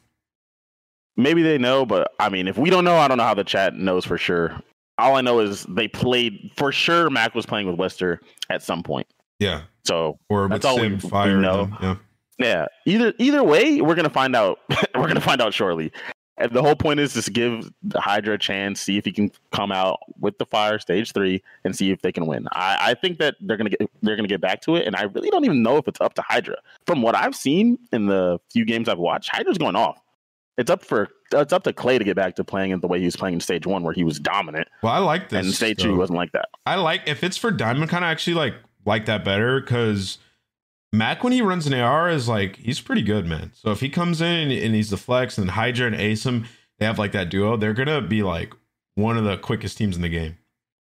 maybe 1.17 1.43
they 1.43 1.59
know. 1.59 1.85
But 1.87 2.13
I 2.21 2.29
mean, 2.29 2.47
if 2.47 2.57
we 2.59 2.71
don't 2.71 2.85
know, 2.85 2.97
I 2.97 3.09
don't 3.09 3.17
know 3.19 3.25
how 3.25 3.35
the 3.35 3.45
chat 3.45 3.75
knows 3.75 4.05
for 4.05 4.19
sure. 4.19 4.61
All 4.99 5.17
I 5.17 5.21
know 5.21 5.41
is 5.41 5.65
they 5.69 5.89
played 5.89 6.51
for 6.57 6.71
sure. 6.73 7.11
Mack 7.11 7.35
was 7.35 7.47
playing 7.47 7.67
with 7.67 7.77
Wester 7.77 8.21
at 8.51 8.63
some 8.63 8.83
point. 8.83 9.07
Yeah. 9.41 9.63
So 9.85 10.19
Or 10.29 10.49
That's 10.49 10.65
all 10.65 10.77
Sim 10.77 10.99
we- 11.03 11.09
Fire. 11.09 11.37
we 11.37 11.43
know. 11.43 11.65
them, 11.67 11.77
Yeah. 11.81 11.97
Yeah, 12.39 12.67
either 12.87 13.13
either 13.19 13.43
way, 13.45 13.81
we're 13.81 13.95
gonna 13.95 14.11
find 14.11 14.35
out. 14.37 14.59
we're 14.95 15.09
gonna 15.09 15.21
find 15.21 15.41
out 15.41 15.53
shortly. 15.55 15.93
And 16.41 16.53
the 16.53 16.63
whole 16.63 16.77
point 16.77 17.01
is 17.01 17.15
just 17.15 17.33
give 17.33 17.69
the 17.83 18.01
Hydra 18.01 18.35
a 18.35 18.39
chance, 18.39 18.81
see 18.81 18.97
if 18.97 19.05
he 19.05 19.11
can 19.11 19.33
come 19.51 19.73
out 19.73 19.99
with 20.21 20.39
the 20.39 20.47
fire 20.47 20.79
stage 20.79 21.13
three, 21.13 21.43
and 21.65 21.75
see 21.75 21.91
if 21.91 22.01
they 22.03 22.13
can 22.13 22.27
win. 22.27 22.47
I, 22.53 22.91
I 22.91 22.95
think 22.95 23.19
that 23.19 23.35
they're 23.41 23.57
gonna 23.57 23.71
get 23.71 23.91
they're 24.03 24.15
gonna 24.15 24.29
get 24.29 24.41
back 24.41 24.61
to 24.63 24.77
it, 24.77 24.87
and 24.87 24.95
I 24.95 25.03
really 25.03 25.31
don't 25.31 25.45
even 25.45 25.63
know 25.65 25.79
if 25.79 25.89
it's 25.89 26.01
up 26.01 26.15
to 26.15 26.23
Hydra. 26.23 26.57
From 26.87 27.03
what 27.03 27.17
I've 27.17 27.35
seen 27.35 27.77
in 27.93 28.07
the 28.07 28.39
few 28.53 28.65
games 28.65 28.89
I've 28.89 28.99
watched, 28.99 29.31
Hydra's 29.35 29.59
going 29.59 29.75
off. 29.75 30.01
It's 30.59 30.71
up 30.71 30.85
for 30.85 31.09
it's 31.33 31.53
up 31.53 31.65
to 31.65 31.73
Clay 31.73 31.99
to 31.99 32.05
get 32.05 32.15
back 32.17 32.37
to 32.37 32.45
playing 32.45 32.71
it 32.71 32.81
the 32.83 32.89
way 32.89 33.01
he 33.01 33.05
was 33.05 33.17
playing 33.17 33.35
in 33.35 33.41
stage 33.41 33.67
one, 33.67 33.83
where 33.83 33.93
he 33.93 34.05
was 34.05 34.19
dominant, 34.21 34.69
Well, 34.83 34.93
I 34.93 34.99
like 34.99 35.29
this. 35.31 35.45
and 35.45 35.53
stage 35.55 35.79
two 35.79 35.89
though. 35.89 35.95
he 35.95 35.99
wasn't 35.99 36.19
like 36.19 36.31
that. 36.33 36.49
I 36.67 36.77
like 36.77 37.03
if 37.07 37.25
it's 37.25 37.37
for 37.37 37.51
Diamond 37.51 37.91
kind 37.91 38.05
of 38.05 38.11
actually 38.11 38.35
like 38.35 38.55
like 38.85 39.07
that 39.07 39.25
better 39.25 39.61
because 39.61 40.19
Mack 40.93 41.23
when 41.23 41.33
he 41.33 41.43
runs 41.43 41.67
an 41.67 41.75
AR 41.75 42.09
is 42.09 42.29
like 42.29 42.57
he's 42.57 42.81
pretty 42.81 43.03
good, 43.03 43.27
man. 43.27 43.53
So 43.55 43.71
if 43.71 43.81
he 43.81 43.89
comes 43.89 44.21
in 44.21 44.51
and 44.51 44.75
he's 44.75 44.91
the 44.91 44.97
flex 44.97 45.37
and 45.37 45.51
Hydra 45.51 45.89
and 45.89 45.97
Asim, 45.97 46.47
they 46.79 46.87
have 46.87 46.99
like 46.99 47.13
that 47.13 47.29
duo, 47.29 47.57
they're 47.57 47.75
gonna 47.75 48.01
be 48.01 48.23
like 48.23 48.55
one 48.95 49.19
of 49.19 49.25
the 49.25 49.37
quickest 49.37 49.77
teams 49.77 49.97
in 49.97 50.03
the 50.03 50.09
game. 50.09 50.39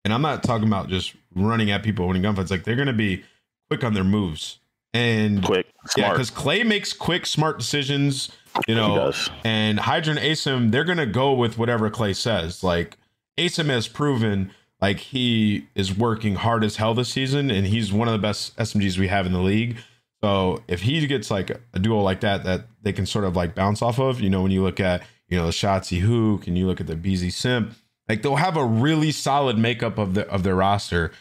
And 0.03 0.13
I'm 0.13 0.21
not 0.21 0.43
talking 0.43 0.67
about 0.67 0.89
just 0.89 1.15
running 1.33 1.71
at 1.71 1.83
people 1.83 2.07
winning 2.07 2.23
gunfights, 2.23 2.51
like 2.51 2.65
they're 2.65 2.75
gonna 2.75 2.91
be 2.93 3.23
quick 3.69 3.83
on 3.83 3.93
their 3.93 4.03
moves. 4.03 4.59
And 4.93 5.43
Quick, 5.43 5.65
yeah, 5.97 6.11
because 6.11 6.29
Clay 6.29 6.63
makes 6.63 6.93
quick, 6.93 7.25
smart 7.25 7.57
decisions. 7.57 8.31
You 8.67 8.75
know, 8.75 9.11
and 9.43 9.79
Hydra 9.79 10.11
and 10.15 10.19
Asim, 10.19 10.69
they're 10.69 10.83
gonna 10.83 11.07
go 11.07 11.33
with 11.33 11.57
whatever 11.57 11.89
Clay 11.89 12.13
says. 12.13 12.63
Like 12.63 12.97
Asim 13.37 13.69
has 13.69 13.87
proven 13.87 14.51
like 14.79 14.99
he 14.99 15.67
is 15.73 15.97
working 15.97 16.35
hard 16.35 16.63
as 16.63 16.75
hell 16.75 16.93
this 16.93 17.09
season, 17.09 17.49
and 17.49 17.65
he's 17.65 17.91
one 17.91 18.07
of 18.07 18.11
the 18.11 18.19
best 18.19 18.55
SMGs 18.57 18.99
we 18.99 19.07
have 19.07 19.25
in 19.25 19.31
the 19.31 19.39
league. 19.41 19.77
So 20.23 20.63
if 20.69 20.81
he 20.81 21.05
gets 21.05 21.29
like 21.29 21.51
a 21.73 21.79
duo 21.79 21.99
like 22.01 22.21
that 22.21 22.45
that 22.45 22.67
they 22.81 22.93
can 22.93 23.05
sort 23.05 23.25
of 23.25 23.36
like 23.36 23.55
bounce 23.55 23.81
off 23.81 23.99
of, 23.99 24.21
you 24.21 24.29
know, 24.29 24.41
when 24.41 24.51
you 24.51 24.63
look 24.63 24.79
at 24.79 25.03
you 25.27 25.38
know 25.38 25.45
the 25.45 25.51
Shotzzy 25.51 26.01
Huke 26.01 26.47
and 26.47 26.57
you 26.57 26.65
look 26.65 26.79
at 26.79 26.88
the 26.88 26.95
aBeZy 26.95 27.33
Simp, 27.33 27.73
like 28.07 28.21
they'll 28.21 28.38
have 28.38 28.55
a 28.55 28.63
really 28.63 29.12
solid 29.12 29.57
makeup 29.57 29.97
of 29.97 30.13
the 30.13 30.25
of 30.29 30.43
their 30.43 30.55
roster. 30.55 31.12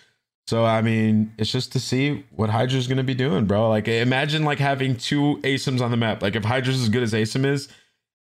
So 0.47 0.65
I 0.65 0.83
mean, 0.83 1.35
it's 1.37 1.51
just 1.51 1.73
to 1.73 1.81
see 1.81 2.25
what 2.31 2.51
Hydra's 2.51 2.87
gonna 2.87 3.03
be 3.03 3.15
doing, 3.15 3.47
bro. 3.47 3.69
Like 3.69 3.89
imagine 3.89 4.45
like 4.45 4.61
having 4.61 4.95
two 4.95 5.41
ASIMs 5.43 5.81
on 5.81 5.91
the 5.91 5.97
map. 5.97 6.23
Like 6.23 6.37
if 6.37 6.45
Hydra's 6.45 6.81
as 6.81 6.89
good 6.89 7.03
as 7.03 7.13
ASIM 7.13 7.45
is, 7.45 7.67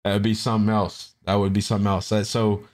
that 0.03 0.13
would 0.13 0.21
be 0.21 0.35
something 0.35 0.69
else. 0.69 1.15
That 1.25 1.35
would 1.35 1.53
be 1.53 1.61
something 1.61 1.87
else. 1.87 2.05
So 2.29 2.65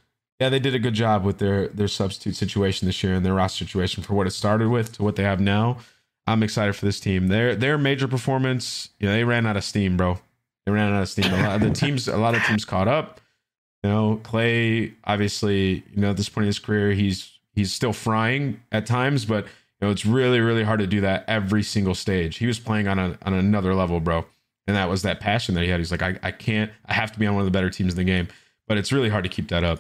yeah, 0.41 0.49
they 0.49 0.59
did 0.59 0.75
a 0.75 0.79
good 0.79 0.93
job 0.93 1.23
with 1.23 1.37
their 1.37 1.69
their 1.69 1.87
substitute 1.87 2.35
situation 2.35 2.85
this 2.85 3.01
year 3.01 3.13
and 3.13 3.25
their 3.25 3.33
roster 3.33 3.63
situation 3.63 4.03
for 4.03 4.13
what 4.13 4.27
it 4.27 4.31
started 4.31 4.67
with 4.67 4.91
to 4.97 5.03
what 5.03 5.15
they 5.15 5.23
have 5.23 5.39
now. 5.39 5.77
I'm 6.25 6.43
excited 6.43 6.75
for 6.75 6.85
this 6.85 6.99
team. 6.99 7.27
Their 7.27 7.55
their 7.55 7.77
major 7.77 8.07
performance, 8.07 8.89
you 8.99 9.07
know, 9.07 9.13
they 9.13 9.23
ran 9.23 9.45
out 9.45 9.57
of 9.57 9.63
steam, 9.63 9.97
bro. 9.97 10.19
They 10.65 10.71
ran 10.71 10.93
out 10.93 11.01
of 11.01 11.09
steam. 11.09 11.31
A 11.33 11.43
lot 11.43 11.55
of 11.55 11.61
the 11.61 11.71
teams, 11.73 12.07
a 12.07 12.17
lot 12.17 12.35
of 12.35 12.43
teams 12.43 12.65
caught 12.65 12.87
up. 12.87 13.19
You 13.83 13.89
know, 13.89 14.21
Clay, 14.23 14.93
obviously, 15.03 15.83
you 15.93 16.01
know, 16.01 16.11
at 16.11 16.17
this 16.17 16.29
point 16.29 16.43
in 16.43 16.47
his 16.47 16.59
career, 16.59 16.91
he's 16.91 17.37
he's 17.53 17.73
still 17.73 17.93
frying 17.93 18.61
at 18.71 18.85
times, 18.85 19.25
but 19.25 19.45
you 19.45 19.87
know, 19.87 19.91
it's 19.91 20.05
really, 20.05 20.39
really 20.39 20.63
hard 20.63 20.79
to 20.79 20.87
do 20.87 21.01
that 21.01 21.25
every 21.27 21.63
single 21.63 21.95
stage. 21.95 22.37
He 22.37 22.47
was 22.47 22.59
playing 22.59 22.87
on 22.87 22.97
a 22.99 23.17
on 23.23 23.33
another 23.33 23.75
level, 23.75 23.99
bro. 23.99 24.25
And 24.65 24.77
that 24.77 24.87
was 24.89 25.01
that 25.01 25.19
passion 25.19 25.55
that 25.55 25.63
he 25.65 25.69
had. 25.69 25.81
He's 25.81 25.91
like, 25.91 26.01
I, 26.01 26.17
I 26.23 26.31
can't, 26.31 26.71
I 26.85 26.93
have 26.93 27.11
to 27.11 27.19
be 27.19 27.27
on 27.27 27.33
one 27.35 27.41
of 27.41 27.45
the 27.45 27.51
better 27.51 27.69
teams 27.69 27.91
in 27.91 27.97
the 27.97 28.05
game. 28.05 28.29
But 28.65 28.77
it's 28.77 28.93
really 28.93 29.09
hard 29.09 29.25
to 29.25 29.29
keep 29.29 29.49
that 29.49 29.65
up. 29.65 29.79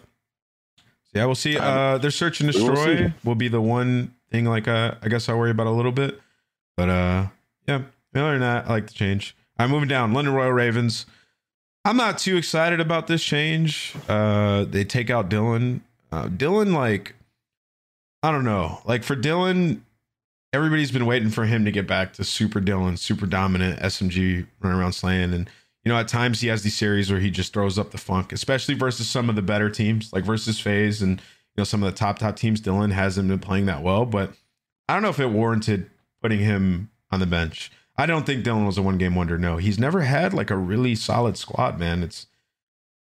So 0.77 1.19
yeah, 1.19 1.25
we'll 1.25 1.35
see. 1.35 1.57
Uh 1.57 1.97
their 1.99 2.11
search 2.11 2.41
and 2.41 2.51
destroy 2.51 3.13
will 3.23 3.35
be 3.35 3.47
the 3.47 3.61
one 3.61 4.13
thing 4.29 4.43
like 4.43 4.67
uh 4.67 4.95
I 5.01 5.07
guess 5.07 5.29
I'll 5.29 5.37
worry 5.37 5.51
about 5.51 5.67
a 5.67 5.71
little 5.71 5.93
bit. 5.93 6.19
But 6.75 6.89
uh 6.89 7.27
yeah, 7.67 7.83
other 8.15 8.31
than 8.31 8.41
that, 8.41 8.67
I 8.67 8.69
like 8.69 8.87
the 8.87 8.93
change. 8.93 9.35
I'm 9.57 9.71
moving 9.71 9.89
down. 9.89 10.13
London 10.13 10.33
Royal 10.33 10.51
Ravens. 10.51 11.05
I'm 11.85 11.97
not 11.97 12.17
too 12.17 12.37
excited 12.37 12.79
about 12.79 13.07
this 13.07 13.23
change. 13.23 13.93
Uh, 14.07 14.63
they 14.65 14.83
take 14.83 15.09
out 15.09 15.29
Dylan. 15.29 15.81
Uh, 16.11 16.27
Dylan, 16.27 16.73
like, 16.73 17.15
I 18.21 18.31
don't 18.31 18.45
know. 18.45 18.81
Like 18.85 19.03
for 19.03 19.15
Dylan, 19.15 19.81
everybody's 20.53 20.91
been 20.91 21.05
waiting 21.05 21.29
for 21.29 21.45
him 21.45 21.65
to 21.65 21.71
get 21.71 21.87
back 21.87 22.13
to 22.13 22.23
super 22.23 22.61
Dylan, 22.61 22.97
super 22.97 23.25
dominant 23.25 23.79
SMG 23.79 24.47
running 24.61 24.79
around 24.79 24.93
slaying. 24.93 25.33
And 25.33 25.49
you 25.83 25.91
know, 25.91 25.99
at 25.99 26.07
times 26.07 26.39
he 26.39 26.47
has 26.47 26.63
these 26.63 26.77
series 26.77 27.11
where 27.11 27.19
he 27.19 27.29
just 27.29 27.51
throws 27.51 27.77
up 27.77 27.91
the 27.91 27.97
funk, 27.97 28.31
especially 28.31 28.75
versus 28.75 29.09
some 29.09 29.29
of 29.29 29.35
the 29.35 29.41
better 29.41 29.69
teams, 29.69 30.13
like 30.13 30.23
versus 30.23 30.59
FaZe 30.59 31.01
and 31.01 31.19
you 31.19 31.57
know 31.57 31.63
some 31.65 31.83
of 31.83 31.91
the 31.91 31.97
top 31.97 32.19
top 32.19 32.37
teams. 32.37 32.61
Dylan 32.61 32.93
hasn't 32.93 33.27
been 33.27 33.39
playing 33.39 33.65
that 33.65 33.83
well, 33.83 34.05
but 34.05 34.31
I 34.87 34.93
don't 34.93 35.03
know 35.03 35.09
if 35.09 35.19
it 35.19 35.27
warranted 35.27 35.89
putting 36.23 36.39
him 36.39 36.89
on 37.11 37.19
the 37.19 37.27
bench. 37.27 37.71
I 37.97 38.07
don't 38.07 38.25
think 38.25 38.43
Dylan 38.43 38.65
was 38.65 38.77
a 38.77 38.81
one 38.81 38.97
game 38.97 39.13
wonder. 39.13 39.37
No, 39.37 39.57
he's 39.57 39.77
never 39.77 40.01
had 40.01 40.33
like 40.33 40.49
a 40.49 40.57
really 40.57 40.95
solid 40.95 41.37
squad, 41.37 41.77
man. 41.77 42.01
It's 42.01 42.25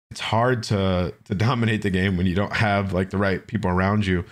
it's 0.09 0.19
hard 0.19 0.63
to 0.63 1.13
to 1.25 1.35
dominate 1.47 1.83
the 1.83 1.89
game 1.89 2.17
when 2.17 2.25
you 2.25 2.35
don't 2.35 2.53
have 2.53 2.91
like 2.91 3.11
the 3.11 3.17
right 3.17 3.45
people 3.47 3.71
around 3.71 4.05
you. 4.05 4.25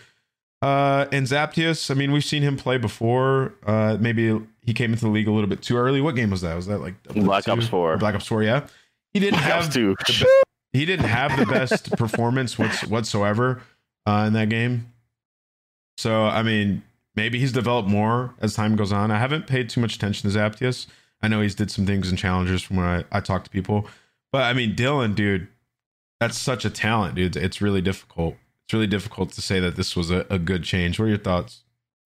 Uh, 0.62 1.06
and 1.14 1.26
Zaptius, 1.26 1.90
I 1.90 1.94
mean, 1.94 2.12
we've 2.12 2.26
seen 2.26 2.44
him 2.44 2.58
play 2.58 2.78
before. 2.78 3.54
Uh, 3.66 3.96
maybe 3.98 4.38
he 4.66 4.74
came 4.74 4.92
into 4.92 5.06
the 5.06 5.12
league 5.12 5.30
a 5.30 5.32
little 5.32 5.48
bit 5.48 5.62
too 5.62 5.78
early. 5.78 6.02
What 6.02 6.16
game 6.16 6.32
was 6.32 6.42
that? 6.42 6.54
Was 6.56 6.66
that 6.66 6.82
like 6.82 7.02
Black 7.04 7.48
Ops 7.48 7.68
4. 7.70 7.94
Or 7.94 7.98
Black 7.98 8.16
Ops 8.16 8.28
Four? 8.28 8.44
Yeah, 8.44 8.68
he 9.14 9.22
didn't 9.22 9.40
Black 9.40 9.54
Ops 9.54 9.66
have 9.66 9.74
two. 9.74 9.96
be- 9.96 10.26
he 10.74 10.86
didn't 10.86 11.06
have 11.06 11.38
the 11.40 11.46
best 11.46 11.92
performance 11.98 12.60
what's, 12.60 12.86
whatsoever 12.86 13.62
uh, 14.06 14.26
in 14.28 14.34
that 14.34 14.50
game. 14.50 14.92
So 15.98 16.26
I 16.26 16.44
mean, 16.44 16.84
maybe 17.16 17.40
he's 17.40 17.52
developed 17.52 17.90
more 17.90 18.36
as 18.40 18.54
time 18.54 18.76
goes 18.76 18.92
on. 18.92 19.12
I 19.12 19.20
haven't 19.20 19.48
paid 19.48 19.70
too 19.70 19.82
much 19.82 19.96
attention 19.96 20.30
to 20.30 20.38
Zaptius. 20.38 20.88
I 21.22 21.28
know 21.28 21.42
he's 21.42 21.56
did 21.56 21.70
some 21.70 21.86
things 21.86 22.10
in 22.10 22.16
challengers 22.16 22.62
from 22.62 22.78
when 22.78 22.86
I, 22.86 23.04
I 23.12 23.20
talk 23.20 23.44
to 23.44 23.50
people, 23.50 23.88
but 24.32 24.44
I 24.44 24.54
mean, 24.54 24.76
Dylan, 24.76 25.16
dude, 25.16 25.48
that's 26.20 26.38
such 26.38 26.66
a 26.66 26.70
talent, 26.70 27.16
dude. 27.16 27.36
It's 27.36 27.62
really 27.62 27.82
difficult. 27.82 28.36
It's 28.66 28.74
really 28.74 28.88
difficult 28.88 29.32
to 29.32 29.42
say 29.42 29.60
that 29.60 29.76
this 29.76 29.96
was 29.96 30.12
a, 30.12 30.26
a 30.30 30.38
good 30.38 30.64
change. 30.64 31.00
What 31.00 31.06
are 31.06 31.10
your 31.10 31.18
thoughts? 31.18 31.64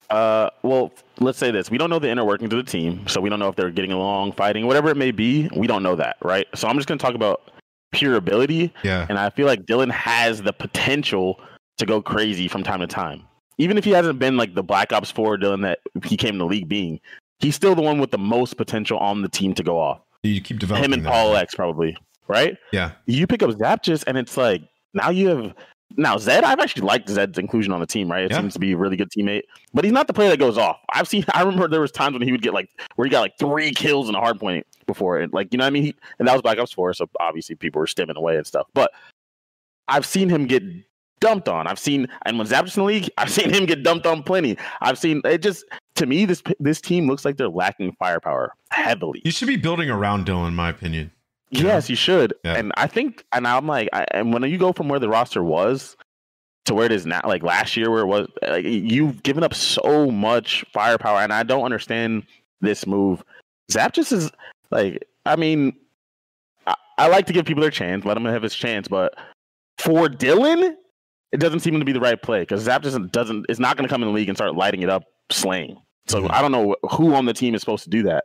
Uh, 0.09 0.49
well, 0.61 0.91
let's 1.19 1.37
say 1.37 1.51
this: 1.51 1.69
we 1.69 1.77
don't 1.77 1.89
know 1.89 1.99
the 1.99 2.09
inner 2.09 2.25
workings 2.25 2.53
of 2.53 2.63
the 2.63 2.71
team, 2.71 3.07
so 3.07 3.19
we 3.19 3.29
don't 3.29 3.39
know 3.39 3.49
if 3.49 3.55
they're 3.55 3.71
getting 3.71 3.91
along, 3.91 4.33
fighting, 4.33 4.67
whatever 4.67 4.89
it 4.89 4.97
may 4.97 5.11
be. 5.11 5.49
We 5.55 5.67
don't 5.67 5.83
know 5.83 5.95
that, 5.95 6.17
right? 6.21 6.47
So 6.55 6.67
I'm 6.67 6.75
just 6.75 6.87
going 6.87 6.97
to 6.97 7.03
talk 7.03 7.15
about 7.15 7.51
pure 7.91 8.15
ability, 8.15 8.73
Yeah, 8.83 9.05
and 9.09 9.19
I 9.19 9.29
feel 9.29 9.45
like 9.45 9.65
Dylan 9.65 9.91
has 9.91 10.41
the 10.41 10.53
potential 10.53 11.39
to 11.77 11.85
go 11.85 12.01
crazy 12.01 12.47
from 12.47 12.63
time 12.63 12.79
to 12.79 12.87
time. 12.87 13.23
Even 13.57 13.77
if 13.77 13.83
he 13.85 13.91
hasn't 13.91 14.19
been 14.19 14.37
like 14.37 14.55
the 14.55 14.63
Black 14.63 14.91
Ops 14.93 15.11
4 15.11 15.37
Dylan 15.37 15.61
that 15.63 15.79
he 16.05 16.17
came 16.17 16.37
to 16.39 16.45
league 16.45 16.67
being, 16.67 16.99
he's 17.39 17.55
still 17.55 17.75
the 17.75 17.81
one 17.81 17.99
with 17.99 18.11
the 18.11 18.17
most 18.17 18.57
potential 18.57 18.97
on 18.99 19.21
the 19.21 19.29
team 19.29 19.53
to 19.55 19.63
go 19.63 19.79
off. 19.79 20.01
you 20.23 20.41
keep 20.41 20.59
developing 20.59 20.85
Him 20.85 20.93
and 20.93 21.05
that. 21.05 21.11
Paul 21.11 21.35
X 21.35 21.53
probably, 21.55 21.95
right? 22.27 22.57
Yeah, 22.71 22.91
You 23.05 23.27
pick 23.27 23.43
up 23.43 23.49
Zaptius, 23.51 24.03
and 24.07 24.17
it's 24.17 24.37
like 24.37 24.61
now 24.93 25.09
you 25.09 25.27
have 25.29 25.53
now 25.95 26.17
Zed, 26.17 26.43
I've 26.43 26.59
actually 26.59 26.87
liked 26.87 27.07
Zed's 27.09 27.37
inclusion 27.37 27.71
on 27.71 27.79
the 27.79 27.85
team. 27.85 28.09
Right, 28.09 28.23
it 28.23 28.31
Yeah. 28.31 28.39
seems 28.39 28.53
to 28.53 28.59
be 28.59 28.71
a 28.71 28.77
really 28.77 28.95
good 28.97 29.09
teammate. 29.11 29.43
But 29.75 29.83
he's 29.83 29.93
not 29.93 30.07
the 30.07 30.13
player 30.13 30.29
that 30.31 30.39
goes 30.39 30.57
off. 30.57 30.77
I've 30.91 31.07
seen. 31.07 31.23
I 31.35 31.43
remember 31.43 31.67
there 31.67 31.81
was 31.81 31.91
times 31.91 32.13
when 32.13 32.23
he 32.23 32.31
would 32.31 32.41
get 32.41 32.53
like 32.53 32.69
where 32.95 33.05
he 33.05 33.11
got 33.11 33.21
like 33.21 33.37
three 33.37 33.71
kills 33.71 34.09
in 34.09 34.15
a 34.15 34.19
hard 34.19 34.39
point 34.39 34.65
before 34.87 35.19
it. 35.19 35.31
Like 35.33 35.49
you 35.51 35.57
know 35.59 35.65
what 35.65 35.67
I 35.67 35.71
mean? 35.71 35.83
He, 35.83 35.95
and 36.17 36.27
that 36.27 36.33
was 36.33 36.41
Black 36.41 36.57
Ops 36.57 36.71
Four, 36.73 36.93
so 36.95 37.07
obviously 37.19 37.55
people 37.55 37.79
were 37.79 37.85
stimming 37.85 38.15
away 38.15 38.37
and 38.37 38.47
stuff. 38.47 38.65
But 38.73 38.91
I've 39.87 40.05
seen 40.05 40.29
him 40.29 40.47
get 40.47 40.63
dumped 41.19 41.47
on. 41.47 41.67
I've 41.67 41.79
seen, 41.79 42.07
and 42.25 42.37
when 42.37 42.47
Zaptius 42.47 42.77
in 42.77 42.81
the 42.83 42.87
league, 42.87 43.09
I've 43.17 43.29
seen 43.29 43.53
him 43.53 43.65
get 43.65 43.83
dumped 43.83 44.05
on 44.05 44.23
plenty. 44.23 44.57
I've 44.81 44.97
seen 44.97 45.21
it. 45.25 45.41
Just 45.41 45.65
to 45.95 46.05
me, 46.05 46.25
this 46.25 46.43
this 46.59 46.81
team 46.81 47.07
looks 47.07 47.25
like 47.25 47.37
they're 47.37 47.49
lacking 47.49 47.93
firepower 47.93 48.53
heavily. 48.69 49.21
You 49.23 49.31
should 49.31 49.47
be 49.47 49.57
building 49.57 49.89
around 49.89 50.25
Dylan, 50.25 50.49
in 50.49 50.55
my 50.55 50.69
opinion. 50.69 51.11
Yes, 51.61 51.89
you 51.89 51.95
should. 51.95 52.33
Yeah. 52.43 52.55
And 52.55 52.71
I 52.77 52.87
think, 52.87 53.23
and 53.31 53.47
I'm 53.47 53.67
like, 53.67 53.87
I, 53.93 54.05
and 54.11 54.33
when 54.33 54.43
you 54.43 54.57
go 54.57 54.73
from 54.73 54.89
where 54.89 54.99
the 54.99 55.09
roster 55.09 55.43
was 55.43 55.95
to 56.65 56.73
where 56.73 56.85
it 56.85 56.91
is 56.91 57.05
now, 57.05 57.21
like 57.25 57.43
last 57.43 57.77
year, 57.77 57.91
where 57.91 58.01
it 58.01 58.07
was, 58.07 58.27
like 58.41 58.65
you've 58.65 59.21
given 59.23 59.43
up 59.43 59.53
so 59.53 60.09
much 60.09 60.65
firepower, 60.73 61.19
and 61.19 61.31
I 61.31 61.43
don't 61.43 61.63
understand 61.63 62.23
this 62.61 62.87
move. 62.87 63.23
Zaptius 63.71 64.11
is 64.11 64.31
like, 64.71 65.07
I 65.25 65.35
mean, 65.35 65.75
I, 66.65 66.75
I 66.97 67.07
like 67.07 67.27
to 67.27 67.33
give 67.33 67.45
people 67.45 67.61
their 67.61 67.71
chance, 67.71 68.03
let 68.03 68.17
him 68.17 68.25
have 68.25 68.43
his 68.43 68.55
chance, 68.55 68.87
but 68.87 69.15
for 69.77 70.07
Dylan, 70.07 70.75
it 71.33 71.39
doesn't 71.39 71.59
seem 71.61 71.77
to 71.79 71.83
be 71.85 71.91
the 71.91 71.99
right 71.99 72.21
play 72.21 72.41
because 72.41 72.65
Zaptius 72.65 72.83
doesn't, 72.83 73.11
doesn't 73.11 73.45
is 73.49 73.59
not 73.59 73.75
going 73.75 73.87
to 73.87 73.91
come 73.93 74.01
in 74.03 74.07
the 74.07 74.13
league 74.13 74.29
and 74.29 74.37
start 74.37 74.55
lighting 74.55 74.81
it 74.83 74.89
up, 74.89 75.03
slaying. 75.31 75.77
So 76.07 76.21
Mhm. 76.21 76.31
I 76.31 76.41
don't 76.41 76.51
know 76.51 76.75
who 76.91 77.13
on 77.15 77.25
the 77.25 77.33
team 77.33 77.55
is 77.55 77.61
supposed 77.61 77.83
to 77.85 77.89
do 77.89 78.03
that. 78.03 78.23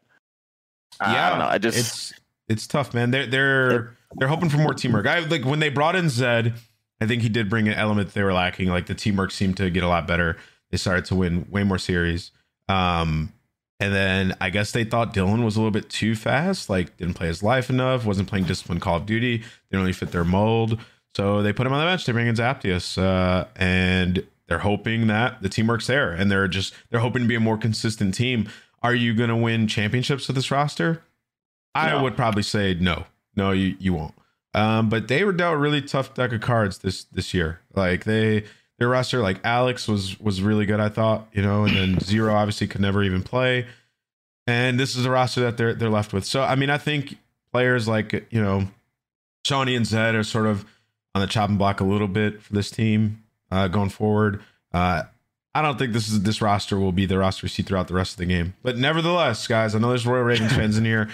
I- 1.01 1.13
yeah, 1.15 1.27
I 1.27 1.31
don't 1.31 1.39
know. 1.41 1.47
I 1.49 1.59
just 1.59 1.79
it's 1.79 2.13
it's 2.49 2.67
tough, 2.67 2.95
man. 2.95 3.11
They're 3.11 3.27
they're 3.27 3.97
they're 4.17 4.29
hoping 4.29 4.49
for 4.49 4.59
more 4.59 4.75
teamwork. 4.75 5.07
I 5.07 5.21
like 5.21 5.45
when 5.45 5.59
they 5.59 5.69
brought 5.71 5.97
in 5.97 6.09
Zed. 6.09 6.55
I 7.01 7.07
think 7.07 7.23
he 7.23 7.29
did 7.29 7.49
bring 7.49 7.69
an 7.69 7.75
element 7.75 8.13
they 8.15 8.23
were 8.25 8.33
lacking. 8.33 8.69
Like 8.69 8.87
the 8.87 8.95
teamwork 8.95 9.31
seemed 9.31 9.57
to 9.59 9.71
get 9.71 9.83
a 9.85 9.89
lot 9.89 10.07
better. 10.07 10.37
They 10.71 10.77
started 10.77 11.05
to 11.07 11.15
win 11.15 11.47
way 11.51 11.63
more 11.63 11.79
series. 11.79 12.33
Um, 12.69 13.33
and 13.81 13.95
then 13.95 14.35
I 14.41 14.51
guess 14.51 14.73
they 14.73 14.83
thought 14.85 15.15
Dylan 15.15 15.45
was 15.45 15.55
a 15.57 15.61
little 15.61 15.71
bit 15.71 15.89
too 15.89 16.17
fast. 16.17 16.69
Like 16.69 16.97
didn't 16.97 17.15
play 17.15 17.29
his 17.29 17.43
life 17.43 17.71
enough. 17.71 18.05
Wasn't 18.05 18.29
playing 18.29 18.47
disciplined 18.47 18.81
Call 18.83 18.97
of 18.97 19.07
Duty. 19.07 19.39
Didn't 19.39 19.81
really 19.83 19.93
fit 19.93 20.11
their 20.11 20.25
mold. 20.25 20.81
So 21.19 21.43
they 21.43 21.53
put 21.53 21.66
him 21.66 21.73
on 21.73 21.81
the 21.81 21.87
bench. 21.91 22.07
They 22.07 22.12
bring 22.12 22.29
in 22.29 22.37
Zaptius, 22.37 22.97
uh, 22.97 23.47
and 23.57 24.25
they're 24.47 24.61
hoping 24.61 25.09
that 25.09 25.43
the 25.43 25.49
teamwork's 25.49 25.89
there. 25.89 26.12
And 26.12 26.31
they're 26.31 26.47
just 26.47 26.73
they're 26.91 27.01
hoping 27.01 27.23
to 27.23 27.29
be 27.29 27.35
a 27.35 27.41
more 27.41 27.59
consistent 27.59 28.14
team. 28.14 28.49
Are 28.83 28.95
you 28.95 29.14
going 29.14 29.29
to 29.29 29.35
win 29.37 29.66
championships 29.66 30.29
with 30.29 30.37
this 30.37 30.53
roster? 30.53 31.03
I 31.75 31.91
No. 31.91 32.05
would 32.05 32.14
probably 32.14 32.45
say 32.45 32.75
no. 32.75 33.07
No, 33.35 33.51
you, 33.51 33.75
you 33.81 33.93
won't. 33.95 34.14
Um, 34.55 34.89
but 34.89 35.09
they 35.09 35.25
were 35.25 35.33
dealt 35.33 35.55
a 35.55 35.59
really 35.59 35.83
tough 35.83 36.14
deck 36.14 36.33
of 36.33 36.41
cards 36.41 36.79
this 36.79 37.03
this 37.05 37.35
year. 37.35 37.59
Like 37.75 38.05
they 38.05 38.45
their 38.79 38.89
roster, 38.89 39.19
like 39.21 39.41
Alex 39.45 39.89
was 39.89 40.21
was 40.21 40.41
really 40.41 40.66
good, 40.66 40.79
I 40.79 40.89
thought, 40.89 41.27
you 41.33 41.43
know, 41.43 41.64
and 41.64 41.75
then 41.77 41.99
Zero 42.01 42.33
obviously 42.33 42.69
could 42.69 42.81
never 42.81 43.03
even 43.03 43.25
play. 43.25 43.66
And 44.47 44.79
this 44.79 44.95
is 44.95 45.05
a 45.05 45.11
roster 45.11 45.41
that 45.41 45.57
they're 45.57 45.75
they're 45.75 45.91
left 45.91 46.12
with. 46.12 46.25
So 46.25 46.43
I 46.45 46.55
mean, 46.55 46.71
I 46.71 46.79
think 46.79 47.19
players 47.53 47.89
like 47.89 48.12
you 48.31 48.41
know, 48.41 48.69
Shawnee 49.45 49.75
and 49.75 49.85
Zed 49.85 50.14
are 50.14 50.23
sort 50.23 50.47
of 50.47 50.64
on 51.15 51.21
the 51.21 51.27
chopping 51.27 51.57
block 51.57 51.81
a 51.81 51.85
little 51.85 52.09
bit 52.09 52.43
for 52.43 52.53
this 52.53 52.71
team 52.71 53.23
uh, 53.51 53.69
going 53.69 53.91
forward. 53.91 54.43
Uh, 54.73 55.05
I 55.55 55.63
don't 55.63 55.79
think 55.79 55.93
this 55.93 56.09
is 56.09 56.23
this 56.23 56.41
roster 56.41 56.79
will 56.79 56.93
be 56.93 57.07
the 57.07 57.19
roster 57.19 57.45
we 57.45 57.49
see 57.49 57.63
throughout 57.63 57.89
the 57.89 57.95
rest 57.95 58.13
of 58.13 58.19
the 58.19 58.27
game. 58.27 58.55
But 58.63 58.77
nevertheless, 58.77 59.47
guys, 59.47 59.75
I 59.75 59.79
know 59.79 59.89
there's 59.89 60.07
Royal 60.07 60.23
Ravens 60.23 60.53
fans 60.53 60.79
in 60.79 60.85
here. 60.85 61.09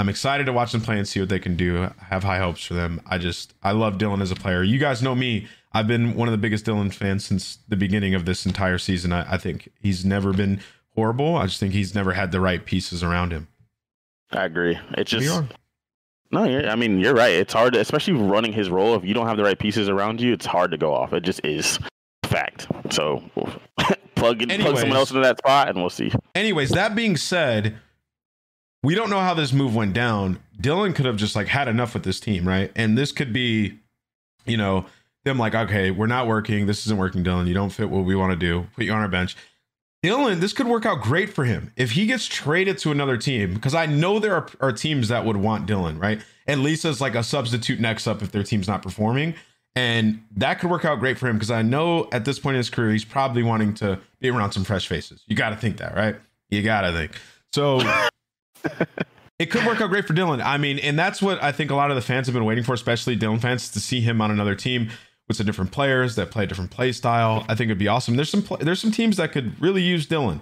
I'm 0.00 0.08
excited 0.08 0.44
to 0.46 0.52
watch 0.52 0.72
them 0.72 0.80
play 0.80 0.96
and 0.96 1.06
see 1.06 1.20
what 1.20 1.28
they 1.28 1.38
can 1.38 1.56
do. 1.56 1.82
I 1.84 2.04
have 2.04 2.24
high 2.24 2.38
hopes 2.38 2.64
for 2.64 2.74
them. 2.74 3.00
I 3.06 3.18
just 3.18 3.54
I 3.62 3.72
love 3.72 3.98
Dylan 3.98 4.22
as 4.22 4.30
a 4.30 4.36
player. 4.36 4.62
You 4.62 4.78
guys 4.78 5.02
know 5.02 5.14
me. 5.14 5.48
I've 5.72 5.86
been 5.86 6.14
one 6.14 6.28
of 6.28 6.32
the 6.32 6.38
biggest 6.38 6.64
Dylan 6.64 6.92
fans 6.92 7.24
since 7.24 7.58
the 7.68 7.76
beginning 7.76 8.14
of 8.14 8.24
this 8.24 8.46
entire 8.46 8.78
season. 8.78 9.12
I, 9.12 9.34
I 9.34 9.36
think 9.36 9.68
he's 9.80 10.04
never 10.04 10.32
been 10.32 10.60
horrible. 10.94 11.36
I 11.36 11.46
just 11.46 11.60
think 11.60 11.74
he's 11.74 11.94
never 11.94 12.12
had 12.12 12.32
the 12.32 12.40
right 12.40 12.64
pieces 12.64 13.02
around 13.02 13.32
him. 13.32 13.48
I 14.32 14.44
agree. 14.44 14.78
It 14.96 15.04
just 15.04 15.28
wrong. 15.28 15.48
No. 16.30 16.44
I 16.44 16.74
mean, 16.76 16.98
you're 16.98 17.14
right. 17.14 17.32
It's 17.32 17.52
hard, 17.52 17.74
especially 17.76 18.14
running 18.14 18.52
his 18.52 18.70
role. 18.70 18.94
If 18.94 19.04
you 19.04 19.14
don't 19.14 19.26
have 19.26 19.36
the 19.36 19.44
right 19.44 19.58
pieces 19.58 19.88
around 19.88 20.20
you, 20.20 20.32
it's 20.32 20.46
hard 20.46 20.70
to 20.70 20.78
go 20.78 20.94
off. 20.94 21.12
It 21.12 21.22
just 21.22 21.44
is 21.44 21.78
fact. 22.24 22.66
So 22.90 23.22
plug 24.14 24.42
in, 24.42 24.60
plug 24.60 24.78
someone 24.78 24.96
else 24.96 25.10
into 25.10 25.22
that 25.22 25.38
spot, 25.38 25.68
and 25.68 25.78
we'll 25.78 25.90
see. 25.90 26.12
Anyways, 26.34 26.70
that 26.70 26.94
being 26.94 27.16
said, 27.16 27.78
we 28.82 28.94
don't 28.94 29.10
know 29.10 29.20
how 29.20 29.34
this 29.34 29.52
move 29.52 29.74
went 29.74 29.92
down. 29.94 30.38
Dylan 30.60 30.94
could 30.94 31.06
have 31.06 31.16
just 31.16 31.34
like 31.36 31.48
had 31.48 31.68
enough 31.68 31.94
with 31.94 32.04
this 32.04 32.20
team, 32.20 32.46
right? 32.46 32.70
And 32.76 32.96
this 32.96 33.12
could 33.12 33.32
be, 33.32 33.78
you 34.44 34.56
know, 34.56 34.86
them 35.24 35.38
like, 35.38 35.54
okay, 35.54 35.90
we're 35.90 36.06
not 36.06 36.26
working. 36.26 36.66
This 36.66 36.86
isn't 36.86 36.98
working, 36.98 37.24
Dylan. 37.24 37.46
You 37.46 37.54
don't 37.54 37.70
fit 37.70 37.90
what 37.90 38.04
we 38.04 38.14
want 38.16 38.32
to 38.32 38.36
do. 38.36 38.66
Put 38.74 38.84
you 38.84 38.92
on 38.92 39.00
our 39.00 39.08
bench. 39.08 39.36
Dylan, 40.04 40.38
this 40.38 40.52
could 40.52 40.68
work 40.68 40.86
out 40.86 41.02
great 41.02 41.30
for 41.30 41.44
him 41.44 41.72
if 41.76 41.92
he 41.92 42.06
gets 42.06 42.26
traded 42.26 42.78
to 42.78 42.92
another 42.92 43.16
team. 43.16 43.54
Because 43.54 43.74
I 43.74 43.86
know 43.86 44.18
there 44.18 44.34
are, 44.34 44.46
are 44.60 44.72
teams 44.72 45.08
that 45.08 45.24
would 45.24 45.36
want 45.36 45.68
Dylan, 45.68 46.00
right? 46.00 46.20
At 46.46 46.58
least 46.58 46.84
as 46.84 47.00
like 47.00 47.14
a 47.14 47.22
substitute 47.22 47.80
next 47.80 48.06
up 48.06 48.22
if 48.22 48.30
their 48.30 48.44
team's 48.44 48.68
not 48.68 48.82
performing. 48.82 49.34
And 49.74 50.24
that 50.36 50.60
could 50.60 50.70
work 50.70 50.84
out 50.84 50.98
great 50.98 51.18
for 51.18 51.28
him 51.28 51.36
because 51.36 51.50
I 51.50 51.62
know 51.62 52.08
at 52.10 52.24
this 52.24 52.38
point 52.38 52.54
in 52.54 52.58
his 52.58 52.70
career, 52.70 52.90
he's 52.90 53.04
probably 53.04 53.42
wanting 53.42 53.74
to 53.74 54.00
be 54.20 54.28
around 54.28 54.52
some 54.52 54.64
fresh 54.64 54.88
faces. 54.88 55.22
You 55.26 55.36
got 55.36 55.50
to 55.50 55.56
think 55.56 55.76
that, 55.78 55.94
right? 55.94 56.16
You 56.48 56.62
got 56.62 56.82
to 56.82 56.92
think. 56.92 57.12
So 57.52 57.80
it 59.38 59.46
could 59.46 59.64
work 59.66 59.80
out 59.80 59.90
great 59.90 60.06
for 60.06 60.14
Dylan. 60.14 60.42
I 60.44 60.58
mean, 60.58 60.78
and 60.78 60.98
that's 60.98 61.20
what 61.20 61.42
I 61.42 61.52
think 61.52 61.70
a 61.70 61.74
lot 61.74 61.90
of 61.90 61.96
the 61.96 62.02
fans 62.02 62.26
have 62.26 62.34
been 62.34 62.44
waiting 62.44 62.64
for, 62.64 62.72
especially 62.72 63.16
Dylan 63.16 63.40
fans, 63.40 63.70
to 63.70 63.80
see 63.80 64.00
him 64.00 64.20
on 64.20 64.30
another 64.30 64.54
team 64.54 64.90
with 65.28 65.36
some 65.36 65.46
different 65.46 65.70
players 65.70 66.16
that 66.16 66.30
play 66.30 66.44
a 66.44 66.46
different 66.46 66.70
play 66.70 66.90
style. 66.90 67.44
I 67.48 67.54
think 67.54 67.68
it'd 67.68 67.78
be 67.78 67.88
awesome. 67.88 68.16
There's 68.16 68.30
some 68.30 68.44
there's 68.60 68.80
some 68.80 68.90
teams 68.90 69.18
that 69.18 69.30
could 69.32 69.60
really 69.60 69.82
use 69.82 70.06
Dylan. 70.06 70.40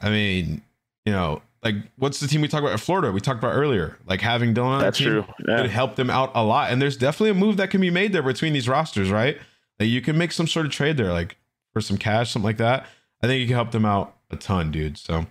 I 0.00 0.08
mean, 0.08 0.62
you 1.04 1.12
know, 1.12 1.42
like 1.62 1.74
what's 1.96 2.20
the 2.20 2.28
team 2.28 2.40
we 2.40 2.48
talked 2.48 2.62
about? 2.62 2.72
In 2.72 2.78
Florida, 2.78 3.12
we 3.12 3.20
talked 3.20 3.38
about 3.38 3.54
earlier. 3.54 3.98
Like 4.06 4.20
having 4.20 4.54
Dylan 4.54 4.66
on 4.66 4.80
That's 4.80 4.98
the 4.98 5.04
team 5.04 5.12
true. 5.24 5.34
Yeah. 5.48 5.62
could 5.62 5.70
help 5.70 5.96
them 5.96 6.08
out 6.08 6.30
a 6.34 6.42
lot. 6.44 6.70
And 6.70 6.80
there's 6.80 6.96
definitely 6.96 7.30
a 7.30 7.34
move 7.34 7.56
that 7.58 7.70
can 7.70 7.80
be 7.80 7.90
made 7.90 8.12
there 8.12 8.22
between 8.22 8.52
these 8.52 8.68
rosters, 8.68 9.10
right? 9.10 9.36
Like 9.78 9.88
you 9.88 10.00
can 10.00 10.16
make 10.16 10.32
some 10.32 10.46
sort 10.46 10.64
of 10.64 10.72
trade 10.72 10.96
there, 10.96 11.12
like 11.12 11.36
for 11.72 11.80
some 11.80 11.98
cash, 11.98 12.30
something 12.30 12.46
like 12.46 12.58
that. 12.58 12.86
I 13.22 13.26
think 13.26 13.40
you 13.40 13.46
can 13.46 13.56
help 13.56 13.72
them 13.72 13.84
out 13.84 14.16
a 14.30 14.36
ton, 14.36 14.70
dude. 14.70 14.96
So 14.96 15.26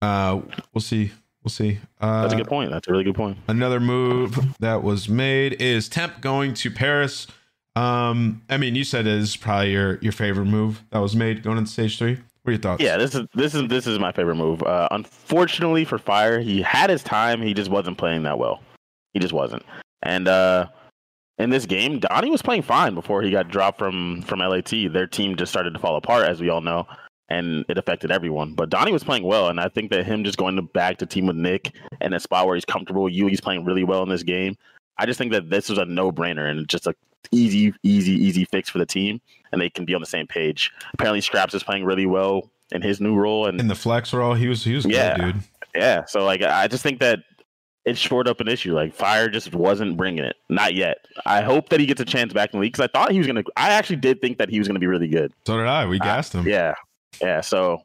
uh 0.00 0.40
we'll 0.74 0.82
see. 0.82 1.12
We'll 1.42 1.50
see. 1.50 1.80
Uh, 2.00 2.22
That's 2.22 2.34
a 2.34 2.36
good 2.36 2.46
point. 2.46 2.70
That's 2.70 2.86
a 2.86 2.92
really 2.92 3.02
good 3.02 3.16
point. 3.16 3.36
Another 3.48 3.80
move 3.80 4.38
that 4.60 4.84
was 4.84 5.08
made 5.08 5.60
is 5.60 5.88
Temp 5.88 6.20
going 6.20 6.54
to 6.54 6.70
Paris. 6.70 7.26
Um, 7.74 8.42
I 8.50 8.58
mean, 8.58 8.74
you 8.74 8.84
said 8.84 9.06
it 9.06 9.14
is 9.14 9.36
probably 9.36 9.72
your 9.72 9.98
your 9.98 10.12
favorite 10.12 10.46
move 10.46 10.82
that 10.90 10.98
was 10.98 11.16
made 11.16 11.42
going 11.42 11.58
into 11.58 11.70
stage 11.70 11.98
three. 11.98 12.14
What 12.42 12.50
are 12.50 12.52
your 12.52 12.60
thoughts? 12.60 12.82
Yeah, 12.82 12.96
this 12.96 13.14
is 13.14 13.26
this 13.34 13.54
is 13.54 13.68
this 13.68 13.86
is 13.86 13.98
my 13.98 14.12
favorite 14.12 14.36
move. 14.36 14.62
Uh, 14.62 14.88
unfortunately 14.90 15.84
for 15.84 15.98
Fire, 15.98 16.40
he 16.40 16.60
had 16.60 16.90
his 16.90 17.02
time. 17.02 17.40
He 17.40 17.54
just 17.54 17.70
wasn't 17.70 17.98
playing 17.98 18.24
that 18.24 18.38
well. 18.38 18.60
He 19.14 19.20
just 19.20 19.32
wasn't. 19.32 19.64
And 20.02 20.28
uh, 20.28 20.66
in 21.38 21.50
this 21.50 21.66
game, 21.66 22.00
Donnie 22.00 22.30
was 22.30 22.42
playing 22.42 22.62
fine 22.62 22.94
before 22.94 23.22
he 23.22 23.30
got 23.30 23.48
dropped 23.48 23.78
from 23.78 24.22
from 24.22 24.40
LAT. 24.40 24.70
Their 24.70 25.06
team 25.06 25.36
just 25.36 25.52
started 25.52 25.72
to 25.72 25.78
fall 25.78 25.96
apart, 25.96 26.26
as 26.26 26.40
we 26.40 26.50
all 26.50 26.60
know, 26.60 26.86
and 27.28 27.64
it 27.68 27.78
affected 27.78 28.10
everyone. 28.10 28.54
But 28.54 28.68
Donnie 28.68 28.92
was 28.92 29.04
playing 29.04 29.22
well, 29.22 29.48
and 29.48 29.60
I 29.60 29.68
think 29.68 29.90
that 29.92 30.04
him 30.04 30.24
just 30.24 30.36
going 30.36 30.56
to 30.56 30.62
back 30.62 30.98
to 30.98 31.06
team 31.06 31.26
with 31.26 31.36
Nick 31.36 31.74
and 32.00 32.12
a 32.12 32.20
spot 32.20 32.46
where 32.46 32.56
he's 32.56 32.64
comfortable 32.64 33.06
he's 33.06 33.40
playing 33.40 33.64
really 33.64 33.84
well 33.84 34.02
in 34.02 34.08
this 34.08 34.24
game. 34.24 34.56
I 34.98 35.06
just 35.06 35.16
think 35.16 35.32
that 35.32 35.48
this 35.48 35.70
was 35.70 35.78
a 35.78 35.86
no 35.86 36.12
brainer 36.12 36.50
and 36.50 36.68
just 36.68 36.86
a 36.86 36.94
easy, 37.30 37.72
easy, 37.82 38.12
easy 38.12 38.44
fix 38.44 38.68
for 38.68 38.78
the 38.78 38.86
team, 38.86 39.20
and 39.52 39.60
they 39.60 39.70
can 39.70 39.84
be 39.84 39.94
on 39.94 40.00
the 40.00 40.06
same 40.06 40.26
page. 40.26 40.72
Apparently, 40.94 41.20
Scraps 41.20 41.54
is 41.54 41.62
playing 41.62 41.84
really 41.84 42.06
well 42.06 42.50
in 42.72 42.82
his 42.82 43.00
new 43.00 43.14
role, 43.14 43.46
and 43.46 43.60
In 43.60 43.68
the 43.68 43.74
flex 43.74 44.12
role, 44.12 44.34
he 44.34 44.48
was 44.48 44.64
he 44.64 44.74
was 44.74 44.84
Yeah. 44.86 45.16
good, 45.16 45.32
dude. 45.34 45.42
yeah, 45.74 46.04
so 46.06 46.24
like 46.24 46.42
I 46.42 46.68
just 46.68 46.82
think 46.82 47.00
that 47.00 47.20
it 47.84 47.98
shored 47.98 48.28
up 48.28 48.40
an 48.40 48.48
issue. 48.48 48.74
Like 48.74 48.94
Fire 48.94 49.28
just 49.28 49.54
wasn't 49.54 49.96
bringing 49.96 50.24
it, 50.24 50.36
not 50.48 50.74
yet. 50.74 50.98
I 51.26 51.42
hope 51.42 51.68
that 51.70 51.80
he 51.80 51.86
gets 51.86 52.00
a 52.00 52.04
chance 52.04 52.32
back 52.32 52.52
in 52.52 52.58
the 52.58 52.62
league 52.62 52.72
because 52.72 52.84
I 52.84 52.90
thought 52.96 53.10
he 53.12 53.18
was 53.18 53.26
gonna. 53.26 53.42
I 53.56 53.70
actually 53.72 53.96
did 53.96 54.20
think 54.20 54.38
that 54.38 54.48
he 54.48 54.58
was 54.58 54.68
gonna 54.68 54.78
be 54.80 54.86
really 54.86 55.08
good. 55.08 55.32
So 55.46 55.56
did 55.56 55.66
I. 55.66 55.86
We 55.86 55.98
gassed 55.98 56.32
him. 56.32 56.46
Yeah, 56.46 56.74
yeah. 57.20 57.40
So 57.40 57.82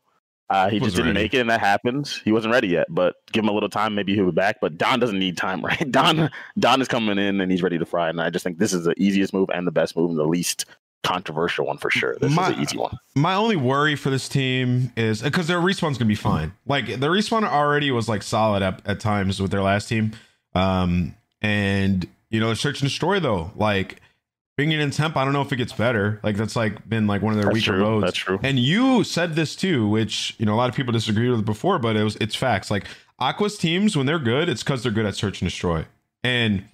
uh, 0.50 0.70
he 0.70 0.80
just 0.80 0.96
didn't 0.96 1.10
ready. 1.14 1.24
make 1.26 1.34
it, 1.34 1.40
and 1.40 1.50
that 1.50 1.60
happens. 1.60 2.22
He 2.24 2.32
wasn't 2.32 2.54
ready 2.54 2.70
yet, 2.70 2.88
but 2.90 3.16
give 3.32 3.44
him 3.44 3.50
a 3.50 3.54
little 3.54 3.70
time. 3.70 3.96
Maybe 3.96 4.16
he'll 4.16 4.26
be 4.26 4.32
back. 4.32 4.58
But 4.62 4.78
Don 4.78 5.00
doesn't 5.00 5.20
need 5.20 5.36
time, 5.38 5.62
right? 5.66 5.92
Don 5.92 6.30
Don 6.58 6.82
is 6.82 6.88
coming 6.88 7.18
in 7.18 7.42
and 7.42 7.52
he's 7.52 7.62
ready 7.62 7.78
to 7.78 7.86
fry. 7.86 8.10
And 8.10 8.22
I 8.22 8.30
just 8.30 8.44
think 8.44 8.58
this 8.58 8.74
is 8.74 8.86
the 8.86 8.94
easiest 8.98 9.34
move 9.34 9.50
and 9.54 9.68
the 9.68 9.72
best 9.72 9.96
move 9.98 10.10
and 10.12 10.20
the 10.20 10.26
least 10.26 10.66
controversial 11.04 11.66
one 11.66 11.78
for 11.78 11.90
sure. 11.90 12.18
This 12.20 12.34
My- 12.34 12.50
is 12.50 12.56
an 12.58 12.64
easy 12.64 12.78
one. 12.78 12.98
My 13.16 13.34
only 13.36 13.56
worry 13.56 13.96
for 13.96 14.10
this 14.10 14.28
team 14.28 14.92
is 14.98 15.22
because 15.22 15.48
their 15.48 15.60
respawn's 15.60 15.98
gonna 15.98 16.08
be 16.10 16.16
fine. 16.16 16.54
Like 16.66 16.88
the 16.88 17.08
respawn 17.08 17.44
already 17.48 17.92
was 17.92 18.10
like 18.10 18.24
solid 18.24 18.62
at, 18.64 18.82
at 18.86 19.00
times 19.00 19.42
with 19.42 19.52
their 19.52 19.62
last 19.62 19.88
team. 19.90 20.12
Um, 20.56 21.16
and 21.42 22.08
you 22.30 22.40
know, 22.40 22.54
search 22.56 22.82
and 22.82 22.90
destroy 22.90 23.20
though, 23.20 23.52
like 23.56 24.02
bringing 24.58 24.80
in 24.82 24.92
temp, 24.92 25.16
I 25.16 25.24
don't 25.24 25.34
know 25.34 25.42
if 25.42 25.54
it 25.54 25.56
gets 25.56 25.72
better. 25.72 26.20
Like 26.24 26.36
that's 26.36 26.56
like 26.56 26.88
been 26.90 27.08
like 27.08 27.22
one 27.22 27.32
of 27.34 27.38
their 27.38 27.46
That's 27.46 27.54
weaker 27.54 27.78
true. 27.78 27.80
modes. 27.82 28.06
That's 28.06 28.18
true. 28.18 28.40
And 28.44 28.60
you 28.60 29.04
said 29.04 29.36
this 29.36 29.56
too, 29.56 29.88
which 29.88 30.36
you 30.40 30.46
know 30.46 30.54
a 30.54 30.58
lot 30.58 30.70
of 30.70 30.76
people 30.76 30.92
disagreed 30.92 31.32
with 31.32 31.46
before, 31.46 31.80
but 31.80 31.96
it 31.96 32.04
was 32.04 32.18
it's 32.18 32.36
facts. 32.36 32.70
Like 32.70 32.86
Aqua's 33.20 33.58
teams 33.58 33.96
when 33.96 34.06
they're 34.06 34.20
good, 34.20 34.50
it's 34.50 34.64
because 34.64 34.84
they're 34.84 34.92
good 34.92 35.06
at 35.06 35.16
search 35.16 35.42
and 35.42 35.50
destroy. 35.50 35.86
And 36.24 36.66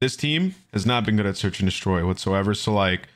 this 0.00 0.16
team 0.16 0.54
has 0.72 0.86
not 0.86 1.04
been 1.04 1.16
good 1.16 1.26
at 1.26 1.36
search 1.36 1.60
and 1.60 1.68
destroy 1.68 2.06
whatsoever. 2.06 2.54
So 2.54 2.72
like 2.72 3.08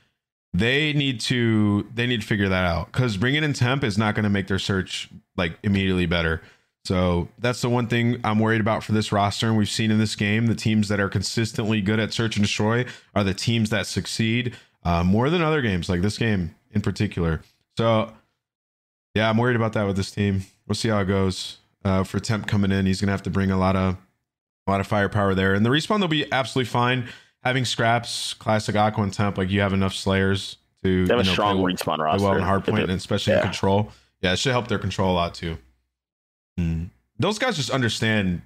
they 0.52 0.92
need 0.92 1.20
to 1.20 1.86
they 1.94 2.06
need 2.06 2.20
to 2.20 2.26
figure 2.26 2.48
that 2.48 2.64
out 2.64 2.92
because 2.92 3.16
bringing 3.16 3.44
in 3.44 3.52
temp 3.52 3.84
is 3.84 3.96
not 3.96 4.14
going 4.14 4.24
to 4.24 4.30
make 4.30 4.48
their 4.48 4.58
search 4.58 5.08
like 5.36 5.58
immediately 5.62 6.06
better. 6.06 6.42
So 6.84 7.28
that's 7.38 7.60
the 7.60 7.68
one 7.68 7.86
thing 7.86 8.18
I'm 8.24 8.38
worried 8.38 8.60
about 8.60 8.82
for 8.82 8.92
this 8.92 9.12
roster. 9.12 9.48
And 9.48 9.58
we've 9.58 9.68
seen 9.68 9.90
in 9.90 9.98
this 9.98 10.16
game, 10.16 10.46
the 10.46 10.54
teams 10.54 10.88
that 10.88 11.00
are 11.00 11.08
consistently 11.08 11.80
good 11.82 12.00
at 12.00 12.12
search 12.12 12.36
and 12.36 12.44
destroy 12.44 12.86
are 13.14 13.24
the 13.24 13.34
teams 13.34 13.68
that 13.70 13.86
succeed 13.86 14.54
uh, 14.84 15.04
more 15.04 15.28
than 15.28 15.42
other 15.42 15.60
games, 15.60 15.88
like 15.88 16.00
this 16.00 16.16
game 16.16 16.54
in 16.72 16.80
particular. 16.80 17.42
So 17.76 18.12
yeah, 19.14 19.28
I'm 19.28 19.36
worried 19.36 19.56
about 19.56 19.74
that 19.74 19.86
with 19.86 19.96
this 19.96 20.10
team. 20.10 20.42
We'll 20.66 20.76
see 20.76 20.88
how 20.88 21.00
it 21.00 21.06
goes. 21.06 21.58
Uh, 21.84 22.04
for 22.04 22.18
Temp 22.20 22.46
coming 22.46 22.72
in, 22.72 22.86
he's 22.86 23.00
gonna 23.00 23.12
have 23.12 23.22
to 23.24 23.30
bring 23.30 23.50
a 23.50 23.58
lot 23.58 23.76
of 23.76 23.96
a 24.66 24.70
lot 24.70 24.80
of 24.80 24.86
firepower 24.86 25.34
there. 25.34 25.54
And 25.54 25.64
the 25.64 25.70
respawn 25.70 25.98
they'll 25.98 26.08
be 26.08 26.30
absolutely 26.32 26.68
fine. 26.70 27.08
Having 27.44 27.66
scraps, 27.66 28.34
classic 28.34 28.76
Aqua 28.76 29.04
and 29.04 29.12
Temp, 29.12 29.36
like 29.38 29.48
you 29.50 29.60
have 29.60 29.72
enough 29.72 29.94
slayers 29.94 30.56
to 30.82 31.06
They 31.06 31.14
have 31.16 31.24
you 31.24 31.30
a 31.30 31.34
strong 31.34 31.58
play, 31.60 31.72
respawn 31.74 31.96
play 31.96 32.04
roster. 32.04 32.22
well 32.28 32.36
in 32.36 32.42
hardpoint, 32.42 32.82
and 32.84 32.92
especially 32.92 33.34
in 33.34 33.38
Yeah. 33.40 33.44
control. 33.44 33.92
Yeah, 34.22 34.32
it 34.32 34.38
should 34.38 34.52
help 34.52 34.68
their 34.68 34.78
control 34.78 35.12
a 35.12 35.14
lot 35.16 35.34
too. 35.34 35.58
Mm. 36.58 36.90
Those 37.18 37.38
guys 37.38 37.56
just 37.56 37.70
understand 37.70 38.42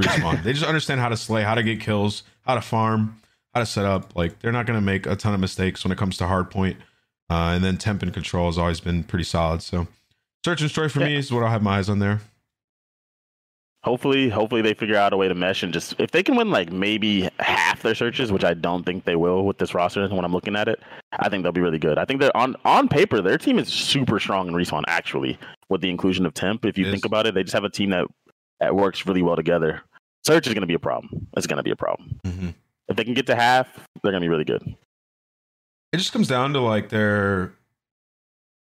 respawn. 0.00 0.42
they 0.42 0.52
just 0.52 0.64
understand 0.64 1.00
how 1.00 1.08
to 1.08 1.16
slay, 1.16 1.42
how 1.42 1.54
to 1.54 1.62
get 1.62 1.80
kills, 1.80 2.22
how 2.42 2.54
to 2.54 2.60
farm, 2.60 3.20
how 3.54 3.60
to 3.60 3.66
set 3.66 3.84
up. 3.84 4.14
Like 4.16 4.40
they're 4.40 4.52
not 4.52 4.66
going 4.66 4.78
to 4.78 4.84
make 4.84 5.06
a 5.06 5.16
ton 5.16 5.34
of 5.34 5.40
mistakes 5.40 5.84
when 5.84 5.92
it 5.92 5.98
comes 5.98 6.16
to 6.18 6.24
hardpoint. 6.24 6.76
Uh, 7.30 7.52
and 7.54 7.64
then 7.64 7.78
temp 7.78 8.02
and 8.02 8.12
control 8.12 8.46
has 8.46 8.58
always 8.58 8.80
been 8.80 9.02
pretty 9.02 9.24
solid. 9.24 9.62
So 9.62 9.86
search 10.44 10.60
and 10.60 10.68
destroy 10.68 10.88
for 10.88 11.00
me 11.00 11.16
is 11.16 11.32
what 11.32 11.42
I'll 11.42 11.50
have 11.50 11.62
my 11.62 11.78
eyes 11.78 11.88
on 11.88 11.98
there. 11.98 12.20
Hopefully, 13.84 14.30
hopefully 14.30 14.62
they 14.62 14.72
figure 14.72 14.96
out 14.96 15.12
a 15.12 15.16
way 15.16 15.28
to 15.28 15.34
mesh 15.34 15.62
and 15.62 15.70
just 15.70 15.94
if 15.98 16.10
they 16.10 16.22
can 16.22 16.36
win 16.36 16.50
like 16.50 16.72
maybe 16.72 17.28
half 17.38 17.82
their 17.82 17.94
searches, 17.94 18.32
which 18.32 18.42
I 18.42 18.54
don't 18.54 18.82
think 18.82 19.04
they 19.04 19.14
will 19.14 19.44
with 19.44 19.58
this 19.58 19.74
roster 19.74 20.08
when 20.08 20.24
I'm 20.24 20.32
looking 20.32 20.56
at 20.56 20.68
it, 20.68 20.80
I 21.12 21.28
think 21.28 21.42
they'll 21.42 21.52
be 21.52 21.60
really 21.60 21.78
good. 21.78 21.98
I 21.98 22.06
think 22.06 22.20
they're 22.20 22.34
on 22.34 22.56
on 22.64 22.88
paper 22.88 23.20
their 23.20 23.36
team 23.36 23.58
is 23.58 23.68
super 23.68 24.18
strong 24.18 24.48
in 24.48 24.54
respawn 24.54 24.84
actually 24.86 25.38
with 25.68 25.82
the 25.82 25.90
inclusion 25.90 26.24
of 26.24 26.32
temp. 26.32 26.64
If 26.64 26.78
you 26.78 26.86
It 26.86 26.92
think 26.92 27.04
about 27.04 27.26
it, 27.26 27.34
they 27.34 27.42
just 27.42 27.52
have 27.52 27.64
a 27.64 27.68
team 27.68 27.90
that 27.90 28.06
that 28.58 28.74
works 28.74 29.04
really 29.04 29.20
well 29.20 29.36
together. 29.36 29.82
Search 30.24 30.46
is 30.46 30.54
going 30.54 30.62
to 30.62 30.66
be 30.66 30.74
a 30.74 30.78
problem. 30.78 31.26
It's 31.36 31.46
going 31.46 31.58
to 31.58 31.62
be 31.62 31.70
a 31.70 31.76
problem. 31.76 32.18
Mm-hmm. 32.24 32.48
If 32.88 32.96
they 32.96 33.04
can 33.04 33.12
get 33.12 33.26
to 33.26 33.36
half, 33.36 33.68
they're 34.02 34.12
going 34.12 34.22
to 34.22 34.24
be 34.24 34.30
really 34.30 34.44
good. 34.44 34.62
It 35.92 35.98
just 35.98 36.14
comes 36.14 36.28
down 36.28 36.54
to 36.54 36.60
like 36.60 36.88
their, 36.88 37.52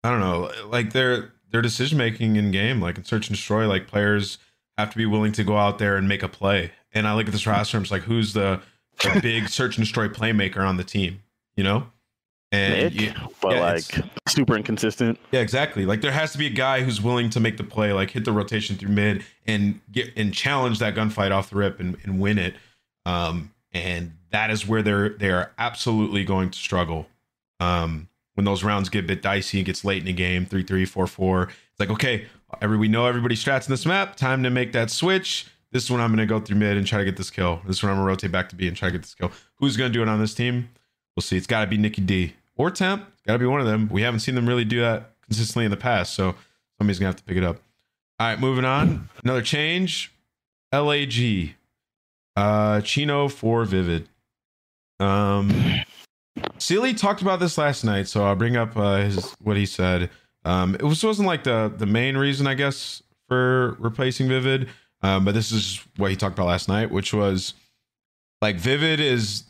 I 0.04 0.10
don't 0.10 0.20
know, 0.20 0.50
like 0.66 0.92
their 0.92 1.32
their 1.50 1.62
decision 1.62 1.96
making 1.96 2.36
in 2.36 2.50
game, 2.50 2.82
like 2.82 2.98
in 2.98 3.04
search 3.04 3.28
and 3.28 3.36
destroy. 3.36 3.66
Like 3.66 3.86
players 3.86 4.36
have 4.78 4.90
to 4.90 4.96
be 4.96 5.06
willing 5.06 5.32
to 5.32 5.44
go 5.44 5.56
out 5.56 5.78
there 5.78 5.96
and 5.96 6.08
make 6.08 6.22
a 6.22 6.28
play. 6.28 6.72
And 6.92 7.06
I 7.06 7.14
look 7.14 7.26
at 7.26 7.32
this 7.32 7.46
roster, 7.46 7.76
and 7.76 7.84
it's 7.84 7.90
like, 7.90 8.02
who's 8.02 8.32
the, 8.32 8.60
the 9.02 9.18
big 9.22 9.48
search 9.50 9.76
and 9.76 9.84
destroy 9.84 10.08
playmaker 10.08 10.66
on 10.66 10.76
the 10.76 10.84
team? 10.84 11.22
You 11.56 11.64
know, 11.64 11.86
and 12.52 12.94
Nick, 12.94 13.00
you- 13.00 13.12
but 13.40 13.52
yeah, 13.54 13.60
like 13.60 13.84
super 14.28 14.56
inconsistent. 14.56 15.18
Yeah, 15.32 15.40
exactly. 15.40 15.86
Like 15.86 16.00
there 16.02 16.12
has 16.12 16.32
to 16.32 16.38
be 16.38 16.46
a 16.46 16.50
guy 16.50 16.82
who's 16.82 17.00
willing 17.00 17.30
to 17.30 17.40
make 17.40 17.56
the 17.56 17.64
play, 17.64 17.92
like 17.92 18.10
hit 18.10 18.24
the 18.24 18.32
rotation 18.32 18.76
through 18.76 18.90
mid 18.90 19.24
and 19.46 19.80
get 19.90 20.12
and 20.16 20.32
challenge 20.34 20.78
that 20.80 20.94
gunfight 20.94 21.30
off 21.32 21.48
the 21.50 21.56
rip 21.56 21.80
and, 21.80 21.96
and 22.04 22.20
win 22.20 22.38
it. 22.38 22.54
Um, 23.06 23.52
and 23.72 24.12
that 24.30 24.50
is 24.50 24.66
where 24.66 24.82
they're 24.82 25.08
they 25.10 25.30
are 25.30 25.50
absolutely 25.58 26.24
going 26.24 26.50
to 26.50 26.58
struggle. 26.58 27.06
Um, 27.60 28.08
when 28.34 28.44
those 28.44 28.62
rounds 28.62 28.90
get 28.90 29.04
a 29.04 29.08
bit 29.08 29.22
dicey, 29.22 29.60
it 29.60 29.64
gets 29.64 29.82
late 29.84 30.00
in 30.00 30.04
the 30.04 30.12
game, 30.12 30.44
three 30.44 30.62
three 30.62 30.84
four 30.84 31.06
four. 31.06 31.44
It's 31.44 31.80
like 31.80 31.90
okay, 31.90 32.26
every 32.60 32.76
we 32.76 32.88
know 32.88 33.06
everybody's 33.06 33.42
strats 33.42 33.66
in 33.66 33.72
this 33.72 33.86
map. 33.86 34.16
Time 34.16 34.42
to 34.42 34.50
make 34.50 34.72
that 34.72 34.90
switch. 34.90 35.46
This 35.72 35.84
is 35.84 35.90
when 35.90 36.00
I'm 36.00 36.16
to 36.16 36.26
go 36.26 36.40
through 36.40 36.56
mid 36.56 36.76
and 36.76 36.86
try 36.86 36.98
to 36.98 37.04
get 37.04 37.16
this 37.16 37.30
kill. 37.30 37.60
This 37.66 37.76
is 37.76 37.82
when 37.82 37.92
I'm 37.92 37.98
to 37.98 38.04
rotate 38.04 38.32
back 38.32 38.48
to 38.50 38.56
B 38.56 38.68
and 38.68 38.76
try 38.76 38.88
to 38.88 38.92
get 38.92 39.02
this 39.02 39.14
kill. 39.14 39.32
Who's 39.56 39.76
to 39.76 39.88
do 39.88 40.02
it 40.02 40.08
on 40.08 40.20
this 40.20 40.34
team? 40.34 40.68
We'll 41.14 41.22
see. 41.22 41.36
It's 41.36 41.46
got 41.46 41.62
to 41.62 41.66
be 41.66 41.76
Nikki 41.76 42.02
D 42.02 42.34
or 42.56 42.70
Temp. 42.70 43.06
It's 43.12 43.22
got 43.22 43.34
to 43.34 43.38
be 43.38 43.46
one 43.46 43.60
of 43.60 43.66
them. 43.66 43.88
We 43.90 44.02
haven't 44.02 44.20
seen 44.20 44.34
them 44.34 44.48
really 44.48 44.64
do 44.64 44.80
that 44.80 45.12
consistently 45.22 45.64
in 45.64 45.70
the 45.70 45.76
past, 45.76 46.14
so 46.14 46.34
somebody's 46.78 46.98
gonna 46.98 47.08
have 47.08 47.16
to 47.16 47.24
pick 47.24 47.36
it 47.36 47.44
up. 47.44 47.56
All 48.18 48.28
right, 48.28 48.38
moving 48.38 48.64
on. 48.64 49.08
Another 49.22 49.42
change. 49.42 50.12
LAG. 50.72 51.54
Uh, 52.34 52.80
Chino 52.82 53.28
for 53.28 53.64
Vivid. 53.64 54.08
Um, 55.00 55.82
Sealy 56.58 56.94
talked 56.94 57.22
about 57.22 57.40
this 57.40 57.58
last 57.58 57.84
night, 57.84 58.08
so 58.08 58.24
I'll 58.24 58.36
bring 58.36 58.56
up 58.56 58.76
uh, 58.76 58.98
his 58.98 59.34
what 59.42 59.56
he 59.56 59.66
said. 59.66 60.10
Um, 60.46 60.74
it 60.74 60.82
was 60.82 61.04
wasn't 61.04 61.28
like 61.28 61.44
the 61.44 61.72
the 61.76 61.86
main 61.86 62.16
reason, 62.16 62.46
I 62.46 62.54
guess, 62.54 63.02
for 63.28 63.76
replacing 63.78 64.28
Vivid. 64.28 64.68
Um, 65.02 65.24
but 65.24 65.34
this 65.34 65.52
is 65.52 65.84
what 65.96 66.10
he 66.10 66.16
talked 66.16 66.38
about 66.38 66.46
last 66.46 66.68
night, 66.68 66.90
which 66.90 67.12
was 67.12 67.52
like 68.40 68.56
Vivid 68.56 69.00
is 69.00 69.44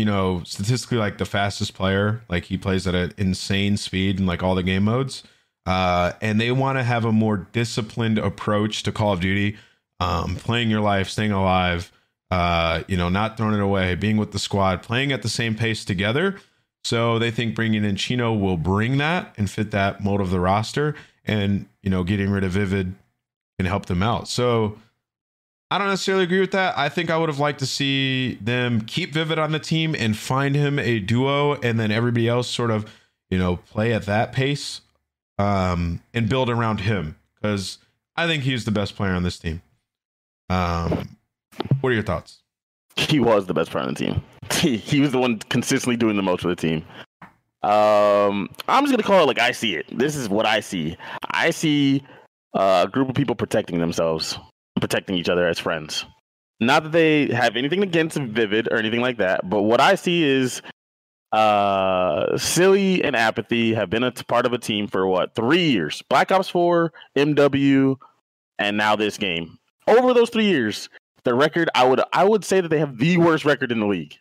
you 0.00 0.06
know, 0.06 0.42
statistically 0.46 0.96
like 0.96 1.18
the 1.18 1.26
fastest 1.26 1.74
player. 1.74 2.22
Like 2.30 2.44
he 2.44 2.56
plays 2.56 2.86
at 2.86 2.94
an 2.94 3.12
insane 3.18 3.76
speed 3.76 4.18
in 4.18 4.24
like 4.24 4.42
all 4.42 4.54
the 4.54 4.62
game 4.62 4.84
modes. 4.84 5.24
Uh, 5.66 6.12
and 6.22 6.40
they 6.40 6.50
want 6.50 6.78
to 6.78 6.82
have 6.82 7.04
a 7.04 7.12
more 7.12 7.46
disciplined 7.52 8.16
approach 8.16 8.82
to 8.84 8.92
Call 8.92 9.12
of 9.12 9.20
Duty, 9.20 9.58
um, 10.00 10.36
playing 10.36 10.70
your 10.70 10.80
life, 10.80 11.10
staying 11.10 11.32
alive, 11.32 11.92
uh, 12.30 12.82
you 12.88 12.96
know, 12.96 13.10
not 13.10 13.36
throwing 13.36 13.52
it 13.52 13.60
away, 13.60 13.94
being 13.94 14.16
with 14.16 14.32
the 14.32 14.38
squad, 14.38 14.82
playing 14.82 15.12
at 15.12 15.20
the 15.20 15.28
same 15.28 15.54
pace 15.54 15.84
together. 15.84 16.38
So 16.84 17.18
they 17.18 17.30
think 17.30 17.54
bringing 17.54 17.84
in 17.84 17.96
Chino 17.96 18.32
will 18.32 18.56
bring 18.56 18.98
that 18.98 19.34
and 19.36 19.50
fit 19.50 19.70
that 19.70 20.02
mold 20.02 20.20
of 20.20 20.30
the 20.30 20.40
roster, 20.40 20.94
and 21.24 21.66
you 21.82 21.90
know, 21.90 22.04
getting 22.04 22.30
rid 22.30 22.44
of 22.44 22.52
Vivid 22.52 22.94
can 23.58 23.66
help 23.66 23.86
them 23.86 24.02
out. 24.02 24.28
So 24.28 24.78
I 25.70 25.78
don't 25.78 25.88
necessarily 25.88 26.24
agree 26.24 26.40
with 26.40 26.52
that. 26.52 26.76
I 26.76 26.88
think 26.88 27.10
I 27.10 27.16
would 27.16 27.28
have 27.28 27.38
liked 27.38 27.60
to 27.60 27.66
see 27.66 28.34
them 28.36 28.80
keep 28.80 29.12
Vivid 29.12 29.38
on 29.38 29.52
the 29.52 29.58
team 29.58 29.94
and 29.94 30.16
find 30.16 30.56
him 30.56 30.78
a 30.78 30.98
duo, 30.98 31.54
and 31.60 31.78
then 31.78 31.90
everybody 31.90 32.28
else 32.28 32.48
sort 32.48 32.70
of, 32.70 32.90
you 33.28 33.38
know, 33.38 33.56
play 33.56 33.92
at 33.92 34.06
that 34.06 34.32
pace 34.32 34.80
um, 35.38 36.02
and 36.12 36.28
build 36.28 36.50
around 36.50 36.80
him 36.80 37.16
because 37.34 37.78
I 38.16 38.26
think 38.26 38.42
he's 38.42 38.64
the 38.64 38.72
best 38.72 38.96
player 38.96 39.12
on 39.12 39.22
this 39.22 39.38
team. 39.38 39.62
Um, 40.48 41.16
what 41.80 41.90
are 41.90 41.94
your 41.94 42.02
thoughts? 42.02 42.39
He 43.00 43.18
was 43.18 43.46
the 43.46 43.54
best 43.54 43.70
player 43.70 43.84
on 43.84 43.94
the 43.94 43.98
team. 43.98 44.22
He, 44.60 45.00
was 45.00 45.10
the 45.12 45.18
one 45.18 45.38
consistently 45.38 45.96
doing 45.96 46.16
the 46.16 46.22
most 46.22 46.42
for 46.42 46.48
the 46.48 46.56
team. 46.56 46.84
Um, 47.62 48.50
I'm 48.68 48.84
just 48.84 48.90
gonna 48.90 49.02
call 49.02 49.22
it 49.22 49.26
like 49.26 49.38
I 49.38 49.52
see 49.52 49.74
it. 49.74 49.86
This 49.96 50.16
is 50.16 50.28
what 50.28 50.44
I 50.44 50.60
see. 50.60 50.98
I 51.30 51.50
see 51.50 52.02
uh, 52.52 52.84
a 52.86 52.90
group 52.90 53.08
of 53.08 53.14
people 53.14 53.34
protecting 53.34 53.78
themselves, 53.78 54.38
protecting 54.78 55.16
each 55.16 55.30
other 55.30 55.46
as 55.46 55.58
friends. 55.58 56.04
Not 56.58 56.82
that 56.82 56.92
they 56.92 57.28
have 57.28 57.56
anything 57.56 57.82
against 57.82 58.18
Vivid 58.18 58.68
or 58.70 58.76
anything 58.76 59.00
like 59.00 59.16
that, 59.16 59.48
but 59.48 59.62
what 59.62 59.80
I 59.80 59.94
see 59.94 60.24
is 60.24 60.60
uh 61.32 62.36
silly 62.36 63.04
and 63.04 63.14
apathy 63.14 63.72
have 63.72 63.88
been 63.88 64.02
a 64.02 64.10
t- 64.10 64.24
part 64.24 64.46
of 64.46 64.52
a 64.52 64.58
team 64.58 64.88
for 64.88 65.06
what 65.06 65.32
three 65.36 65.70
years 65.70 66.02
black 66.08 66.32
ops 66.32 66.48
4 66.48 66.92
mw 67.16 67.96
and 68.58 68.76
now 68.76 68.96
this 68.96 69.16
game 69.16 69.56
over 69.86 70.12
those 70.12 70.28
three 70.28 70.46
years 70.46 70.88
the 71.24 71.34
record 71.34 71.68
i 71.74 71.84
would 71.84 72.00
i 72.12 72.24
would 72.24 72.44
say 72.44 72.60
that 72.60 72.68
they 72.68 72.78
have 72.78 72.98
the 72.98 73.16
worst 73.18 73.44
record 73.44 73.72
in 73.72 73.80
the 73.80 73.86
league. 73.86 74.14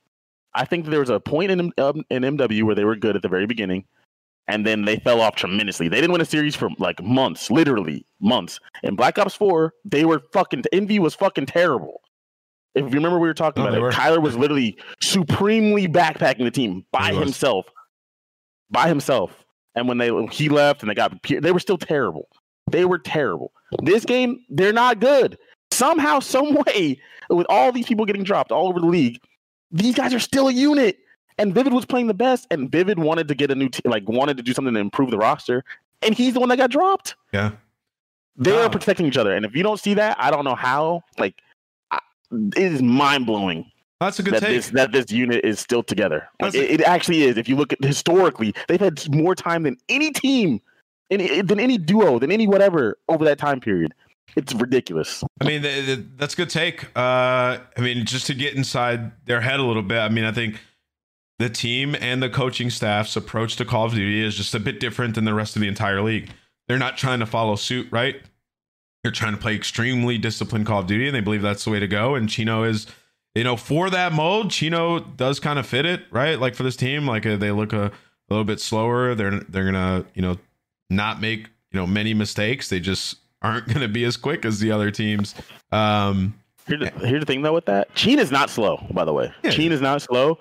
I 0.56 0.66
think 0.66 0.88
there 0.88 1.00
was 1.00 1.12
a 1.12 1.20
point 1.20 1.52
in, 1.52 1.72
um, 1.78 2.04
in 2.10 2.24
mw 2.24 2.64
where 2.64 2.74
they 2.76 2.84
were 2.86 2.95
good 2.95 3.16
at 3.16 3.22
the 3.22 3.30
very 3.30 3.45
beginning 3.45 3.86
and 4.47 4.66
then 4.66 4.84
they 4.84 4.97
fell 4.97 5.22
off 5.22 5.36
tremendously. 5.36 5.88
They 5.89 5.97
didn't 6.02 6.12
win 6.12 6.22
a 6.22 6.26
series 6.26 6.56
for 6.56 6.70
like 6.80 7.02
months 7.04 7.52
literally 7.52 8.04
months. 8.20 8.60
In 8.84 8.95
black 8.95 9.20
ops 9.20 9.36
4 9.36 9.74
they 9.86 10.06
were 10.06 10.22
fucking 10.34 10.64
envy 10.74 10.97
was 11.00 11.14
fucking 11.16 11.45
terrible. 11.45 12.02
If 12.76 12.86
you 12.86 12.91
remember 12.91 13.20
we 13.20 13.28
were 13.28 13.34
talking 13.36 13.64
No, 13.64 13.70
about 13.70 13.78
it. 13.78 13.82
were. 13.82 13.91
kyler 13.91 14.22
was 14.22 14.36
literally 14.36 14.78
supremely 15.02 15.88
backpacking 15.88 16.43
the 16.45 16.52
team 16.52 16.86
by 16.91 17.14
himself 17.14 17.68
by 18.72 18.88
himself. 18.88 19.45
And 19.76 19.88
when 19.88 20.00
they 20.00 20.12
he 20.32 20.50
left 20.50 20.82
and 20.82 20.89
they 20.89 20.95
got 20.95 21.14
they 21.24 21.52
were 21.52 21.60
still 21.60 21.78
terrible. 21.78 22.28
They 22.72 22.86
were 22.86 23.00
terrible. 23.00 23.52
This 23.84 24.04
game 24.04 24.39
they're 24.50 24.74
not 24.74 25.00
good 25.00 25.38
somehow 25.80 26.19
some 26.19 26.53
way 26.65 26.99
with 27.30 27.47
all 27.49 27.71
these 27.71 27.86
people 27.88 28.05
getting 28.05 28.23
dropped 28.23 28.51
all 28.51 28.67
over 28.67 28.80
the 28.80 28.86
league 28.86 29.19
these 29.71 29.95
guys 29.95 30.13
are 30.13 30.19
still 30.19 30.47
a 30.47 30.51
unit 30.51 30.99
and 31.38 31.53
vivid 31.55 31.73
was 31.73 31.86
playing 31.86 32.07
the 32.07 32.13
best 32.13 32.45
and 32.51 32.71
vivid 32.71 32.99
wanted 32.99 33.27
to 33.27 33.36
get 33.36 33.49
a 33.51 33.55
new 33.55 33.69
team 33.69 33.89
like 33.91 34.07
wanted 34.09 34.36
to 34.38 34.43
do 34.43 34.53
something 34.53 34.73
to 34.73 34.80
improve 34.80 35.09
the 35.11 35.17
roster 35.17 35.63
and 36.01 36.13
he's 36.15 36.34
the 36.34 36.39
one 36.39 36.49
that 36.49 36.57
got 36.57 36.69
dropped 36.71 37.15
Yeah. 37.32 37.51
they 38.36 38.51
Wow. 38.51 38.63
are 38.65 38.69
protecting 38.69 39.05
each 39.05 39.17
other 39.17 39.34
and 39.36 39.45
if 39.45 39.55
you 39.55 39.63
don't 39.63 39.80
see 39.80 39.93
that 39.95 40.17
i 40.19 40.30
don't 40.32 40.43
know 40.45 40.55
how 40.55 41.03
like 41.17 41.36
I, 41.91 41.99
it 42.32 42.57
is 42.73 42.82
mind-blowing 42.82 43.71
That's 44.01 44.17
a 44.19 44.23
good 44.23 44.34
that 44.36 44.41
take. 44.41 44.55
this 44.55 44.69
that 44.71 44.91
this 44.91 45.11
unit 45.11 45.43
is 45.43 45.59
still 45.59 45.84
together. 45.84 46.27
Like, 46.41 46.53
a- 46.55 46.63
it, 46.73 46.80
it 46.82 46.84
actually 46.86 47.23
is. 47.23 47.38
If 47.38 47.47
you 47.49 47.55
look 47.57 47.73
at 47.73 47.84
historically, 47.84 48.53
they've 48.67 48.80
had 48.80 48.95
more 49.13 49.36
time 49.36 49.63
than 49.63 49.75
any 49.89 50.11
team, 50.11 50.61
any, 51.11 51.41
than 51.41 51.59
any 51.59 51.77
duo, 51.77 52.17
than 52.17 52.32
any 52.32 52.47
whatever 52.47 52.97
over 53.09 53.25
that 53.25 53.38
time 53.39 53.59
period. 53.59 53.93
It's 54.36 54.53
ridiculous. 54.53 55.23
I 55.41 55.45
mean, 55.45 55.61
th- 55.61 55.86
th- 55.86 56.05
that's 56.17 56.34
a 56.34 56.38
good 56.38 56.49
take. 56.49 56.86
Uh, 56.95 57.59
I 57.77 57.82
mean, 57.82 58.05
just 58.05 58.27
to 58.27 58.34
get 58.34 58.55
inside 58.55 59.25
their 59.25 59.41
head 59.41 59.59
a 59.59 59.63
little 59.63 59.84
bit. 59.84 59.99
I 59.99 60.09
mean, 60.09 60.25
I 60.25 60.32
think 60.32 60.59
the 61.39 61.49
team 61.49 61.95
and 61.99 62.21
the 62.21 62.30
coaching 62.30 62.69
staff's 62.69 63.15
approach 63.15 63.55
to 63.57 63.65
Call 63.65 63.86
of 63.86 63.93
Duty 63.93 64.23
is 64.23 64.36
just 64.36 64.53
a 64.53 64.59
bit 64.59 64.80
different 64.80 65.15
than 65.15 65.25
the 65.25 65.34
rest 65.34 65.55
of 65.55 65.61
the 65.61 65.67
entire 65.67 66.01
league. 66.01 66.30
They're 66.67 66.77
not 66.77 66.97
trying 66.97 67.19
to 67.19 67.25
follow 67.25 67.55
suit, 67.55 67.88
right? 67.91 68.21
They're 69.03 69.11
trying 69.11 69.34
to 69.34 69.41
play 69.41 69.55
extremely 69.55 70.17
disciplined 70.17 70.65
Call 70.65 70.82
of 70.82 70.88
Duty, 70.88 71.07
and 71.07 71.15
they 71.15 71.21
believe 71.21 71.41
that's 71.41 71.63
the 71.63 71.71
way 71.71 71.80
to 71.80 71.88
go. 71.88 72.15
And 72.15 72.30
Chino 72.30 72.63
is, 72.63 72.86
you 73.34 73.45
know, 73.45 73.55
for 73.55 73.89
that 73.89 74.11
mode, 74.11 74.51
Chino 74.51 74.99
does 74.99 75.39
kind 75.39 75.57
of 75.57 75.65
fit 75.65 75.86
it, 75.86 76.03
right? 76.11 76.38
Like 76.38 76.55
for 76.55 76.63
this 76.63 76.75
team, 76.75 77.07
like 77.07 77.25
uh, 77.25 77.38
they 77.38 77.51
look 77.51 77.71
a, 77.71 77.86
a 77.86 77.91
little 78.30 78.43
bit 78.43 78.59
slower. 78.59 79.15
They're 79.15 79.39
they're 79.39 79.65
gonna 79.65 80.05
you 80.13 80.21
know 80.21 80.38
not 80.89 81.21
make 81.21 81.49
you 81.71 81.80
know 81.80 81.88
many 81.88 82.13
mistakes. 82.13 82.67
They 82.67 82.82
just 82.82 83.15
aren't 83.42 83.68
gonna 83.68 83.88
be 83.88 84.04
as 84.04 84.18
quick 84.18 84.46
as 84.46 84.60
the 84.60 84.72
other 84.72 84.92
teams. 84.92 85.36
Um, 85.72 86.34
Here's 86.70 86.82
the, 86.82 87.08
here's 87.08 87.22
the 87.22 87.26
thing 87.26 87.42
though 87.42 87.54
with 87.54 87.66
that. 87.66 87.94
Cheen 87.96 88.20
is 88.20 88.32
not 88.32 88.50
slow, 88.50 88.86
by 88.92 89.04
the 89.04 89.12
way. 89.12 89.34
Yeah. 89.44 89.50
Cheen 89.50 89.72
is 89.72 89.82
not 89.82 90.04
slow. 90.04 90.38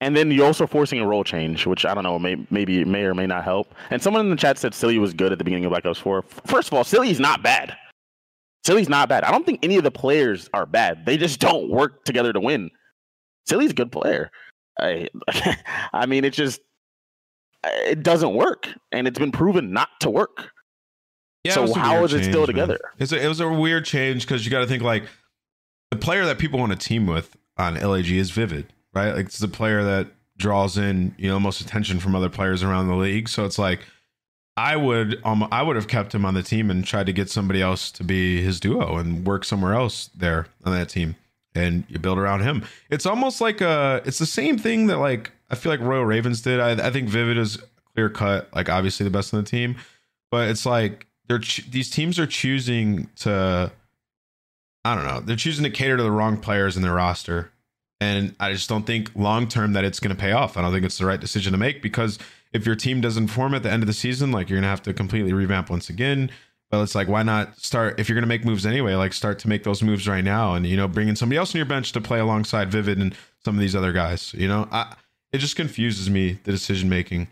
And 0.00 0.16
then 0.16 0.30
you're 0.30 0.46
also 0.46 0.66
forcing 0.66 1.00
a 1.00 1.06
role 1.06 1.22
change, 1.22 1.66
which 1.66 1.84
I 1.84 1.94
don't 1.94 2.04
know, 2.04 2.18
may, 2.18 2.36
maybe 2.50 2.84
may 2.84 3.04
or 3.04 3.14
may 3.14 3.26
not 3.26 3.44
help. 3.44 3.72
And 3.90 4.02
someone 4.02 4.24
in 4.24 4.30
the 4.30 4.36
chat 4.36 4.58
said 4.58 4.74
Silly 4.74 4.98
was 4.98 5.12
good 5.12 5.32
at 5.32 5.38
the 5.38 5.44
beginning 5.44 5.64
of 5.64 5.70
Black 5.70 5.86
Ops 5.86 5.98
4. 5.98 6.22
First 6.46 6.68
of 6.68 6.74
all, 6.74 6.84
Silly's 6.84 7.20
not 7.20 7.42
bad. 7.42 7.76
Silly's 8.64 8.88
not 8.88 9.08
bad. 9.08 9.24
I 9.24 9.30
don't 9.30 9.44
think 9.44 9.60
any 9.62 9.76
of 9.76 9.84
the 9.84 9.90
players 9.90 10.48
are 10.54 10.66
bad. 10.66 11.04
They 11.04 11.16
just 11.16 11.40
don't 11.40 11.68
work 11.68 12.04
together 12.04 12.32
to 12.32 12.40
win. 12.40 12.70
Silly's 13.46 13.72
a 13.72 13.74
good 13.74 13.90
player. 13.90 14.30
I, 14.80 15.08
I 15.92 16.06
mean, 16.06 16.24
it 16.24 16.32
just 16.32 16.60
it 17.64 18.02
doesn't 18.02 18.34
work, 18.34 18.68
and 18.92 19.06
it's 19.06 19.18
been 19.18 19.32
proven 19.32 19.72
not 19.72 19.88
to 20.00 20.10
work. 20.10 20.51
Yeah, 21.44 21.54
So 21.54 21.60
it 21.60 21.68
was 21.68 21.76
a 21.76 21.80
how 21.80 22.04
is 22.04 22.12
it 22.12 22.24
still 22.24 22.46
together? 22.46 22.78
A, 23.00 23.24
it 23.24 23.28
was 23.28 23.40
a 23.40 23.48
weird 23.48 23.84
change 23.84 24.26
because 24.26 24.44
you 24.44 24.50
got 24.50 24.60
to 24.60 24.66
think 24.66 24.82
like 24.82 25.04
the 25.90 25.96
player 25.96 26.24
that 26.24 26.38
people 26.38 26.58
want 26.58 26.72
to 26.72 26.78
team 26.78 27.06
with 27.06 27.36
on 27.56 27.74
LAG 27.74 28.10
is 28.10 28.30
Vivid, 28.30 28.72
right? 28.94 29.12
Like 29.12 29.26
it's 29.26 29.38
the 29.38 29.48
player 29.48 29.82
that 29.82 30.08
draws 30.38 30.78
in 30.78 31.14
you 31.18 31.28
know 31.28 31.38
most 31.38 31.60
attention 31.60 32.00
from 32.00 32.16
other 32.16 32.28
players 32.28 32.62
around 32.62 32.88
the 32.88 32.94
league. 32.94 33.28
So 33.28 33.44
it's 33.44 33.58
like 33.58 33.80
I 34.56 34.76
would 34.76 35.20
um 35.24 35.48
I 35.50 35.62
would 35.62 35.76
have 35.76 35.88
kept 35.88 36.14
him 36.14 36.24
on 36.24 36.34
the 36.34 36.42
team 36.42 36.70
and 36.70 36.84
tried 36.84 37.06
to 37.06 37.12
get 37.12 37.30
somebody 37.30 37.60
else 37.60 37.90
to 37.92 38.04
be 38.04 38.42
his 38.42 38.60
duo 38.60 38.96
and 38.96 39.26
work 39.26 39.44
somewhere 39.44 39.74
else 39.74 40.10
there 40.14 40.46
on 40.64 40.72
that 40.72 40.88
team. 40.88 41.16
And 41.54 41.84
you 41.88 41.98
build 41.98 42.18
around 42.18 42.40
him. 42.40 42.64
It's 42.88 43.04
almost 43.04 43.42
like 43.42 43.60
a. 43.60 44.00
It's 44.06 44.18
the 44.18 44.24
same 44.24 44.56
thing 44.56 44.86
that 44.86 44.98
like 44.98 45.32
I 45.50 45.54
feel 45.54 45.70
like 45.70 45.80
Royal 45.80 46.04
Ravens 46.04 46.40
did. 46.40 46.60
I, 46.60 46.86
I 46.86 46.90
think 46.90 47.10
Vivid 47.10 47.36
is 47.36 47.58
clear 47.94 48.08
cut, 48.08 48.48
like 48.54 48.70
obviously 48.70 49.04
the 49.04 49.10
best 49.10 49.34
on 49.34 49.42
the 49.44 49.50
team, 49.50 49.76
but 50.30 50.48
it's 50.48 50.64
like 50.64 51.06
they're 51.32 51.64
these 51.70 51.90
teams 51.90 52.18
are 52.18 52.26
choosing 52.26 53.08
to 53.16 53.72
I 54.84 54.94
don't 54.94 55.04
know. 55.04 55.20
They're 55.20 55.36
choosing 55.36 55.64
to 55.64 55.70
cater 55.70 55.96
to 55.96 56.02
the 56.02 56.10
wrong 56.10 56.36
players 56.36 56.76
in 56.76 56.82
their 56.82 56.94
roster. 56.94 57.52
And 58.00 58.34
I 58.40 58.52
just 58.52 58.68
don't 58.68 58.84
think 58.84 59.12
long 59.14 59.46
term 59.46 59.74
that 59.74 59.84
it's 59.84 60.00
going 60.00 60.14
to 60.14 60.20
pay 60.20 60.32
off. 60.32 60.56
I 60.56 60.62
don't 60.62 60.72
think 60.72 60.84
it's 60.84 60.98
the 60.98 61.06
right 61.06 61.20
decision 61.20 61.52
to 61.52 61.58
make 61.58 61.82
because 61.82 62.18
if 62.52 62.66
your 62.66 62.74
team 62.74 63.00
doesn't 63.00 63.28
form 63.28 63.54
at 63.54 63.62
the 63.62 63.70
end 63.70 63.82
of 63.82 63.86
the 63.86 63.92
season, 63.92 64.32
like 64.32 64.50
you're 64.50 64.56
going 64.56 64.64
to 64.64 64.68
have 64.68 64.82
to 64.82 64.92
completely 64.92 65.32
revamp 65.32 65.70
once 65.70 65.88
again. 65.88 66.30
But 66.68 66.82
it's 66.82 66.94
like, 66.94 67.06
why 67.06 67.22
not 67.22 67.58
start 67.58 68.00
if 68.00 68.08
you're 68.08 68.16
going 68.16 68.24
to 68.24 68.28
make 68.28 68.44
moves 68.44 68.66
anyway? 68.66 68.94
Like 68.94 69.12
start 69.12 69.38
to 69.40 69.48
make 69.48 69.62
those 69.62 69.82
moves 69.82 70.08
right 70.08 70.24
now, 70.24 70.54
and 70.54 70.66
you 70.66 70.76
know, 70.76 70.88
bring 70.88 71.06
in 71.06 71.16
somebody 71.16 71.36
else 71.36 71.54
on 71.54 71.58
your 71.58 71.66
bench 71.66 71.92
to 71.92 72.00
play 72.00 72.18
alongside 72.18 72.72
Vivid 72.72 72.98
and 72.98 73.14
some 73.44 73.54
of 73.54 73.60
these 73.60 73.76
other 73.76 73.92
guys. 73.92 74.32
You 74.34 74.48
know, 74.48 74.66
I, 74.72 74.94
it 75.32 75.38
just 75.38 75.54
confuses 75.54 76.08
me 76.08 76.38
the 76.44 76.50
decision 76.50 76.88
making. 76.88 77.28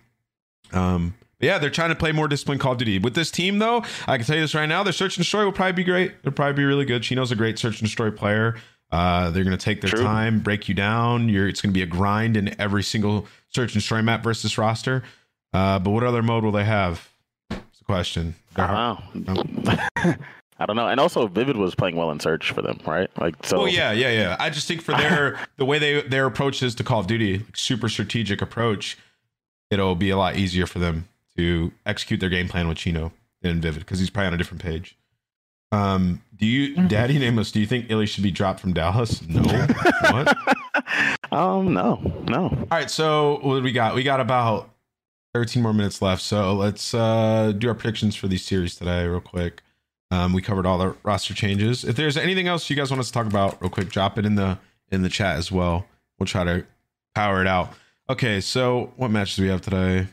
Um, 0.72 1.14
yeah, 1.40 1.58
they're 1.58 1.70
trying 1.70 1.88
to 1.90 1.94
play 1.94 2.12
more 2.12 2.28
disciplined 2.28 2.60
Call 2.60 2.72
of 2.72 2.78
Duty. 2.78 2.98
With 2.98 3.14
this 3.14 3.30
team, 3.30 3.58
though, 3.58 3.82
I 4.06 4.16
can 4.16 4.26
tell 4.26 4.36
you 4.36 4.42
this 4.42 4.54
right 4.54 4.66
now: 4.66 4.82
their 4.82 4.92
search 4.92 5.16
and 5.16 5.24
destroy 5.24 5.44
will 5.44 5.52
probably 5.52 5.72
be 5.72 5.84
great. 5.84 6.22
They'll 6.22 6.32
probably 6.32 6.54
be 6.54 6.64
really 6.64 6.84
good. 6.84 7.02
Chino's 7.02 7.32
a 7.32 7.36
great 7.36 7.58
search 7.58 7.80
and 7.80 7.88
destroy 7.88 8.10
player. 8.10 8.56
Uh, 8.92 9.30
they're 9.30 9.44
going 9.44 9.56
to 9.56 9.64
take 9.64 9.80
their 9.80 9.90
True. 9.90 10.02
time, 10.02 10.40
break 10.40 10.68
you 10.68 10.74
down. 10.74 11.28
You're, 11.28 11.48
it's 11.48 11.60
going 11.60 11.72
to 11.72 11.78
be 11.78 11.82
a 11.82 11.86
grind 11.86 12.36
in 12.36 12.60
every 12.60 12.82
single 12.82 13.26
search 13.48 13.72
and 13.72 13.80
destroy 13.80 14.02
map 14.02 14.22
versus 14.24 14.58
roster. 14.58 15.04
Uh, 15.52 15.78
but 15.78 15.90
what 15.90 16.02
other 16.02 16.22
mode 16.22 16.44
will 16.44 16.52
they 16.52 16.64
have? 16.64 17.08
It's 17.50 17.78
the 17.78 17.84
question. 17.84 18.34
They're 18.54 18.66
hard- 18.66 18.98
I 19.14 19.18
don't 19.34 19.66
know. 19.66 20.14
I 20.60 20.66
don't 20.66 20.76
know. 20.76 20.88
And 20.88 21.00
also, 21.00 21.26
Vivid 21.26 21.56
was 21.56 21.74
playing 21.74 21.96
well 21.96 22.10
in 22.10 22.20
Search 22.20 22.52
for 22.52 22.60
them, 22.60 22.78
right? 22.86 23.08
Like, 23.18 23.34
so 23.46 23.62
Oh 23.62 23.64
yeah, 23.64 23.92
yeah, 23.92 24.10
yeah. 24.10 24.36
I 24.38 24.50
just 24.50 24.68
think 24.68 24.82
for 24.82 24.92
their 24.92 25.38
the 25.56 25.64
way 25.64 25.78
they 25.78 26.02
their 26.02 26.26
approach 26.26 26.62
is 26.62 26.74
to 26.74 26.84
Call 26.84 27.00
of 27.00 27.06
Duty, 27.06 27.38
like 27.38 27.56
super 27.56 27.88
strategic 27.88 28.42
approach, 28.42 28.98
it'll 29.70 29.94
be 29.94 30.10
a 30.10 30.18
lot 30.18 30.36
easier 30.36 30.66
for 30.66 30.78
them 30.78 31.08
to 31.40 31.72
execute 31.86 32.20
their 32.20 32.28
game 32.28 32.48
plan 32.48 32.68
with 32.68 32.76
Chino 32.76 33.12
than 33.42 33.60
Vivid 33.60 33.80
because 33.80 33.98
he's 33.98 34.10
probably 34.10 34.28
on 34.28 34.34
a 34.34 34.36
different 34.36 34.62
page. 34.62 34.96
Um, 35.72 36.22
do 36.36 36.46
you, 36.46 36.74
Daddy 36.88 37.18
Nameless? 37.18 37.52
Do 37.52 37.60
you 37.60 37.66
think 37.66 37.88
iLLeY 37.88 38.08
should 38.08 38.24
be 38.24 38.30
dropped 38.30 38.60
from 38.60 38.72
Dallas? 38.72 39.22
No. 39.26 39.42
what? 40.10 40.36
um, 41.32 41.72
no, 41.72 41.96
no. 42.28 42.42
All 42.42 42.66
right. 42.70 42.90
So 42.90 43.38
what 43.42 43.56
do 43.56 43.62
we 43.62 43.72
got? 43.72 43.94
We 43.94 44.02
got 44.02 44.20
about 44.20 44.68
thirteen 45.32 45.62
more 45.62 45.72
minutes 45.72 46.02
left. 46.02 46.22
So 46.22 46.54
let's 46.54 46.92
uh 46.92 47.52
do 47.56 47.68
our 47.68 47.74
predictions 47.74 48.16
for 48.16 48.26
these 48.26 48.44
series 48.44 48.74
today, 48.74 49.06
real 49.06 49.20
quick. 49.20 49.62
Um, 50.10 50.32
we 50.32 50.42
covered 50.42 50.66
all 50.66 50.76
the 50.76 50.96
roster 51.04 51.34
changes. 51.34 51.84
If 51.84 51.94
there's 51.94 52.16
anything 52.16 52.48
else 52.48 52.68
you 52.68 52.74
guys 52.74 52.90
want 52.90 53.00
us 53.00 53.06
to 53.06 53.12
talk 53.12 53.26
about, 53.26 53.60
real 53.62 53.70
quick, 53.70 53.90
drop 53.90 54.18
it 54.18 54.26
in 54.26 54.34
the 54.34 54.58
in 54.90 55.02
the 55.02 55.08
chat 55.08 55.36
as 55.36 55.52
well. 55.52 55.86
We'll 56.18 56.26
try 56.26 56.42
to 56.44 56.66
power 57.14 57.40
it 57.40 57.46
out. 57.46 57.72
Okay, 58.08 58.40
so 58.40 58.92
what 58.96 59.12
matches 59.12 59.36
do 59.36 59.42
we 59.44 59.48
have 59.50 59.60
today? 59.60 60.08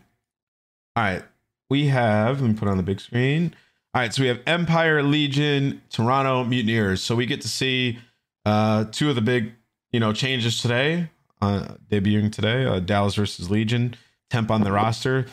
All 0.97 1.03
right, 1.03 1.23
we 1.69 1.89
have. 1.89 2.41
Let 2.41 2.47
me 2.47 2.55
put 2.55 2.67
on 2.67 2.77
the 2.77 2.81
big 2.81 2.99
screen. 2.99 3.53
All 3.93 4.01
right, 4.01 4.11
so 4.11 4.23
we 4.23 4.29
have 4.29 4.39
Empire, 4.47 5.03
Legion, 5.03 5.83
Toronto, 5.91 6.43
Mutineers. 6.43 7.03
So 7.03 7.15
we 7.15 7.27
get 7.27 7.39
to 7.41 7.47
see 7.47 7.99
uh, 8.47 8.85
two 8.91 9.07
of 9.07 9.13
the 9.13 9.21
big, 9.21 9.51
you 9.91 9.99
know, 9.99 10.11
changes 10.11 10.59
today, 10.59 11.11
uh, 11.39 11.75
debuting 11.87 12.31
today. 12.31 12.65
Uh, 12.65 12.79
Dallas 12.79 13.13
versus 13.13 13.51
Legion, 13.51 13.95
temp 14.31 14.49
on 14.49 14.63
the 14.63 14.71
roster. 14.71 15.27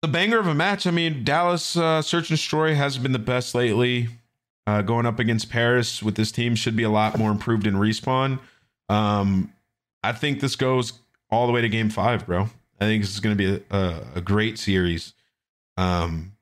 The 0.00 0.08
banger 0.08 0.38
of 0.38 0.46
a 0.46 0.54
match. 0.54 0.86
I 0.86 0.92
mean, 0.92 1.24
Dallas 1.24 1.76
uh, 1.76 2.00
Search 2.00 2.30
and 2.30 2.38
Destroy 2.38 2.74
has 2.74 2.96
been 2.96 3.12
the 3.12 3.18
best 3.18 3.54
lately. 3.54 4.08
Uh, 4.66 4.80
going 4.80 5.04
up 5.04 5.18
against 5.18 5.50
Paris 5.50 6.02
with 6.02 6.14
this 6.14 6.32
team 6.32 6.54
should 6.54 6.74
be 6.74 6.84
a 6.84 6.90
lot 6.90 7.18
more 7.18 7.30
improved 7.30 7.66
in 7.66 7.74
respawn. 7.74 8.38
Um, 8.88 9.52
I 10.02 10.12
think 10.12 10.40
this 10.40 10.56
goes 10.56 10.94
all 11.28 11.46
the 11.46 11.52
way 11.52 11.60
to 11.60 11.68
Game 11.68 11.90
Five, 11.90 12.24
bro. 12.24 12.48
I 12.80 12.84
think 12.86 13.02
this 13.02 13.12
is 13.12 13.20
going 13.20 13.36
to 13.36 13.58
be 13.58 13.64
a, 13.70 14.00
a, 14.14 14.20
great 14.20 14.58
series. 14.58 15.12
Um, 15.76 16.32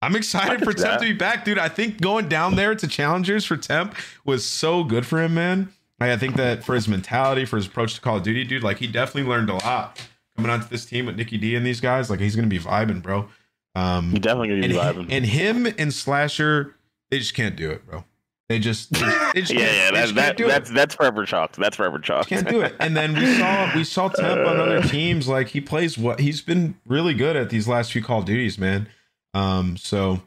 I'm 0.00 0.14
excited 0.14 0.62
for 0.62 0.72
Temp 0.72 1.00
to 1.00 1.06
be 1.06 1.12
back, 1.12 1.44
dude. 1.44 1.58
I 1.58 1.68
think 1.68 2.00
going 2.00 2.28
down 2.28 2.54
there 2.54 2.74
to 2.74 2.86
challengers 2.86 3.44
for 3.44 3.56
Temp 3.56 3.96
was 4.24 4.46
so 4.46 4.84
good 4.84 5.04
for 5.04 5.20
him, 5.20 5.34
man. 5.34 5.72
Like, 6.00 6.10
I 6.10 6.16
think 6.16 6.36
that 6.36 6.64
for 6.64 6.74
his 6.74 6.88
mentality, 6.88 7.44
for 7.44 7.56
his 7.56 7.66
approach 7.66 7.94
to 7.94 8.00
Call 8.00 8.16
of 8.16 8.22
Duty, 8.22 8.44
dude, 8.44 8.62
like 8.62 8.78
he 8.78 8.86
definitely 8.86 9.28
learned 9.28 9.50
a 9.50 9.54
lot 9.54 10.00
coming 10.36 10.50
onto 10.50 10.68
this 10.68 10.84
team 10.84 11.06
with 11.06 11.16
Nikki 11.16 11.38
D 11.38 11.54
and 11.54 11.64
these 11.64 11.80
guys. 11.80 12.10
Like 12.10 12.20
he's 12.20 12.34
gonna 12.34 12.48
be 12.48 12.58
vibing, 12.58 13.02
bro. 13.02 13.28
Um, 13.74 14.12
definitely 14.14 14.48
gonna 14.48 14.68
be 14.68 14.74
hi- 14.74 14.92
vibing. 14.92 15.06
and 15.10 15.24
him 15.24 15.66
and 15.78 15.92
Slasher, 15.92 16.74
they 17.10 17.18
just 17.18 17.34
can't 17.34 17.56
do 17.56 17.70
it, 17.70 17.86
bro. 17.86 18.04
They 18.52 18.58
just, 18.58 18.92
they 18.92 19.00
just, 19.00 19.32
they 19.34 19.40
just 19.40 19.52
yeah, 19.54 19.58
can't- 19.60 19.94
yeah, 19.96 20.06
they 20.06 20.12
that, 20.12 20.36
do 20.36 20.44
it 20.44 20.48
that's 20.48 20.70
that's 20.70 20.94
forever 20.94 21.24
chalked. 21.24 21.56
That's 21.56 21.74
forever 21.74 21.98
chalked. 21.98 22.28
can't 22.28 22.46
do 22.46 22.60
it. 22.60 22.76
And 22.80 22.94
then 22.94 23.14
we 23.14 23.24
saw 23.34 23.74
we 23.74 23.82
saw 23.82 24.08
Temp 24.10 24.46
on 24.46 24.60
other 24.60 24.82
teams. 24.82 25.26
Like 25.26 25.48
he 25.48 25.62
plays 25.62 25.96
what 25.96 26.20
he's 26.20 26.42
been 26.42 26.74
really 26.86 27.14
good 27.14 27.34
at 27.34 27.48
these 27.48 27.66
last 27.66 27.92
few 27.92 28.02
Call 28.02 28.18
of 28.18 28.26
Duties, 28.26 28.58
man. 28.58 28.88
Um, 29.32 29.78
so 29.78 30.20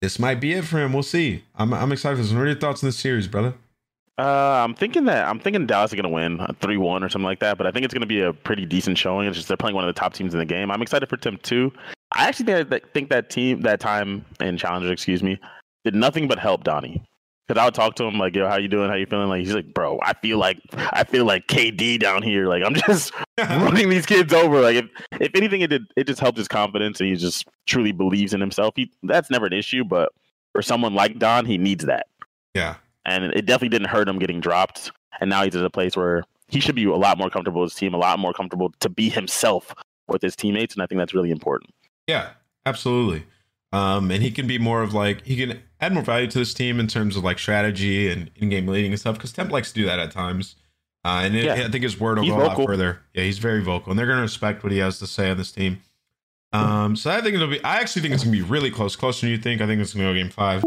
this 0.00 0.20
might 0.20 0.40
be 0.40 0.52
it 0.52 0.64
for 0.64 0.78
him. 0.78 0.92
We'll 0.92 1.02
see. 1.02 1.42
I'm 1.56 1.74
I'm 1.74 1.90
excited 1.90 2.14
for 2.18 2.22
this. 2.22 2.32
What 2.32 2.42
are 2.42 2.46
your 2.46 2.54
thoughts 2.54 2.84
on 2.84 2.88
this 2.88 2.98
series, 2.98 3.26
brother? 3.26 3.54
Uh, 4.16 4.62
I'm 4.64 4.74
thinking 4.74 5.06
that 5.06 5.26
I'm 5.26 5.40
thinking 5.40 5.66
Dallas 5.66 5.90
is 5.92 5.96
gonna 5.96 6.08
win 6.08 6.46
three 6.60 6.76
one 6.76 7.02
or 7.02 7.08
something 7.08 7.26
like 7.26 7.40
that. 7.40 7.58
But 7.58 7.66
I 7.66 7.72
think 7.72 7.84
it's 7.84 7.92
gonna 7.92 8.06
be 8.06 8.20
a 8.20 8.32
pretty 8.32 8.64
decent 8.64 8.96
showing. 8.96 9.26
It's 9.26 9.36
just 9.36 9.48
they're 9.48 9.56
playing 9.56 9.74
one 9.74 9.82
of 9.82 9.92
the 9.92 9.98
top 9.98 10.14
teams 10.14 10.34
in 10.34 10.38
the 10.38 10.46
game. 10.46 10.70
I'm 10.70 10.82
excited 10.82 11.08
for 11.08 11.16
Tim 11.16 11.36
too. 11.38 11.72
I 12.12 12.28
actually 12.28 12.46
think 12.46 12.68
that, 12.70 12.92
think 12.94 13.10
that 13.10 13.28
team 13.30 13.62
that 13.62 13.80
time 13.80 14.24
in 14.40 14.56
Challenger, 14.56 14.92
excuse 14.92 15.24
me, 15.24 15.38
did 15.84 15.94
nothing 15.94 16.28
but 16.28 16.38
help 16.38 16.62
Donnie. 16.64 17.02
Cause 17.48 17.58
I 17.58 17.64
would 17.64 17.74
talk 17.74 17.94
to 17.96 18.04
him 18.04 18.18
like, 18.18 18.34
"Yo, 18.34 18.48
how 18.48 18.56
you 18.56 18.66
doing? 18.66 18.88
How 18.88 18.96
you 18.96 19.06
feeling?" 19.06 19.28
Like 19.28 19.40
he's 19.40 19.54
like, 19.54 19.72
"Bro, 19.72 20.00
I 20.02 20.14
feel 20.14 20.38
like 20.38 20.58
I 20.76 21.04
feel 21.04 21.24
like 21.24 21.46
KD 21.46 22.00
down 22.00 22.22
here. 22.22 22.48
Like 22.48 22.64
I'm 22.64 22.74
just 22.86 23.12
running 23.38 23.88
these 23.88 24.04
kids 24.04 24.32
over. 24.32 24.60
Like 24.60 24.76
if 24.76 24.86
if 25.20 25.30
anything, 25.34 25.60
it 25.60 25.68
did 25.68 25.84
it 25.96 26.08
just 26.08 26.18
helped 26.18 26.38
his 26.38 26.48
confidence 26.48 27.00
and 27.00 27.08
he 27.08 27.14
just 27.14 27.46
truly 27.66 27.92
believes 27.92 28.34
in 28.34 28.40
himself. 28.40 28.74
He 28.74 28.90
that's 29.04 29.30
never 29.30 29.46
an 29.46 29.52
issue, 29.52 29.84
but 29.84 30.10
for 30.52 30.60
someone 30.62 30.94
like 30.94 31.18
Don, 31.20 31.46
he 31.46 31.56
needs 31.56 31.84
that 31.84 32.06
yeah, 32.56 32.76
and 33.04 33.24
it 33.24 33.46
definitely 33.46 33.68
didn't 33.68 33.88
hurt 33.88 34.08
him 34.08 34.18
getting 34.18 34.40
dropped. 34.40 34.90
And 35.20 35.30
now 35.30 35.44
he's 35.44 35.54
at 35.54 35.64
a 35.64 35.70
place 35.70 35.96
where 35.96 36.24
he 36.48 36.58
should 36.58 36.74
be 36.74 36.84
a 36.84 36.96
lot 36.96 37.18
more 37.18 37.30
comfortable 37.30 37.60
with 37.60 37.72
his 37.72 37.78
team, 37.78 37.94
a 37.94 37.98
lot 37.98 38.18
more 38.18 38.32
comfortable 38.32 38.72
to 38.80 38.88
be 38.88 39.08
himself 39.08 39.74
with 40.08 40.22
his 40.22 40.34
teammates, 40.34 40.74
and 40.74 40.82
I 40.82 40.86
think 40.86 40.98
that's 40.98 41.14
really 41.14 41.30
important. 41.30 41.70
yeah, 42.08 42.30
absolutely. 42.64 43.24
Um, 43.72 44.10
and 44.10 44.22
he 44.22 44.30
can 44.30 44.46
be 44.46 44.58
more 44.58 44.82
of 44.82 44.94
like 44.94 45.24
he 45.26 45.36
can 45.36 45.60
add 45.80 45.92
more 45.92 46.02
value 46.02 46.26
to 46.28 46.38
this 46.38 46.54
team 46.54 46.80
in 46.80 46.86
terms 46.86 47.16
of 47.16 47.24
like 47.24 47.38
strategy 47.38 48.10
and 48.10 48.30
in-game 48.36 48.66
leading 48.66 48.92
and 48.92 49.00
stuff. 49.00 49.16
Because 49.16 49.32
Temp 49.32 49.50
likes 49.50 49.72
to 49.72 49.74
do 49.74 49.86
that 49.86 49.98
at 49.98 50.10
times. 50.10 50.56
Uh, 51.04 51.22
and 51.24 51.36
it, 51.36 51.44
Yeah. 51.44 51.54
I 51.54 51.70
think 51.70 51.84
his 51.84 52.00
word 52.00 52.18
will 52.18 52.24
He's 52.24 52.32
go 52.32 52.42
a 52.42 52.46
lot 52.46 52.66
further. 52.66 53.00
Yeah, 53.14 53.22
he's 53.24 53.38
very 53.38 53.62
vocal, 53.62 53.90
and 53.92 53.98
they're 53.98 54.06
going 54.06 54.18
to 54.18 54.22
respect 54.22 54.62
what 54.64 54.72
he 54.72 54.78
has 54.78 54.98
to 54.98 55.06
say 55.06 55.30
on 55.30 55.36
this 55.36 55.52
team. 55.52 55.80
Um, 56.52 56.96
so 56.96 57.10
I 57.10 57.20
think 57.20 57.34
it'll 57.34 57.48
be. 57.48 57.62
I 57.62 57.76
actually 57.76 58.02
think 58.02 58.14
it's 58.14 58.24
going 58.24 58.34
to 58.34 58.42
be 58.42 58.48
really 58.48 58.70
close, 58.70 58.96
closer 58.96 59.26
than 59.26 59.30
you 59.30 59.38
think. 59.38 59.60
I 59.60 59.66
think 59.66 59.80
it's 59.80 59.92
going 59.92 60.06
to 60.06 60.12
go 60.12 60.18
game 60.18 60.30
five. 60.30 60.64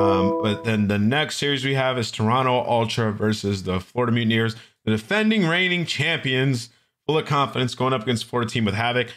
Um, 0.00 0.40
but 0.42 0.64
then 0.64 0.88
the 0.88 0.98
next 0.98 1.36
series 1.36 1.64
we 1.64 1.74
have 1.74 1.98
is 1.98 2.10
Toronto 2.10 2.64
Ultra 2.66 3.12
versus 3.12 3.62
the 3.62 3.80
Florida 3.80 4.12
Mutineers, 4.12 4.56
the 4.84 4.90
defending 4.90 5.46
reigning 5.46 5.84
champions, 5.86 6.70
full 7.06 7.18
of 7.18 7.26
confidence, 7.26 7.74
going 7.74 7.92
up 7.92 8.02
against 8.02 8.24
Florida 8.24 8.50
team 8.50 8.64
with 8.64 8.74
Havok. 8.74 9.10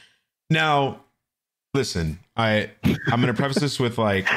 Now, 0.50 1.02
listen, 1.74 2.20
I 2.36 2.72
I'm 2.84 3.22
going 3.22 3.28
to 3.28 3.34
preface 3.34 3.62
this 3.62 3.80
with 3.80 3.98
like, 3.98 4.28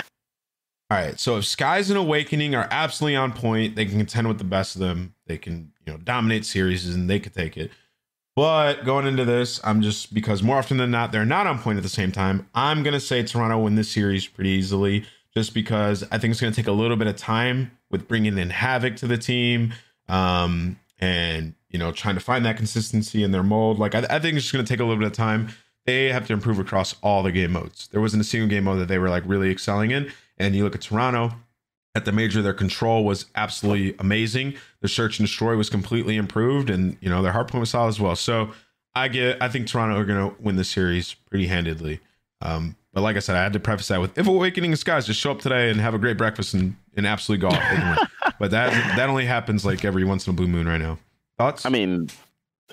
all 0.92 0.98
right. 0.98 1.18
So 1.18 1.38
if 1.38 1.44
Skyz 1.44 1.88
and 1.88 1.98
Owakening 1.98 2.54
are 2.54 2.68
absolutely 2.70 3.16
on 3.16 3.32
point, 3.32 3.76
they 3.76 3.86
can 3.86 3.96
contend 3.96 4.28
with 4.28 4.38
the 4.38 4.44
best 4.44 4.76
of 4.76 4.80
them. 4.80 5.14
They 5.26 5.38
can 5.38 5.72
you 5.86 5.92
know 5.92 5.98
dominate 5.98 6.44
series 6.44 6.86
and 6.94 7.08
they 7.08 7.18
could 7.18 7.32
take 7.32 7.56
it. 7.56 7.70
But 8.36 8.84
going 8.84 9.06
into 9.06 9.24
this, 9.24 9.60
I'm 9.64 9.82
just 9.82 10.12
because 10.12 10.42
more 10.42 10.58
often 10.58 10.76
than 10.76 10.90
not, 10.90 11.12
they're 11.12 11.24
not 11.24 11.46
on 11.46 11.58
point 11.58 11.78
at 11.78 11.82
the 11.82 11.88
same 11.88 12.12
time. 12.12 12.48
I'm 12.54 12.82
going 12.82 12.94
to 12.94 13.00
say 13.00 13.22
Toronto 13.22 13.58
win 13.58 13.74
this 13.74 13.90
series 13.90 14.26
pretty 14.26 14.50
easily 14.50 15.04
just 15.34 15.54
because 15.54 16.04
I 16.10 16.18
think 16.18 16.32
it's 16.32 16.40
going 16.40 16.52
to 16.52 16.56
take 16.56 16.68
a 16.68 16.72
little 16.72 16.96
bit 16.96 17.06
of 17.06 17.16
time 17.16 17.70
with 17.90 18.08
bringing 18.08 18.38
in 18.38 18.50
Havok 18.50 18.96
to 18.96 19.06
the 19.06 19.18
team 19.18 19.72
um, 20.08 20.78
and, 20.98 21.54
you 21.68 21.78
know, 21.78 21.92
trying 21.92 22.14
to 22.14 22.20
find 22.20 22.44
that 22.46 22.56
consistency 22.56 23.22
in 23.22 23.32
their 23.32 23.42
mold. 23.42 23.78
Like, 23.78 23.94
I, 23.94 24.00
I 24.08 24.18
think 24.18 24.36
it's 24.36 24.44
just 24.44 24.52
going 24.52 24.64
to 24.64 24.68
take 24.68 24.80
a 24.80 24.84
little 24.84 24.98
bit 24.98 25.06
of 25.06 25.12
time. 25.12 25.48
They 25.84 26.10
have 26.10 26.26
to 26.28 26.32
improve 26.32 26.58
across 26.58 26.94
all 27.02 27.22
the 27.22 27.32
game 27.32 27.52
modes. 27.52 27.88
There 27.88 28.00
wasn't 28.00 28.22
a 28.22 28.24
single 28.24 28.48
game 28.48 28.64
mode 28.64 28.78
that 28.80 28.88
they 28.88 28.98
were 28.98 29.10
like 29.10 29.24
really 29.26 29.50
excelling 29.50 29.90
in. 29.90 30.10
And 30.38 30.54
you 30.54 30.64
look 30.64 30.74
at 30.74 30.80
Toronto, 30.80 31.34
at 31.94 32.04
the 32.04 32.12
major 32.12 32.42
their 32.42 32.54
control 32.54 33.04
was 33.04 33.26
absolutely 33.34 33.94
amazing. 33.98 34.54
Their 34.80 34.88
search 34.88 35.18
and 35.18 35.28
destroy 35.28 35.56
was 35.56 35.68
completely 35.68 36.16
improved 36.16 36.70
and 36.70 36.96
you 37.00 37.08
know 37.08 37.22
their 37.22 37.32
hardpoint 37.32 37.60
was 37.60 37.70
solid 37.70 37.88
as 37.88 38.00
well. 38.00 38.16
So 38.16 38.52
i 38.94 39.08
get 39.08 39.42
i 39.42 39.48
think 39.48 39.66
toronto 39.66 39.98
are 39.98 40.04
going 40.04 40.30
to 40.30 40.42
win 40.42 40.56
the 40.56 40.64
series 40.64 41.14
pretty 41.14 41.46
handedly. 41.46 42.00
Um, 42.40 42.76
but 42.92 43.02
like 43.02 43.16
i 43.16 43.20
said 43.20 43.36
i 43.36 43.42
had 43.42 43.52
to 43.54 43.60
preface 43.60 43.88
that 43.88 44.00
with 44.00 44.16
if 44.18 44.28
Owakening 44.28 44.72
Skyz 44.72 45.06
just 45.06 45.20
show 45.20 45.30
up 45.30 45.40
today 45.40 45.70
and 45.70 45.80
have 45.80 45.94
a 45.94 45.98
great 45.98 46.18
breakfast 46.18 46.54
and, 46.54 46.76
and 46.96 47.06
absolutely 47.06 47.48
go 47.48 47.54
off. 47.54 48.08
But 48.38 48.50
that 48.50 48.96
that 48.96 49.08
only 49.08 49.26
happens 49.26 49.64
like 49.64 49.84
every 49.84 50.02
once 50.02 50.26
in 50.26 50.32
a 50.32 50.34
blue 50.34 50.48
moon 50.48 50.66
right 50.66 50.80
now. 50.80 50.98
Thoughts? 51.38 51.64
I 51.64 51.68
mean, 51.68 52.08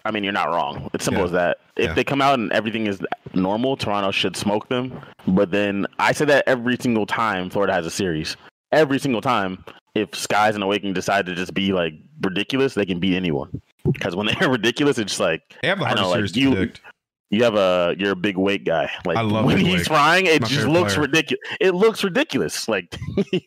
I 0.06 0.12
mean, 0.12 0.24
you're 0.24 0.34
not 0.34 0.50
wrong. 0.50 0.90
It's 0.94 1.04
simple 1.06 1.22
Yeah. 1.22 1.26
as 1.26 1.32
that. 1.34 1.58
If 1.76 1.86
Yeah. 1.88 1.94
they 1.94 2.04
come 2.04 2.22
out 2.22 2.40
and 2.40 2.52
everything 2.54 2.88
is 2.88 3.02
normal, 3.34 3.76
Toronto 3.76 4.12
should 4.12 4.36
smoke 4.38 4.70
them. 4.70 4.98
But 5.28 5.52
then 5.52 5.88
I 6.00 6.14
say 6.14 6.26
that 6.26 6.44
every 6.48 6.78
single 6.80 7.06
time 7.06 7.50
Florida 7.50 7.74
has 7.74 7.86
a 7.86 7.92
series. 7.92 8.38
Every 8.72 9.00
single 9.00 9.22
time, 9.22 9.64
if 9.96 10.12
Skyz 10.12 10.56
and 10.56 10.64
Owakening 10.64 10.94
decide 10.94 11.26
to 11.26 11.36
just 11.36 11.54
be 11.54 11.74
like 11.74 11.94
ridiculous, 12.22 12.76
they 12.76 12.86
can 12.86 13.00
beat 13.00 13.16
anyone. 13.16 13.62
Because 13.92 14.16
when 14.16 14.28
they're 14.40 14.50
ridiculous, 14.50 14.98
it's 14.98 15.12
just 15.12 15.20
like 15.20 15.42
they 15.62 15.68
have 15.68 15.80
the 15.80 15.86
I 15.86 15.94
know, 15.96 16.10
like, 16.12 16.36
you- 16.36 16.52
predict 16.52 16.82
you 17.32 17.44
have 17.44 17.54
a 17.56 17.96
you're 18.00 18.14
a 18.14 18.16
big 18.16 18.38
weight 18.38 18.64
guy. 18.66 18.90
Like 19.06 19.18
I 19.18 19.22
love 19.22 19.46
when 19.46 19.58
he's 19.60 19.80
weight. 19.80 19.86
frying, 19.88 20.26
it 20.26 20.42
My 20.42 20.48
just 20.48 20.66
looks 20.68 20.94
player. 20.96 21.06
ridiculous. 21.08 21.42
It 21.60 21.76
looks 21.76 22.04
ridiculous. 22.04 22.68
Like 22.70 22.98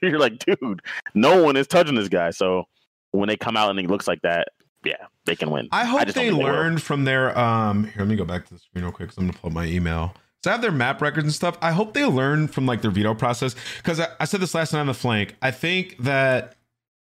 you're 0.03 0.19
like, 0.21 0.39
dude, 0.45 0.83
no 1.15 1.43
one 1.43 1.57
is 1.57 1.67
touching 1.67 1.95
this 1.97 2.09
guy. 2.09 2.31
So 2.31 2.65
when 3.13 3.29
they 3.29 3.37
come 3.37 3.57
out 3.57 3.71
and 3.71 3.79
he 3.81 3.87
looks 3.89 4.07
like 4.07 4.21
that, 4.23 4.49
yeah, 4.85 5.07
they 5.25 5.37
can 5.37 5.51
win. 5.51 5.69
I 5.73 5.85
hope 5.85 6.01
don't 6.01 6.15
they 6.15 6.33
will. 6.33 6.41
learned 6.41 6.83
from 6.83 7.05
their 7.05 7.37
um 7.39 7.85
here, 7.85 7.95
let 7.99 8.09
me 8.09 8.17
go 8.17 8.25
back 8.25 8.47
to 8.47 8.55
the 8.55 8.61
screen 8.61 8.85
real 8.85 8.93
quick 8.93 9.09
because 9.09 9.19
I'm 9.19 9.27
gonna 9.27 9.39
pull 9.39 9.49
up 9.49 9.55
my 9.55 9.67
email. 9.67 10.15
So 10.45 10.51
I 10.51 10.55
have 10.55 10.63
their 10.63 10.73
map 10.73 11.01
records 11.01 11.25
and 11.25 11.33
stuff. 11.33 11.57
I 11.63 11.71
hope 11.71 11.95
they 11.95 12.05
learn 12.05 12.49
from 12.49 12.67
like 12.67 12.83
their 12.83 12.91
veto 12.91 13.15
process. 13.15 13.55
Because 13.77 14.01
I, 14.01 14.09
I 14.19 14.25
said 14.25 14.41
this 14.41 14.55
last 14.55 14.73
night 14.73 14.81
on 14.81 14.87
the 14.89 14.95
flank. 14.95 15.37
I 15.41 15.53
think 15.53 15.97
that 15.99 16.57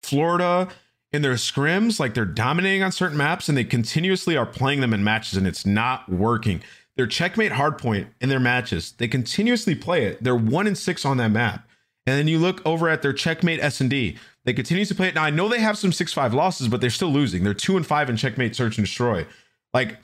Florida 0.04 0.70
in 1.12 1.22
their 1.22 1.34
scrims, 1.34 2.00
like 2.00 2.14
they're 2.14 2.26
dominating 2.26 2.84
on 2.84 2.92
certain 2.92 3.18
maps 3.18 3.50
and 3.50 3.58
they 3.58 3.64
continuously 3.64 4.38
are 4.38 4.46
playing 4.46 4.82
them 4.82 4.94
in 4.94 5.04
matches 5.04 5.38
and 5.38 5.48
it's 5.48 5.66
not 5.66 6.10
working. 6.10 6.62
Their 6.98 7.08
checkmate 7.08 7.54
hardpoint 7.54 8.08
in 8.22 8.30
their 8.30 8.40
matches, 8.40 8.94
they 8.98 9.08
continuously 9.08 9.76
play 9.76 10.06
it. 10.06 10.24
They're 10.24 10.36
one 10.36 10.68
in 10.68 10.76
six 10.76 11.06
on 11.06 11.18
that 11.18 11.32
map. 11.32 11.68
And 12.08 12.18
then 12.18 12.28
you 12.28 12.38
look 12.38 12.62
over 12.66 12.88
at 12.88 13.02
their 13.02 13.14
checkmate 13.14 13.60
S 13.62 13.82
and 13.82 13.90
D. 13.90 14.18
They 14.46 14.54
continue 14.54 14.86
to 14.86 14.96
play 14.96 15.10
it. 15.10 15.16
Now 15.16 15.24
I 15.24 15.30
know 15.32 15.50
they 15.50 15.60
have 15.60 15.78
some 15.78 15.92
six 15.92 16.14
five 16.14 16.34
losses, 16.34 16.68
but 16.68 16.80
they're 16.82 16.90
still 16.90 17.12
losing. 17.12 17.44
They're 17.44 17.54
two 17.54 17.78
and 17.78 17.86
five 17.86 18.10
in 18.10 18.16
checkmate 18.18 18.56
search 18.56 18.78
and 18.78 18.86
destroy. 18.86 19.26
Like 19.74 19.98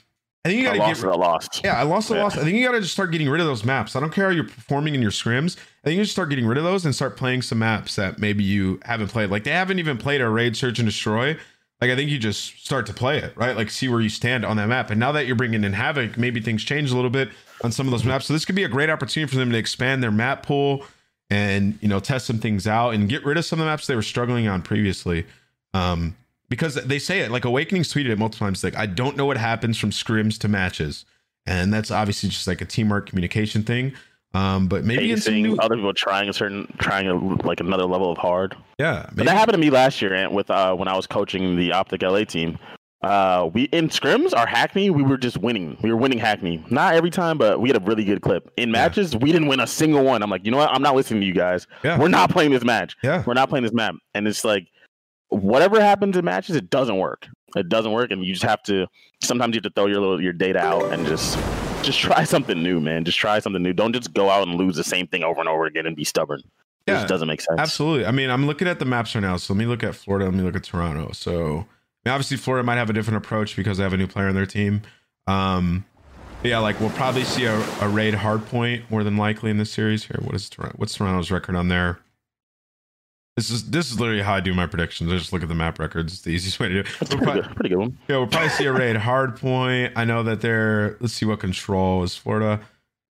I 0.44 0.48
think 0.48 0.58
you 0.60 0.64
got 0.66 0.72
to 0.72 0.78
lost, 0.80 1.02
get 1.02 1.08
I 1.10 1.14
lost. 1.14 1.60
yeah, 1.64 1.78
I 1.78 1.82
lost 1.84 2.10
a 2.10 2.14
Yeah. 2.14 2.22
loss. 2.24 2.36
I 2.36 2.42
think 2.42 2.56
you 2.56 2.64
got 2.66 2.72
to 2.72 2.80
just 2.80 2.92
start 2.92 3.12
getting 3.12 3.28
rid 3.28 3.40
of 3.40 3.46
those 3.46 3.64
maps. 3.64 3.94
I 3.94 4.00
don't 4.00 4.12
care 4.12 4.24
how 4.24 4.30
you're 4.34 4.42
performing 4.42 4.94
in 4.96 5.00
your 5.00 5.12
scrims. 5.12 5.56
I 5.56 5.88
think 5.88 5.98
you 5.98 6.02
just 6.02 6.12
start 6.12 6.30
getting 6.30 6.46
rid 6.46 6.58
of 6.58 6.64
those 6.64 6.84
and 6.84 6.92
start 6.92 7.16
playing 7.16 7.42
some 7.42 7.60
maps 7.60 7.94
that 7.94 8.18
maybe 8.18 8.42
you 8.42 8.80
haven't 8.84 9.08
played. 9.08 9.30
Like 9.30 9.44
they 9.44 9.52
haven't 9.52 9.78
even 9.78 9.98
played 9.98 10.20
a 10.20 10.28
raid, 10.28 10.56
search, 10.56 10.80
and 10.80 10.86
destroy. 10.88 11.36
Like 11.80 11.90
I 11.92 11.96
think 11.96 12.10
you 12.10 12.18
just 12.18 12.64
start 12.64 12.86
to 12.86 12.92
play 12.92 13.18
it, 13.18 13.36
right? 13.36 13.56
Like 13.56 13.70
see 13.70 13.88
where 13.88 14.00
you 14.00 14.08
stand 14.08 14.44
on 14.44 14.56
that 14.56 14.68
map. 14.68 14.90
And 14.90 14.98
now 14.98 15.12
that 15.12 15.26
you're 15.28 15.36
bringing 15.36 15.62
in 15.62 15.72
Havok, 15.74 16.16
maybe 16.16 16.40
things 16.40 16.64
change 16.64 16.90
a 16.90 16.96
little 16.96 17.10
bit 17.10 17.30
on 17.62 17.70
some 17.70 17.86
of 17.86 17.92
those 17.92 18.04
maps. 18.04 18.26
So 18.26 18.32
this 18.32 18.44
could 18.44 18.56
be 18.56 18.64
a 18.64 18.68
great 18.68 18.90
opportunity 18.90 19.30
for 19.30 19.36
them 19.38 19.52
to 19.52 19.58
expand 19.58 20.02
their 20.02 20.10
map 20.10 20.44
pool 20.44 20.84
and 21.32 21.78
you 21.80 21.88
know 21.88 21.98
test 21.98 22.26
some 22.26 22.38
things 22.38 22.66
out 22.66 22.90
and 22.90 23.08
get 23.08 23.24
rid 23.24 23.38
of 23.38 23.44
some 23.46 23.58
of 23.58 23.64
the 23.64 23.70
maps 23.70 23.86
they 23.86 23.96
were 23.96 24.02
struggling 24.02 24.48
on 24.48 24.60
previously. 24.60 25.24
Um, 25.72 26.14
because 26.50 26.74
they 26.74 26.98
say 26.98 27.20
it 27.20 27.30
like 27.30 27.46
Owakening 27.46 27.82
tweeted 27.84 28.10
it 28.10 28.18
multiple 28.18 28.46
times. 28.46 28.62
Like 28.62 28.76
I 28.76 28.84
don't 28.84 29.16
know 29.16 29.24
what 29.24 29.38
happens 29.38 29.78
from 29.78 29.90
scrims 29.90 30.38
to 30.40 30.48
matches, 30.48 31.06
and 31.46 31.72
that's 31.72 31.90
obviously 31.90 32.28
just 32.28 32.46
like 32.46 32.60
a 32.60 32.66
teamwork 32.66 33.08
communication 33.08 33.62
thing. 33.62 33.94
Um, 34.34 34.66
but 34.66 34.84
maybe 34.84 35.08
Pacing, 35.08 35.42
new, 35.42 35.56
other 35.56 35.76
people 35.76 35.92
trying 35.94 36.28
a 36.28 36.32
certain, 36.32 36.70
trying 36.78 37.06
a, 37.06 37.14
like 37.46 37.60
another 37.60 37.84
level 37.84 38.10
of 38.10 38.18
hard. 38.18 38.56
yeah, 38.78 39.06
But 39.14 39.26
that 39.26 39.36
happened 39.36 39.54
to 39.54 39.58
me 39.58 39.70
last 39.70 40.00
year, 40.00 40.14
and 40.14 40.34
with 40.34 40.50
uh, 40.50 40.74
when 40.74 40.88
I 40.88 40.96
was 40.96 41.06
coaching 41.06 41.56
the 41.56 41.72
Optic 41.72 42.02
LA 42.02 42.24
team. 42.24 42.58
Uh, 43.02 43.50
we 43.52 43.64
in 43.64 43.88
scrims, 43.88 44.32
our 44.36 44.46
Hackney, 44.46 44.88
we 44.90 45.02
were 45.02 45.16
just 45.16 45.38
winning. 45.38 45.76
We 45.82 45.90
were 45.90 45.96
winning 45.96 46.18
Hackney. 46.18 46.64
Not 46.70 46.94
every 46.94 47.10
time, 47.10 47.36
but 47.36 47.60
we 47.60 47.68
had 47.68 47.76
a 47.76 47.84
really 47.84 48.04
good 48.04 48.22
clip. 48.22 48.50
In 48.56 48.70
matches, 48.70 49.16
we 49.16 49.32
didn't 49.32 49.48
win 49.48 49.58
a 49.60 49.66
single 49.66 50.04
one. 50.04 50.22
I'm 50.22 50.30
like, 50.30 50.44
you 50.44 50.50
know 50.52 50.58
what? 50.58 50.70
I'm 50.70 50.82
not 50.82 50.94
listening 50.94 51.20
to 51.22 51.26
you 51.26 51.34
guys. 51.34 51.66
Yeah. 51.82 51.98
We're 51.98 52.08
not 52.08 52.30
playing 52.30 52.52
this 52.52 52.62
match. 52.64 52.96
yeah, 53.02 53.24
We're 53.26 53.34
not 53.34 53.48
playing 53.48 53.64
this 53.64 53.72
map. 53.72 53.96
And 54.14 54.28
it's 54.28 54.44
like, 54.44 54.68
whatever 55.30 55.80
happens 55.80 56.16
in 56.16 56.24
matches, 56.24 56.54
it 56.54 56.70
doesn't 56.70 56.96
work. 56.98 57.26
It 57.56 57.68
doesn't 57.68 57.92
work, 57.92 58.10
and 58.12 58.24
you 58.24 58.32
just 58.32 58.44
have 58.44 58.62
to. 58.64 58.86
Sometimes 59.22 59.54
you 59.54 59.58
have 59.58 59.64
to 59.64 59.78
throw 59.78 59.86
your 59.86 60.00
little 60.00 60.22
your 60.22 60.32
data 60.32 60.58
out 60.60 60.90
and 60.92 61.04
just 61.06 61.38
just 61.82 61.98
try 61.98 62.24
something 62.34 62.62
new, 62.62 62.80
man. 62.80 63.04
Just 63.04 63.18
try 63.18 63.38
something 63.40 63.62
new. 63.62 63.72
Don't 63.74 63.92
just 63.92 64.14
go 64.14 64.30
out 64.30 64.46
and 64.48 64.56
lose 64.56 64.76
the 64.76 64.84
same 64.84 65.06
thing 65.06 65.22
over 65.22 65.40
and 65.40 65.48
over 65.48 65.66
again 65.66 65.86
and 65.86 65.94
be 65.94 66.04
stubborn. 66.04 66.38
It 66.40 66.92
Yeah, 66.92 66.94
just 66.94 67.08
doesn't 67.08 67.28
make 67.28 67.40
sense. 67.42 67.60
Absolutely. 67.60 68.06
I 68.06 68.10
mean, 68.10 68.30
I'm 68.30 68.46
looking 68.46 68.68
at 68.68 68.78
the 68.78 68.84
maps 68.86 69.14
right 69.14 69.20
now. 69.20 69.36
So 69.36 69.52
let 69.52 69.58
me 69.58 69.66
look 69.66 69.82
at 69.84 69.94
Florida. 69.94 70.24
Let 70.26 70.34
me 70.34 70.42
look 70.42 70.56
at 70.56 70.64
Toronto. 70.64 71.12
So 71.12 71.66
I 72.04 72.08
mean, 72.08 72.14
obviously, 72.14 72.36
Florida 72.36 72.64
might 72.64 72.76
have 72.76 72.90
a 72.90 72.92
different 72.92 73.18
approach 73.18 73.56
because 73.56 73.78
they 73.78 73.84
have 73.84 73.92
a 73.92 73.96
new 73.96 74.06
player 74.08 74.28
on 74.28 74.34
their 74.34 74.46
team. 74.46 74.82
Um, 75.26 75.84
yeah, 76.42 76.58
like 76.58 76.80
we'll 76.80 76.90
probably 76.90 77.22
see 77.24 77.44
a, 77.44 77.54
a 77.80 77.88
raid 77.88 78.14
hard 78.14 78.44
point 78.46 78.90
more 78.90 79.04
than 79.04 79.16
likely 79.16 79.50
in 79.50 79.58
this 79.58 79.70
series. 79.70 80.04
Here, 80.04 80.18
what 80.22 80.34
is 80.34 80.48
Toronto? 80.50 80.74
What's 80.78 80.94
Toronto's 80.94 81.30
record 81.30 81.54
on 81.54 81.68
there? 81.68 82.00
This 83.36 83.48
is 83.50 83.70
this 83.70 83.90
is 83.90 83.98
literally 83.98 84.22
how 84.22 84.34
I 84.34 84.40
do 84.40 84.52
my 84.52 84.66
predictions. 84.66 85.10
I 85.10 85.16
just 85.16 85.32
look 85.32 85.42
at 85.42 85.48
the 85.48 85.54
map 85.54 85.78
records. 85.78 86.12
It's 86.12 86.22
the 86.22 86.30
easiest 86.30 86.60
way 86.60 86.68
to 86.68 86.74
do. 86.74 86.80
it. 86.80 86.86
That's 87.00 87.14
We'll 87.14 87.22
pretty 87.24 87.40
prob- 87.40 87.48
good. 87.48 87.56
Pretty 87.56 87.68
good 87.70 87.78
one. 87.78 87.98
yeah, 88.08 88.16
we'll 88.18 88.26
probably 88.26 88.50
see 88.50 88.64
a 88.66 88.72
raid 88.72 88.96
hard 88.96 89.36
point. 89.36 89.92
I 89.96 90.04
know 90.04 90.22
that 90.24 90.40
they're. 90.42 90.96
Let's 91.00 91.14
see 91.14 91.24
what 91.24 91.38
control 91.40 92.02
is 92.02 92.14
Florida. 92.16 92.60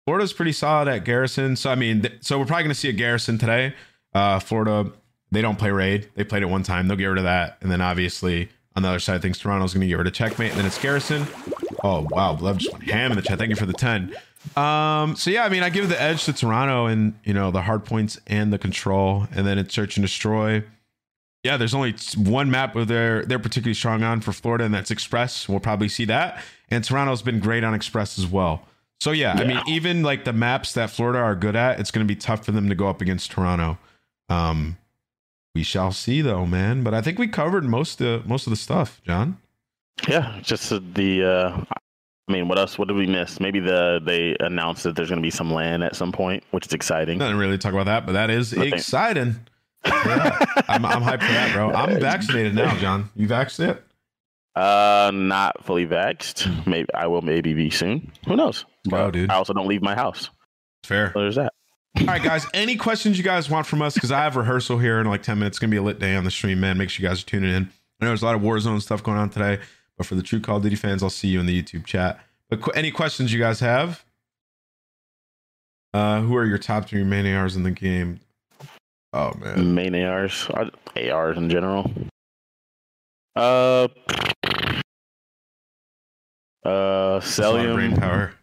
Florida's 0.06 0.32
pretty 0.34 0.52
solid 0.52 0.86
at 0.86 1.04
Garrison. 1.04 1.56
So 1.56 1.70
I 1.70 1.74
mean, 1.74 2.02
th- 2.02 2.18
so 2.20 2.38
we're 2.38 2.44
probably 2.44 2.64
going 2.64 2.74
to 2.74 2.78
see 2.80 2.90
a 2.90 2.92
Garrison 2.92 3.38
today. 3.38 3.74
Uh, 4.12 4.38
Florida, 4.38 4.92
they 5.32 5.42
don't 5.42 5.58
play 5.58 5.70
raid. 5.72 6.08
They 6.14 6.22
played 6.22 6.42
it 6.42 6.46
one 6.50 6.62
time. 6.62 6.86
They'll 6.86 6.96
get 6.98 7.06
rid 7.06 7.18
of 7.18 7.24
that, 7.24 7.56
and 7.62 7.72
then 7.72 7.80
obviously 7.80 8.50
on 8.76 8.82
the 8.82 8.88
other 8.88 8.98
side 8.98 9.16
of 9.16 9.22
things, 9.22 9.38
Toronto's 9.38 9.72
going 9.72 9.82
to 9.82 9.86
get 9.86 9.98
rid 9.98 10.06
of 10.06 10.12
checkmate, 10.12 10.50
and 10.50 10.58
then 10.58 10.66
it's 10.66 10.78
Garrison. 10.78 11.26
Oh 11.82 12.06
wow, 12.10 12.34
Blev 12.34 12.58
just 12.58 12.72
went 12.72 12.84
ham 12.84 13.12
in 13.12 13.16
the 13.16 13.22
chat. 13.22 13.38
Thank 13.38 13.50
you 13.50 13.56
for 13.56 13.66
the 13.66 13.72
ten. 13.72 14.14
Um, 14.56 15.16
so 15.16 15.30
yeah, 15.30 15.44
I 15.44 15.48
mean, 15.48 15.62
I 15.62 15.70
give 15.70 15.88
the 15.88 16.00
edge 16.00 16.24
to 16.24 16.32
Toronto 16.32 16.86
and 16.86 17.18
you 17.24 17.34
know 17.34 17.50
the 17.50 17.62
hard 17.62 17.84
points 17.84 18.18
and 18.26 18.52
the 18.52 18.58
control, 18.58 19.26
and 19.34 19.46
then 19.46 19.58
it's 19.58 19.74
search 19.74 19.96
and 19.96 20.04
destroy. 20.04 20.64
Yeah, 21.42 21.58
there's 21.58 21.74
only 21.74 21.94
one 22.16 22.50
map 22.50 22.74
where 22.74 22.84
they're 22.84 23.24
they're 23.24 23.38
particularly 23.38 23.74
strong 23.74 24.02
on 24.02 24.20
for 24.20 24.32
Florida, 24.32 24.64
and 24.64 24.74
that's 24.74 24.90
Express. 24.90 25.48
We'll 25.48 25.60
probably 25.60 25.88
see 25.88 26.06
that. 26.06 26.42
And 26.70 26.82
Toronto's 26.82 27.22
been 27.22 27.38
great 27.40 27.64
on 27.64 27.74
Express 27.74 28.18
as 28.18 28.26
well. 28.26 28.66
So 29.00 29.10
yeah, 29.10 29.34
I 29.34 29.44
mean, 29.44 29.60
even 29.68 30.02
like 30.02 30.24
the 30.24 30.32
maps 30.32 30.72
that 30.72 30.88
Florida 30.88 31.18
are 31.18 31.34
good 31.34 31.56
at, 31.56 31.78
it's 31.78 31.90
going 31.90 32.06
to 32.06 32.10
be 32.10 32.18
tough 32.18 32.44
for 32.44 32.52
them 32.52 32.70
to 32.70 32.74
go 32.74 32.88
up 32.88 33.02
against 33.02 33.30
Toronto. 33.30 33.76
Um, 34.30 34.78
we 35.54 35.62
shall 35.62 35.92
see 35.92 36.20
though, 36.20 36.46
man. 36.46 36.82
But 36.82 36.94
I 36.94 37.00
think 37.00 37.18
we 37.18 37.28
covered 37.28 37.64
most 37.64 38.00
of 38.00 38.26
most 38.26 38.46
of 38.46 38.50
the 38.50 38.56
stuff, 38.56 39.00
John. 39.04 39.38
Yeah, 40.08 40.40
just 40.42 40.70
the. 40.94 41.24
Uh, 41.24 41.64
I 42.26 42.32
mean, 42.32 42.48
what 42.48 42.58
else? 42.58 42.78
What 42.78 42.88
did 42.88 42.96
we 42.96 43.06
miss? 43.06 43.38
Maybe 43.38 43.60
the 43.60 44.00
they 44.02 44.36
announced 44.40 44.82
that 44.84 44.96
there's 44.96 45.10
going 45.10 45.20
to 45.20 45.26
be 45.26 45.30
some 45.30 45.52
land 45.52 45.84
at 45.84 45.94
some 45.94 46.10
point, 46.10 46.42
which 46.52 46.66
is 46.66 46.72
exciting. 46.72 47.18
Nothing 47.18 47.36
really 47.36 47.58
talk 47.58 47.72
about 47.72 47.86
that, 47.86 48.06
but 48.06 48.12
that 48.12 48.30
is 48.30 48.52
exciting. 48.52 49.36
Yeah, 49.84 50.38
I'm, 50.68 50.84
I'm 50.86 51.02
hyped 51.02 51.22
for 51.22 51.32
that, 51.32 51.52
bro. 51.52 51.70
I'm 51.70 52.00
vaccinated 52.00 52.54
now, 52.54 52.74
John. 52.78 53.10
You 53.14 53.28
vaccinated? 53.28 53.82
Uh, 54.56 55.10
not 55.12 55.64
fully 55.64 55.86
vaxxed. 55.86 56.66
Maybe 56.66 56.88
I 56.94 57.06
will. 57.06 57.20
Maybe 57.22 57.52
be 57.52 57.70
soon. 57.70 58.10
Who 58.26 58.36
knows? 58.36 58.64
Go, 58.88 59.10
dude. 59.10 59.30
I 59.30 59.34
also 59.34 59.52
don't 59.52 59.68
leave 59.68 59.82
my 59.82 59.94
house. 59.94 60.30
Fair. 60.84 61.12
So 61.12 61.20
there's 61.20 61.36
that. 61.36 61.52
All 62.00 62.06
right, 62.06 62.22
guys. 62.22 62.44
Any 62.52 62.76
questions 62.76 63.16
you 63.18 63.24
guys 63.24 63.48
want 63.48 63.66
from 63.66 63.80
us? 63.80 63.94
Because 63.94 64.10
I 64.10 64.18
have 64.24 64.36
rehearsal 64.36 64.78
here 64.78 64.98
in 65.00 65.06
like 65.06 65.22
10 65.22 65.38
minutes. 65.38 65.54
It's 65.54 65.58
going 65.60 65.70
to 65.70 65.74
be 65.74 65.78
a 65.78 65.82
lit 65.82 65.98
day 66.00 66.16
on 66.16 66.24
the 66.24 66.30
stream, 66.30 66.60
man. 66.60 66.76
Make 66.76 66.90
sure 66.90 67.02
you 67.04 67.08
guys 67.08 67.22
are 67.22 67.26
tuning 67.26 67.50
in. 67.54 67.62
I 68.00 68.04
know 68.04 68.10
there's 68.10 68.22
a 68.22 68.26
lot 68.26 68.34
of 68.34 68.42
Warzone 68.42 68.82
stuff 68.82 69.02
going 69.02 69.16
on 69.18 69.30
today, 69.30 69.60
but 69.96 70.06
for 70.06 70.16
the 70.16 70.22
true 70.22 70.40
Call 70.40 70.56
of 70.56 70.64
Duty 70.64 70.74
fans, 70.76 71.02
I'll 71.02 71.10
see 71.10 71.28
you 71.28 71.38
in 71.38 71.46
the 71.46 71.62
YouTube 71.62 71.84
chat. 71.84 72.18
But 72.50 72.60
qu- 72.60 72.72
any 72.72 72.90
questions 72.90 73.32
you 73.32 73.38
guys 73.38 73.60
have? 73.60 74.04
Uh, 75.94 76.20
who 76.22 76.34
are 76.36 76.44
your 76.44 76.58
top 76.58 76.86
three 76.86 77.04
main 77.04 77.32
ARs 77.32 77.54
in 77.54 77.62
the 77.62 77.70
game? 77.70 78.18
Oh, 79.12 79.32
man. 79.38 79.74
Main 79.74 79.94
ARs, 79.94 80.50
ARs 80.96 81.36
in 81.38 81.48
general. 81.48 81.90
Uh, 83.36 83.86
uh, 86.64 87.20
That's 87.20 87.38
a 87.38 87.50
lot 87.50 87.64
of 87.66 87.74
brain 87.76 87.96
power. 87.96 88.34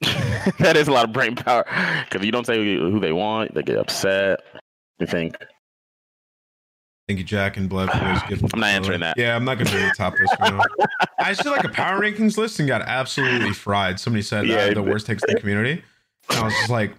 that 0.58 0.76
is 0.76 0.88
a 0.88 0.92
lot 0.92 1.04
of 1.04 1.12
brain 1.12 1.34
power 1.34 1.64
because 2.08 2.24
you 2.24 2.32
don't 2.32 2.46
say 2.46 2.56
who 2.56 3.00
they 3.00 3.12
want, 3.12 3.54
they 3.54 3.62
get 3.62 3.78
upset. 3.78 4.40
You 4.98 5.06
think 5.06 5.36
Thank 7.08 7.20
you, 7.20 7.24
Jack 7.24 7.56
and 7.56 7.70
Blood, 7.70 7.90
for 7.90 7.98
those 7.98 8.22
gifts. 8.24 8.42
I'm 8.52 8.60
not 8.60 8.68
answering 8.68 9.00
that. 9.00 9.16
Yeah, 9.16 9.34
I'm 9.34 9.44
not 9.44 9.56
gonna 9.56 9.70
do 9.70 9.78
the 9.78 9.94
top 9.96 10.12
list 10.12 10.34
right 10.38 10.52
now. 10.52 10.86
I 11.18 11.30
just 11.30 11.42
did 11.42 11.50
like 11.50 11.64
a 11.64 11.70
power 11.70 11.98
rankings 11.98 12.36
list 12.36 12.58
and 12.58 12.68
got 12.68 12.82
absolutely 12.82 13.54
fried. 13.54 13.98
Somebody 13.98 14.22
said 14.22 14.46
Yeah, 14.46 14.56
uh, 14.56 14.74
the 14.74 14.82
worst 14.82 15.06
takes 15.06 15.24
in 15.24 15.34
the 15.34 15.40
community. 15.40 15.82
And 16.28 16.38
I 16.38 16.44
was 16.44 16.52
just 16.52 16.68
like, 16.68 16.92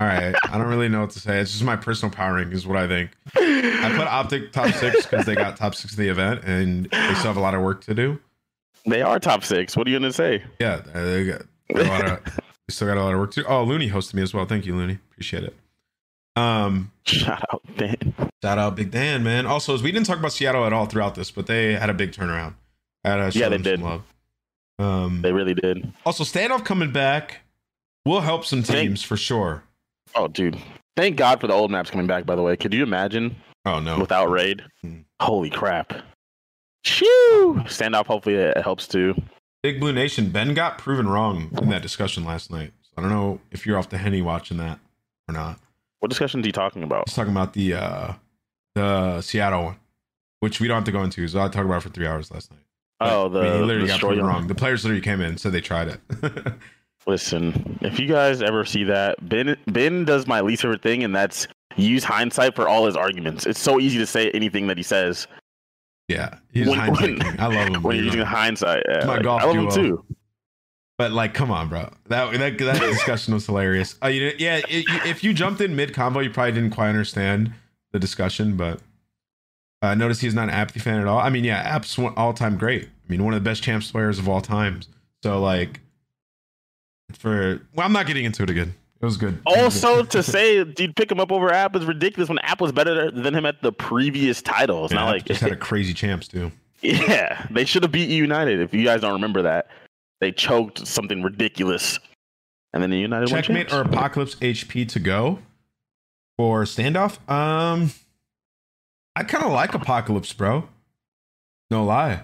all 0.00 0.06
right, 0.06 0.34
I 0.48 0.58
don't 0.58 0.66
really 0.66 0.88
know 0.88 1.02
what 1.02 1.10
to 1.10 1.20
say. 1.20 1.38
It's 1.38 1.52
just 1.52 1.62
my 1.62 1.76
personal 1.76 2.12
power 2.12 2.44
rankings, 2.44 2.66
what 2.66 2.76
I 2.76 2.88
think. 2.88 3.10
I 3.36 3.92
put 3.96 4.08
Optic 4.08 4.50
top 4.50 4.74
six 4.74 5.06
because 5.06 5.24
they 5.26 5.36
got 5.36 5.56
top 5.56 5.76
six 5.76 5.96
in 5.96 6.02
the 6.02 6.10
event 6.10 6.42
and 6.44 6.86
they 6.86 7.14
still 7.14 7.28
have 7.28 7.36
a 7.36 7.40
lot 7.40 7.54
of 7.54 7.62
work 7.62 7.84
to 7.84 7.94
do. 7.94 8.18
They 8.84 9.02
are 9.02 9.20
top 9.20 9.44
six. 9.44 9.76
What 9.76 9.86
are 9.86 9.90
you 9.90 10.00
gonna 10.00 10.12
say? 10.12 10.42
Yeah, 10.58 10.78
they 10.78 11.24
got, 11.24 11.42
got 11.42 11.42
a 11.42 11.44
lot 11.44 11.49
of, 11.78 12.24
they 12.24 12.72
still 12.72 12.88
got 12.88 12.96
a 12.96 13.02
lot 13.02 13.12
of 13.14 13.20
work 13.20 13.32
to 13.32 13.42
do. 13.42 13.46
Oh, 13.48 13.64
Looney 13.64 13.90
hosted 13.90 14.14
me 14.14 14.22
as 14.22 14.32
well. 14.34 14.46
Thank 14.46 14.66
you, 14.66 14.74
Looney. 14.74 14.98
Appreciate 15.10 15.44
it. 15.44 15.56
Um, 16.36 16.92
Shout 17.04 17.42
out, 17.52 17.62
Dan. 17.76 18.14
Shout 18.42 18.58
out 18.58 18.76
Big 18.76 18.90
Dan, 18.90 19.22
man. 19.22 19.46
Also, 19.46 19.74
we 19.80 19.90
didn't 19.92 20.06
talk 20.06 20.18
about 20.18 20.32
Seattle 20.32 20.64
at 20.64 20.72
all 20.72 20.86
throughout 20.86 21.14
this, 21.14 21.30
but 21.30 21.46
they 21.46 21.74
had 21.74 21.90
a 21.90 21.94
big 21.94 22.12
turnaround. 22.12 22.54
Had 23.04 23.32
to 23.32 23.38
Yeah, 23.38 23.48
they 23.48 23.58
did. 23.58 23.80
Love. 23.82 24.02
Um, 24.78 25.20
They 25.22 25.32
really 25.32 25.54
did. 25.54 25.92
also, 26.06 26.24
standoff 26.24 26.64
coming 26.64 26.90
back 26.92 27.40
will 28.06 28.20
help 28.20 28.46
some 28.46 28.62
Thank- 28.62 28.88
teams 28.88 29.02
for 29.02 29.16
sure. 29.16 29.62
Oh, 30.14 30.26
dude. 30.28 30.56
Thank 30.96 31.16
God 31.16 31.40
for 31.40 31.46
the 31.46 31.52
old 31.52 31.70
maps 31.70 31.90
coming 31.90 32.06
back. 32.06 32.24
By 32.26 32.34
the 32.34 32.42
way, 32.42 32.56
could 32.56 32.72
you 32.72 32.82
imagine 32.82 33.36
Oh 33.64 33.78
no, 33.80 33.98
without 33.98 34.30
raid? 34.30 34.62
Hmm. 34.82 35.00
Holy 35.20 35.50
crap! 35.50 35.92
Shoo! 36.84 37.60
Standoff. 37.66 38.06
Hopefully, 38.06 38.36
it 38.36 38.56
helps 38.62 38.88
too. 38.88 39.14
Big 39.62 39.80
Blue 39.80 39.92
Nation. 39.92 40.30
Ben 40.30 40.54
got 40.54 40.78
proven 40.78 41.08
wrong 41.08 41.50
in 41.60 41.68
that 41.68 41.82
discussion 41.82 42.24
last 42.24 42.50
night. 42.50 42.72
So 42.82 42.90
I 42.98 43.02
don't 43.02 43.10
know 43.10 43.40
if 43.50 43.66
you're 43.66 43.78
off 43.78 43.88
the 43.88 43.98
henny 43.98 44.22
watching 44.22 44.56
that 44.58 44.78
or 45.28 45.34
not. 45.34 45.58
What 46.00 46.08
discussion 46.08 46.40
is 46.40 46.46
he 46.46 46.52
talking 46.52 46.82
about? 46.82 47.08
He's 47.08 47.14
talking 47.14 47.32
about 47.32 47.52
the 47.52 47.74
uh 47.74 48.12
the 48.74 49.20
Seattle 49.20 49.64
one, 49.64 49.76
which 50.40 50.60
we 50.60 50.68
don't 50.68 50.76
have 50.76 50.84
to 50.84 50.92
go 50.92 51.02
into. 51.02 51.26
So 51.28 51.40
I 51.40 51.48
talked 51.48 51.66
about 51.66 51.78
it 51.78 51.82
for 51.82 51.90
three 51.90 52.06
hours 52.06 52.30
last 52.30 52.50
night. 52.50 52.60
Oh, 53.02 53.28
the, 53.28 53.40
I 53.40 53.42
mean, 53.42 53.52
he 53.52 53.58
the 53.58 53.66
literally 53.66 53.88
got 53.88 54.00
proven 54.00 54.24
wrong. 54.24 54.46
The 54.46 54.54
players 54.54 54.84
literally 54.84 55.02
came 55.02 55.20
in 55.20 55.28
and 55.28 55.40
said 55.40 55.52
they 55.52 55.60
tried 55.60 55.88
it. 55.88 56.00
Listen, 57.06 57.78
if 57.80 57.98
you 57.98 58.06
guys 58.06 58.42
ever 58.42 58.64
see 58.64 58.84
that, 58.84 59.16
Ben 59.28 59.56
Ben 59.66 60.04
does 60.04 60.26
my 60.26 60.40
least 60.40 60.62
favorite 60.62 60.82
thing, 60.82 61.02
and 61.02 61.14
that's 61.14 61.48
use 61.76 62.04
hindsight 62.04 62.54
for 62.54 62.68
all 62.68 62.86
his 62.86 62.96
arguments. 62.96 63.46
It's 63.46 63.60
so 63.60 63.80
easy 63.80 63.98
to 63.98 64.06
say 64.06 64.30
anything 64.32 64.66
that 64.66 64.76
he 64.76 64.82
says 64.82 65.26
yeah, 66.10 66.38
he's 66.52 66.66
When- 66.68 66.78
hindsight 66.78 67.18
when- 67.24 67.40
I 67.40 67.46
love 67.46 67.68
him. 67.68 67.82
when 67.82 67.96
you're 67.96 68.04
using 68.06 68.20
hindsight. 68.22 68.82
Yeah, 68.88 69.04
my 69.06 69.14
like, 69.14 69.22
golf 69.22 69.42
I 69.42 69.44
love 69.46 69.54
duo. 69.54 69.64
him 69.64 69.70
too. 69.70 70.04
But 70.98 71.12
like, 71.12 71.32
come 71.32 71.50
on, 71.50 71.68
bro. 71.68 71.90
That 72.08 72.32
that, 72.32 72.58
that 72.58 72.80
discussion 72.80 73.32
was 73.32 73.46
hilarious. 73.46 73.96
Uh, 74.02 74.08
you, 74.08 74.32
yeah, 74.38 74.58
it, 74.68 74.84
if 75.06 75.24
you 75.24 75.32
jumped 75.32 75.60
in 75.62 75.74
mid 75.74 75.94
combo, 75.94 76.20
you 76.20 76.28
probably 76.30 76.52
didn't 76.52 76.70
quite 76.72 76.88
understand 76.90 77.52
the 77.92 77.98
discussion. 77.98 78.56
But 78.56 78.80
uh, 79.80 79.94
notice 79.94 80.20
he's 80.20 80.34
not 80.34 80.44
an 80.44 80.50
apathy 80.50 80.80
fan 80.80 81.00
at 81.00 81.06
all. 81.06 81.18
I 81.18 81.30
mean, 81.30 81.44
yeah, 81.44 81.58
App's 81.60 81.98
all 81.98 82.34
time 82.34 82.58
great. 82.58 82.84
I 82.84 83.10
mean, 83.10 83.24
one 83.24 83.32
of 83.32 83.42
the 83.42 83.48
best 83.48 83.62
champs 83.62 83.90
players 83.90 84.18
of 84.18 84.28
all 84.28 84.40
times. 84.42 84.88
So 85.22 85.40
like, 85.40 85.80
for 87.14 87.62
well, 87.74 87.86
I'm 87.86 87.92
not 87.92 88.06
getting 88.06 88.24
into 88.24 88.42
it 88.42 88.50
again. 88.50 88.74
It 89.00 89.06
was 89.06 89.16
good. 89.16 89.40
Also, 89.46 90.02
to 90.04 90.22
say 90.22 90.56
you'd 90.56 90.94
pick 90.94 91.10
him 91.10 91.20
up 91.20 91.32
over 91.32 91.50
App 91.50 91.74
is 91.74 91.86
ridiculous 91.86 92.28
when 92.28 92.38
App 92.40 92.60
was 92.60 92.70
better 92.70 93.10
than 93.10 93.34
him 93.34 93.46
at 93.46 93.62
the 93.62 93.72
previous 93.72 94.42
title. 94.42 94.84
It's 94.84 94.92
Yeah, 94.92 95.00
not 95.00 95.08
App 95.08 95.14
like 95.14 95.24
just 95.24 95.40
had 95.40 95.52
a 95.52 95.56
crazy 95.56 95.94
champs 95.94 96.28
too. 96.28 96.52
yeah, 96.82 97.46
they 97.50 97.64
should 97.64 97.82
have 97.82 97.92
beat 97.92 98.10
United. 98.10 98.60
If 98.60 98.74
you 98.74 98.84
guys 98.84 99.00
don't 99.00 99.14
remember 99.14 99.42
that, 99.42 99.68
they 100.20 100.32
choked 100.32 100.86
something 100.86 101.22
ridiculous, 101.22 101.98
and 102.74 102.82
then 102.82 102.90
the 102.90 102.98
United 102.98 103.28
Checkmate 103.28 103.72
or 103.72 103.80
Apocalypse 103.82 104.34
HP 104.36 104.86
to 104.90 104.98
go 105.00 105.38
for 106.38 106.64
standoff. 106.64 107.16
Um, 107.30 107.92
I 109.16 109.24
kind 109.24 109.44
of 109.44 109.52
like 109.52 109.72
Apocalypse, 109.74 110.32
bro. 110.34 110.68
No 111.70 111.84
lie. 111.84 112.22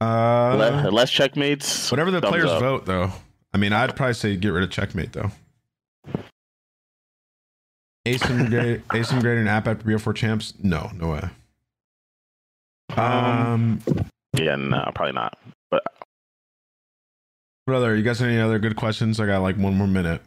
Uh, 0.00 0.54
Le- 0.84 0.90
less 0.90 1.10
checkmates. 1.10 1.90
whatever 1.90 2.10
the 2.10 2.20
players 2.20 2.46
up. 2.50 2.60
vote, 2.60 2.86
though. 2.86 3.10
I 3.52 3.58
mean, 3.58 3.72
I'd 3.72 3.96
probably 3.96 4.14
say 4.14 4.36
get 4.36 4.50
rid 4.50 4.62
of 4.62 4.70
Checkmate, 4.70 5.12
though. 5.12 5.30
Asim 8.14 8.48
grade, 8.50 8.82
Asim 8.88 9.20
grade 9.20 9.38
and 9.38 9.48
app 9.48 9.66
at 9.66 9.80
BO4 9.80 10.14
champs? 10.14 10.54
No, 10.62 10.90
no 10.94 11.10
way. 11.10 11.28
Um, 12.96 13.80
Yeah, 14.36 14.56
no, 14.56 14.90
probably 14.94 15.12
not. 15.12 15.38
But 15.70 15.82
brother, 17.66 17.94
you 17.96 18.02
guys 18.02 18.18
have 18.20 18.28
any 18.28 18.40
other 18.40 18.58
good 18.58 18.76
questions? 18.76 19.20
I 19.20 19.26
got 19.26 19.42
like 19.42 19.56
one 19.56 19.74
more 19.74 19.86
minute. 19.86 20.22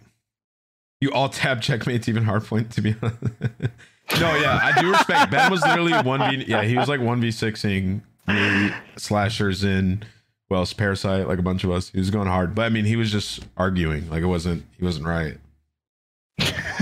You 0.99 1.11
all 1.11 1.29
tab 1.29 1.61
checkmates 1.61 2.07
even 2.07 2.23
hard 2.23 2.45
point 2.45 2.71
to 2.73 2.81
be 2.81 2.95
honest. 3.01 3.17
no, 4.19 4.35
yeah, 4.35 4.59
I 4.61 4.79
do 4.79 4.91
respect. 4.91 5.31
Ben 5.31 5.49
was 5.49 5.61
literally 5.63 5.93
one 5.93 6.19
v. 6.29 6.45
Yeah, 6.47 6.61
he 6.63 6.77
was 6.77 6.87
like 6.87 7.01
one 7.01 7.19
v 7.19 7.31
sixing 7.31 8.03
me, 8.27 8.71
slashers 8.97 9.63
in. 9.63 10.03
Well, 10.49 10.67
parasite 10.77 11.27
like 11.27 11.39
a 11.39 11.43
bunch 11.43 11.63
of 11.63 11.71
us. 11.71 11.89
He 11.89 11.97
was 11.97 12.09
going 12.11 12.27
hard, 12.27 12.53
but 12.53 12.63
I 12.63 12.69
mean, 12.69 12.85
he 12.85 12.97
was 12.97 13.11
just 13.11 13.39
arguing. 13.57 14.09
Like 14.09 14.21
it 14.21 14.27
wasn't. 14.27 14.63
He 14.77 14.83
wasn't 14.85 15.07
right. 15.07 15.37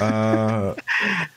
Uh, 0.02 0.76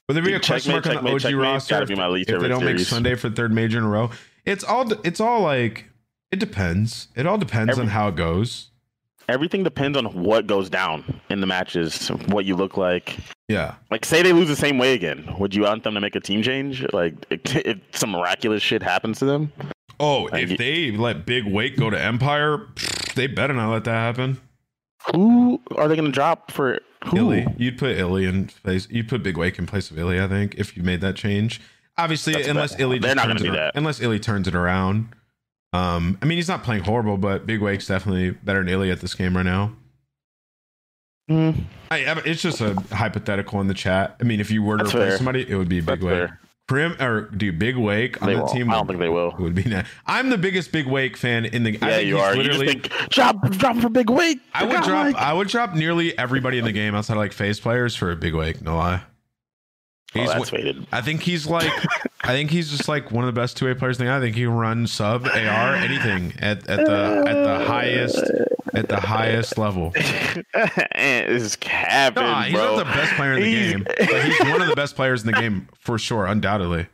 would 0.08 0.14
there 0.14 0.22
be 0.22 0.34
a 0.34 0.40
question 0.40 0.72
mark 0.72 0.86
on 0.86 1.04
the 1.04 1.10
OG 1.10 1.34
roster 1.34 1.74
gotta 1.74 1.86
be 1.86 1.94
my 1.94 2.06
least 2.08 2.30
if 2.30 2.40
they 2.40 2.48
don't 2.48 2.64
make. 2.64 2.78
Sunday 2.80 3.14
for 3.14 3.30
third 3.30 3.52
major 3.52 3.78
in 3.78 3.84
a 3.84 3.88
row? 3.88 4.10
It's 4.44 4.64
all. 4.64 4.90
It's 5.04 5.20
all 5.20 5.40
like. 5.40 5.88
It 6.30 6.38
depends. 6.38 7.08
It 7.14 7.26
all 7.26 7.36
depends 7.38 7.72
Every- 7.72 7.82
on 7.82 7.88
how 7.88 8.08
it 8.08 8.16
goes. 8.16 8.68
everything 9.28 9.62
depends 9.62 9.96
on 9.98 10.06
what 10.22 10.46
goes 10.46 10.70
down 10.70 11.20
in 11.28 11.40
the 11.40 11.46
matches, 11.46 12.08
what 12.28 12.44
you 12.46 12.56
look 12.56 12.76
like. 12.78 13.18
Yeah. 13.48 13.74
Like, 13.90 14.04
say 14.06 14.22
they 14.22 14.32
lose 14.32 14.48
the 14.48 14.56
same 14.56 14.78
way 14.78 14.94
again, 14.94 15.34
would 15.38 15.54
you 15.54 15.62
want 15.64 15.84
them 15.84 15.92
to 15.94 16.00
make 16.00 16.14
a 16.16 16.20
team 16.20 16.42
change? 16.42 16.84
Like, 16.94 17.14
if, 17.30 17.54
if 17.56 17.78
some 17.92 18.10
miraculous 18.12 18.62
shit 18.62 18.82
happens 18.82 19.18
to 19.18 19.26
them, 19.26 19.52
Oh, 20.00 20.22
Like, 20.32 20.44
if 20.50 20.58
they 20.58 20.90
let 20.90 21.26
Big 21.26 21.44
Wake 21.46 21.76
go 21.76 21.90
to 21.90 22.00
Empire, 22.00 22.66
they 23.14 23.26
better 23.26 23.52
not 23.52 23.70
let 23.70 23.84
that 23.84 23.90
happen. 23.92 24.40
who 25.14 25.60
are 25.76 25.86
they 25.86 25.94
going 25.96 26.06
to 26.06 26.12
drop 26.12 26.50
for? 26.50 26.80
Who? 27.06 27.16
iLLeY, 27.16 27.54
you'd 27.58 27.78
put 27.78 27.96
iLLeY 27.96 28.28
in 28.28 28.46
place. 28.46 28.86
You'd 28.90 29.08
put 29.08 29.22
Big 29.22 29.36
Wake 29.36 29.58
in 29.58 29.66
place 29.66 29.90
of 29.90 29.96
iLLeY. 29.96 30.22
I 30.22 30.28
think 30.28 30.54
if 30.56 30.76
you 30.76 30.82
made 30.82 31.00
that 31.00 31.16
change. 31.16 31.60
Obviously, 31.98 32.32
That's 32.34 32.48
unless 32.48 32.72
bad. 32.72 32.80
iLLeY 32.82 33.00
They're 33.00 33.14
just 33.14 33.16
not 33.16 33.26
turns 33.26 33.42
gonna 33.42 33.50
it 33.50 33.52
do 33.54 33.58
that. 33.58 33.72
Unless 33.76 34.00
iLLeY 34.00 34.22
turns 34.22 34.48
it 34.48 34.54
around. 34.54 35.08
Um, 35.74 36.18
I 36.22 36.26
mean, 36.26 36.38
he's 36.38 36.48
not 36.48 36.62
playing 36.64 36.84
horrible, 36.84 37.16
but 37.16 37.46
Big 37.46 37.60
Wake's 37.60 37.86
definitely 37.86 38.30
better 38.30 38.62
than 38.64 38.68
iLLeY 38.72 38.92
at 38.92 39.00
this 39.00 39.14
game 39.14 39.36
right 39.36 39.42
now. 39.44 39.72
Mm, 41.30 41.64
I, 41.90 42.04
I- 42.06 42.22
it's 42.24 42.42
just 42.42 42.60
a 42.60 42.74
hypothetical 42.92 43.60
in 43.60 43.68
the 43.68 43.74
chat. 43.74 44.16
I 44.20 44.24
mean, 44.24 44.40
if 44.40 44.50
you 44.50 44.62
were 44.62 44.76
to 44.78 44.84
That's 44.84 44.94
replace 44.94 45.08
fair. 45.10 45.16
somebody, 45.18 45.48
it 45.50 45.56
would 45.56 45.68
be 45.68 45.80
Big 45.80 45.86
that's 45.86 46.02
Wake. 46.02 46.28
fair. 46.28 46.40
Prim 46.72 46.96
or 47.00 47.22
do 47.22 47.52
Big 47.52 47.76
Wake 47.76 48.20
on 48.22 48.28
They 48.28 48.34
the 48.34 48.40
won't. 48.40 48.52
team. 48.52 48.70
I 48.70 48.74
don't 48.74 48.86
think 48.86 48.98
they 48.98 49.08
will. 49.08 49.34
Would 49.38 49.54
be. 49.54 49.64
na- 49.64 49.82
I'm 50.06 50.30
the 50.30 50.38
biggest 50.38 50.72
Big 50.72 50.86
Wake 50.86 51.16
fan 51.16 51.44
in 51.44 51.62
the. 51.64 51.78
I 51.82 51.88
Yeah, 51.88 51.96
think 51.96 52.08
you 52.08 52.18
are. 52.18 52.34
You 52.34 52.42
literally- 52.42 52.66
think 52.66 52.90
drop, 53.10 53.50
drop 53.50 53.76
for 53.76 53.88
big 53.88 54.08
weight. 54.10 54.40
I 54.54 54.64
would 54.64 54.82
drop. 54.82 55.14
I 55.14 55.32
would 55.32 55.48
drop 55.48 55.74
nearly 55.74 56.16
everybody 56.18 56.58
in 56.58 56.64
the 56.64 56.72
game 56.72 56.94
outside 56.94 57.14
of 57.14 57.18
like 57.18 57.32
phase 57.32 57.60
players 57.60 57.94
for 57.94 58.10
a 58.10 58.16
big 58.16 58.34
wake. 58.34 58.62
No 58.62 58.76
lie. 58.76 59.02
Oh, 60.14 60.20
He's 60.20 60.28
that's 60.28 60.50
w- 60.50 60.64
weighted. 60.66 60.86
I 60.92 61.00
think 61.00 61.22
he's 61.22 61.46
like. 61.46 61.70
I 62.24 62.28
think 62.28 62.50
he's 62.50 62.70
just 62.70 62.88
like 62.88 63.10
one 63.10 63.24
of 63.26 63.34
the 63.34 63.40
best 63.40 63.56
two 63.56 63.66
way 63.66 63.74
players. 63.74 63.98
in 63.98 64.06
the 64.06 64.10
game. 64.12 64.16
I 64.18 64.20
think 64.24 64.36
he 64.36 64.42
can 64.42 64.52
run 64.54 64.86
sub 64.86 65.26
AR 65.26 65.74
anything 65.74 66.32
at, 66.38 66.66
at 66.68 66.84
the 66.86 67.24
at 67.26 67.42
the 67.44 67.64
highest 67.64 68.24
at 68.74 68.88
the 68.88 69.00
highest 69.00 69.58
level. 69.58 69.92
is 70.94 71.56
capping, 71.56 72.22
Nah, 72.22 72.42
he's 72.44 72.54
bro. 72.54 72.76
not 72.76 72.78
the 72.78 72.84
best 72.92 73.12
player 73.14 73.32
in 73.34 73.40
the 73.40 73.46
He's- 73.46 73.72
game, 73.72 73.84
but 73.84 74.24
he's 74.24 74.40
one 74.40 74.62
of 74.62 74.68
the 74.68 74.76
best 74.76 74.94
players 74.96 75.22
in 75.24 75.26
the 75.32 75.38
game 75.40 75.68
for 75.78 75.98
sure, 75.98 76.26
undoubtedly. 76.26 76.86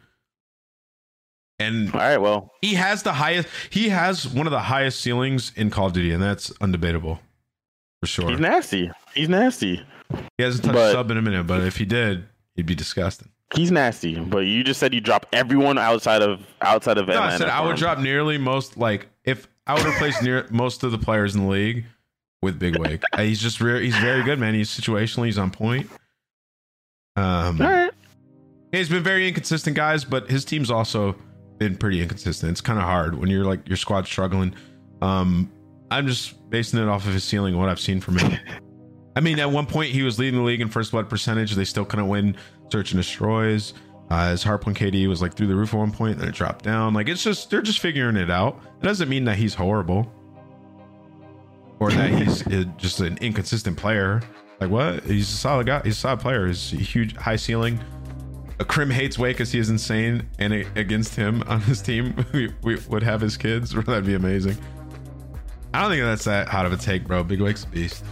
And 1.61 1.93
All 1.93 2.01
right, 2.01 2.19
well, 2.19 2.53
he 2.63 2.75
has 2.75 3.03
the 3.03 3.13
highest. 3.15 3.49
He 3.71 3.89
has 3.89 4.27
one 4.29 4.47
of 4.47 4.53
the 4.53 4.61
highest 4.61 5.01
ceilings 5.01 5.53
in 5.57 5.71
Call 5.71 5.87
of 5.89 5.93
Duty, 5.93 6.13
and 6.13 6.23
that's 6.23 6.51
undebatable 6.59 7.19
for 8.01 8.07
sure. 8.07 8.31
he's 8.31 8.39
nasty. 8.41 8.91
He's 9.15 9.29
nasty. 9.29 9.85
He 10.37 10.45
hasn't 10.45 10.65
touched 10.65 10.75
But- 10.75 10.93
sub 10.93 11.11
in 11.11 11.17
a 11.19 11.23
minute, 11.23 11.47
but 11.47 11.63
if 11.65 11.77
he 11.77 11.85
did, 11.85 12.27
he'd 12.55 12.67
be 12.67 12.75
disgusting. 12.77 13.29
He's 13.55 13.71
nasty. 13.71 14.19
But 14.19 14.41
you 14.41 14.63
just 14.63 14.79
said 14.79 14.93
you 14.93 15.01
drop 15.01 15.27
everyone 15.33 15.79
outside 15.79 16.23
of 16.23 16.41
outside 16.61 16.99
of 16.99 17.09
No, 17.09 17.21
I 17.21 17.37
said 17.37 17.49
I 17.49 17.63
would 17.63 17.71
him. 17.73 17.77
drop 17.77 17.99
nearly 17.99 18.37
most. 18.39 18.77
Like 18.77 19.09
if 19.25 19.49
I 19.67 19.75
would 19.75 19.87
replace 19.87 20.21
near 20.23 20.47
most 20.51 20.83
of 20.83 20.93
the 20.93 20.99
players 20.99 21.35
in 21.35 21.43
the 21.45 21.49
league 21.49 21.85
with 22.43 22.59
Big 22.59 22.79
Wake. 22.79 23.03
Uh, 23.13 23.23
he's 23.23 23.41
just 23.41 23.61
re- 23.61 23.83
he's 23.85 23.97
very 23.97 24.23
good, 24.23 24.39
man. 24.39 24.55
He's 24.55 24.69
situationally 24.71 25.27
he's 25.27 25.39
on 25.39 25.51
point. 25.51 25.91
Um, 27.17 27.61
All 27.61 27.67
right. 27.69 27.91
he's 28.71 28.89
been 28.89 29.03
very 29.03 29.27
inconsistent, 29.27 29.75
guys, 29.77 30.05
but 30.05 30.31
his 30.31 30.45
team's 30.45 30.71
also 30.71 31.17
been 31.59 31.77
pretty 31.77 32.01
inconsistent. 32.01 32.53
It's 32.53 32.61
kind 32.61 32.79
of 32.79 32.85
hard 32.85 33.19
when 33.19 33.29
you're 33.31 33.45
like 33.45 33.67
your 33.67 33.77
squad's 33.77 34.09
struggling. 34.09 34.55
Um, 35.03 35.51
I'm 35.91 36.07
just 36.07 36.49
basing 36.51 36.79
it 36.81 36.87
off 36.89 37.07
of 37.07 37.13
his 37.15 37.25
ceiling, 37.25 37.57
what 37.57 37.69
I've 37.69 37.81
seen 37.81 38.01
from 38.01 38.19
him. 38.19 38.39
I 39.17 39.21
mean, 39.21 39.41
at 39.41 39.51
one 39.51 39.67
point 39.67 39.91
he 39.91 40.03
was 40.03 40.19
leading 40.19 40.39
the 40.39 40.45
league 40.47 40.61
in 40.61 40.69
first 40.69 40.93
blood 40.93 41.09
percentage. 41.11 41.55
They 41.55 41.65
still 41.65 41.85
couldn't 41.85 42.07
win 42.09 42.37
search 42.71 42.93
and 42.93 42.99
destroys. 43.01 43.75
Uh, 44.11 44.31
his 44.31 44.43
harpoon 44.43 44.73
KD 44.75 45.07
was 45.07 45.21
like 45.21 45.35
through 45.35 45.49
the 45.49 45.55
roof 45.55 45.75
at 45.75 45.79
one 45.79 45.93
point, 45.93 46.19
then 46.19 46.29
it 46.29 46.35
dropped 46.35 46.65
down. 46.65 46.95
Like 46.95 47.09
it's 47.09 47.23
just 47.23 47.51
they're 47.51 47.61
just 47.63 47.81
figuring 47.81 48.17
it 48.17 48.31
out. 48.31 48.59
It 48.81 48.85
doesn't 48.85 49.09
mean 49.09 49.25
that 49.25 49.37
he's 49.37 49.55
horrible 49.55 50.11
or 51.79 51.91
that 51.93 52.11
he's 52.11 52.43
just 52.77 53.01
an 53.01 53.19
inconsistent 53.21 53.77
player. 53.77 54.23
Like 54.61 54.71
what? 54.71 55.05
He's 55.05 55.29
a 55.29 55.37
solid 55.37 55.67
guy. 55.67 55.83
He's 55.85 55.97
a 55.97 56.01
solid 56.01 56.21
player. 56.21 56.47
He's 56.47 56.73
a 56.73 56.77
huge 56.77 57.17
high 57.17 57.37
ceiling. 57.37 57.79
a 58.59 58.65
Krim 58.65 58.91
hates 58.91 59.19
Wake 59.19 59.37
because 59.37 59.53
he 59.53 59.59
is 59.59 59.69
insane, 59.71 60.27
and 60.39 60.53
a- 60.53 60.67
against 60.75 61.15
him 61.15 61.43
on 61.47 61.61
his 61.61 61.81
team, 61.83 62.25
we, 62.33 62.53
we 62.63 62.77
would 62.89 63.03
have 63.03 63.21
his 63.21 63.37
kids. 63.37 63.73
That'd 63.73 64.07
be 64.07 64.15
amazing. 64.15 64.57
I 65.75 65.83
don't 65.83 65.91
think 65.91 66.03
that's 66.03 66.25
that 66.25 66.49
hot 66.49 66.65
of 66.67 66.73
a 66.73 66.77
take, 66.79 67.07
bro. 67.07 67.23
Big 67.23 67.41
Wake's 67.43 67.65
a 67.65 67.69
beast. 67.69 68.05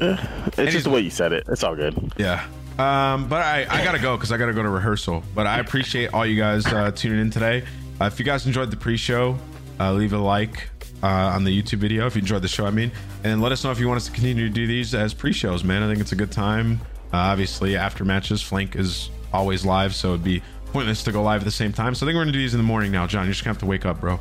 It's 0.00 0.56
he's- 0.56 0.72
just 0.72 0.84
the 0.84 0.90
way 0.90 1.00
you 1.00 1.10
said 1.10 1.32
it. 1.32 1.44
It's 1.48 1.62
all 1.62 1.76
good. 1.76 2.12
Yeah. 2.18 2.44
Um, 2.78 3.28
but 3.28 3.42
I, 3.42 3.66
I 3.68 3.82
gotta 3.82 3.98
go 3.98 4.16
because 4.16 4.30
I 4.30 4.36
gotta 4.36 4.52
go 4.52 4.62
to 4.62 4.68
rehearsal. 4.68 5.24
But 5.34 5.46
I 5.46 5.58
appreciate 5.58 6.14
all 6.14 6.24
you 6.24 6.36
guys 6.36 6.64
uh, 6.66 6.92
tuning 6.92 7.20
in 7.20 7.30
today. 7.30 7.64
Uh, 8.00 8.04
if 8.04 8.18
you 8.18 8.24
guys 8.24 8.46
enjoyed 8.46 8.70
the 8.70 8.76
pre-show, 8.76 9.36
uh, 9.80 9.92
leave 9.92 10.12
a 10.12 10.18
like 10.18 10.68
uh, 11.02 11.06
on 11.06 11.42
the 11.42 11.62
YouTube 11.62 11.78
video 11.78 12.06
if 12.06 12.14
you 12.14 12.20
enjoyed 12.20 12.42
the 12.42 12.48
show. 12.48 12.66
I 12.66 12.70
mean, 12.70 12.92
and 13.24 13.42
let 13.42 13.50
us 13.50 13.64
know 13.64 13.72
if 13.72 13.80
you 13.80 13.88
want 13.88 13.98
us 13.98 14.06
to 14.06 14.12
continue 14.12 14.46
to 14.46 14.52
do 14.52 14.66
these 14.68 14.94
as 14.94 15.12
pre-shows. 15.12 15.64
Man, 15.64 15.82
I 15.82 15.88
think 15.88 16.00
it's 16.00 16.12
a 16.12 16.16
good 16.16 16.30
time. 16.30 16.80
Uh, 17.12 17.16
obviously, 17.16 17.76
after 17.76 18.04
matches, 18.04 18.42
Flank 18.42 18.76
is 18.76 19.10
always 19.32 19.64
live, 19.64 19.94
so 19.94 20.10
it'd 20.10 20.22
be 20.22 20.40
pointless 20.72 21.02
to 21.04 21.12
go 21.12 21.22
live 21.22 21.40
at 21.40 21.44
the 21.44 21.50
same 21.50 21.72
time. 21.72 21.94
So 21.94 22.04
I 22.04 22.08
think 22.08 22.16
we're 22.16 22.22
gonna 22.22 22.32
do 22.32 22.38
these 22.38 22.54
in 22.54 22.58
the 22.58 22.64
morning 22.64 22.92
now, 22.92 23.06
John. 23.06 23.24
You're 23.24 23.32
just 23.32 23.42
gonna 23.42 23.54
have 23.54 23.60
to 23.60 23.66
wake 23.66 23.86
up, 23.86 24.00
bro. 24.00 24.20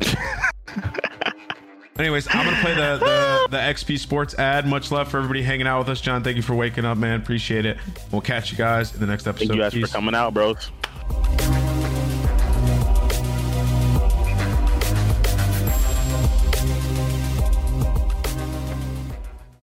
Anyways, 1.98 2.26
I'm 2.30 2.44
gonna 2.44 2.60
play 2.60 2.74
the, 2.74 2.98
the 2.98 3.48
the 3.52 3.56
XP 3.58 3.98
Sports 3.98 4.34
ad. 4.34 4.66
Much 4.66 4.90
love 4.90 5.08
for 5.08 5.18
everybody 5.18 5.42
hanging 5.42 5.66
out 5.68 5.78
with 5.78 5.88
us, 5.90 6.00
John. 6.00 6.24
Thank 6.24 6.36
you 6.36 6.42
for 6.42 6.54
waking 6.54 6.84
up, 6.84 6.98
man. 6.98 7.20
Appreciate 7.20 7.66
it. 7.66 7.78
We'll 8.10 8.20
catch 8.20 8.50
you 8.50 8.58
guys 8.58 8.92
in 8.94 9.00
the 9.00 9.06
next 9.06 9.26
episode. 9.28 9.48
Thank 9.48 9.56
you 9.56 9.62
guys 9.62 9.72
Peace. 9.74 9.90
for 9.90 9.94
coming 9.96 10.14
out, 10.14 10.34
bros. 10.34 10.70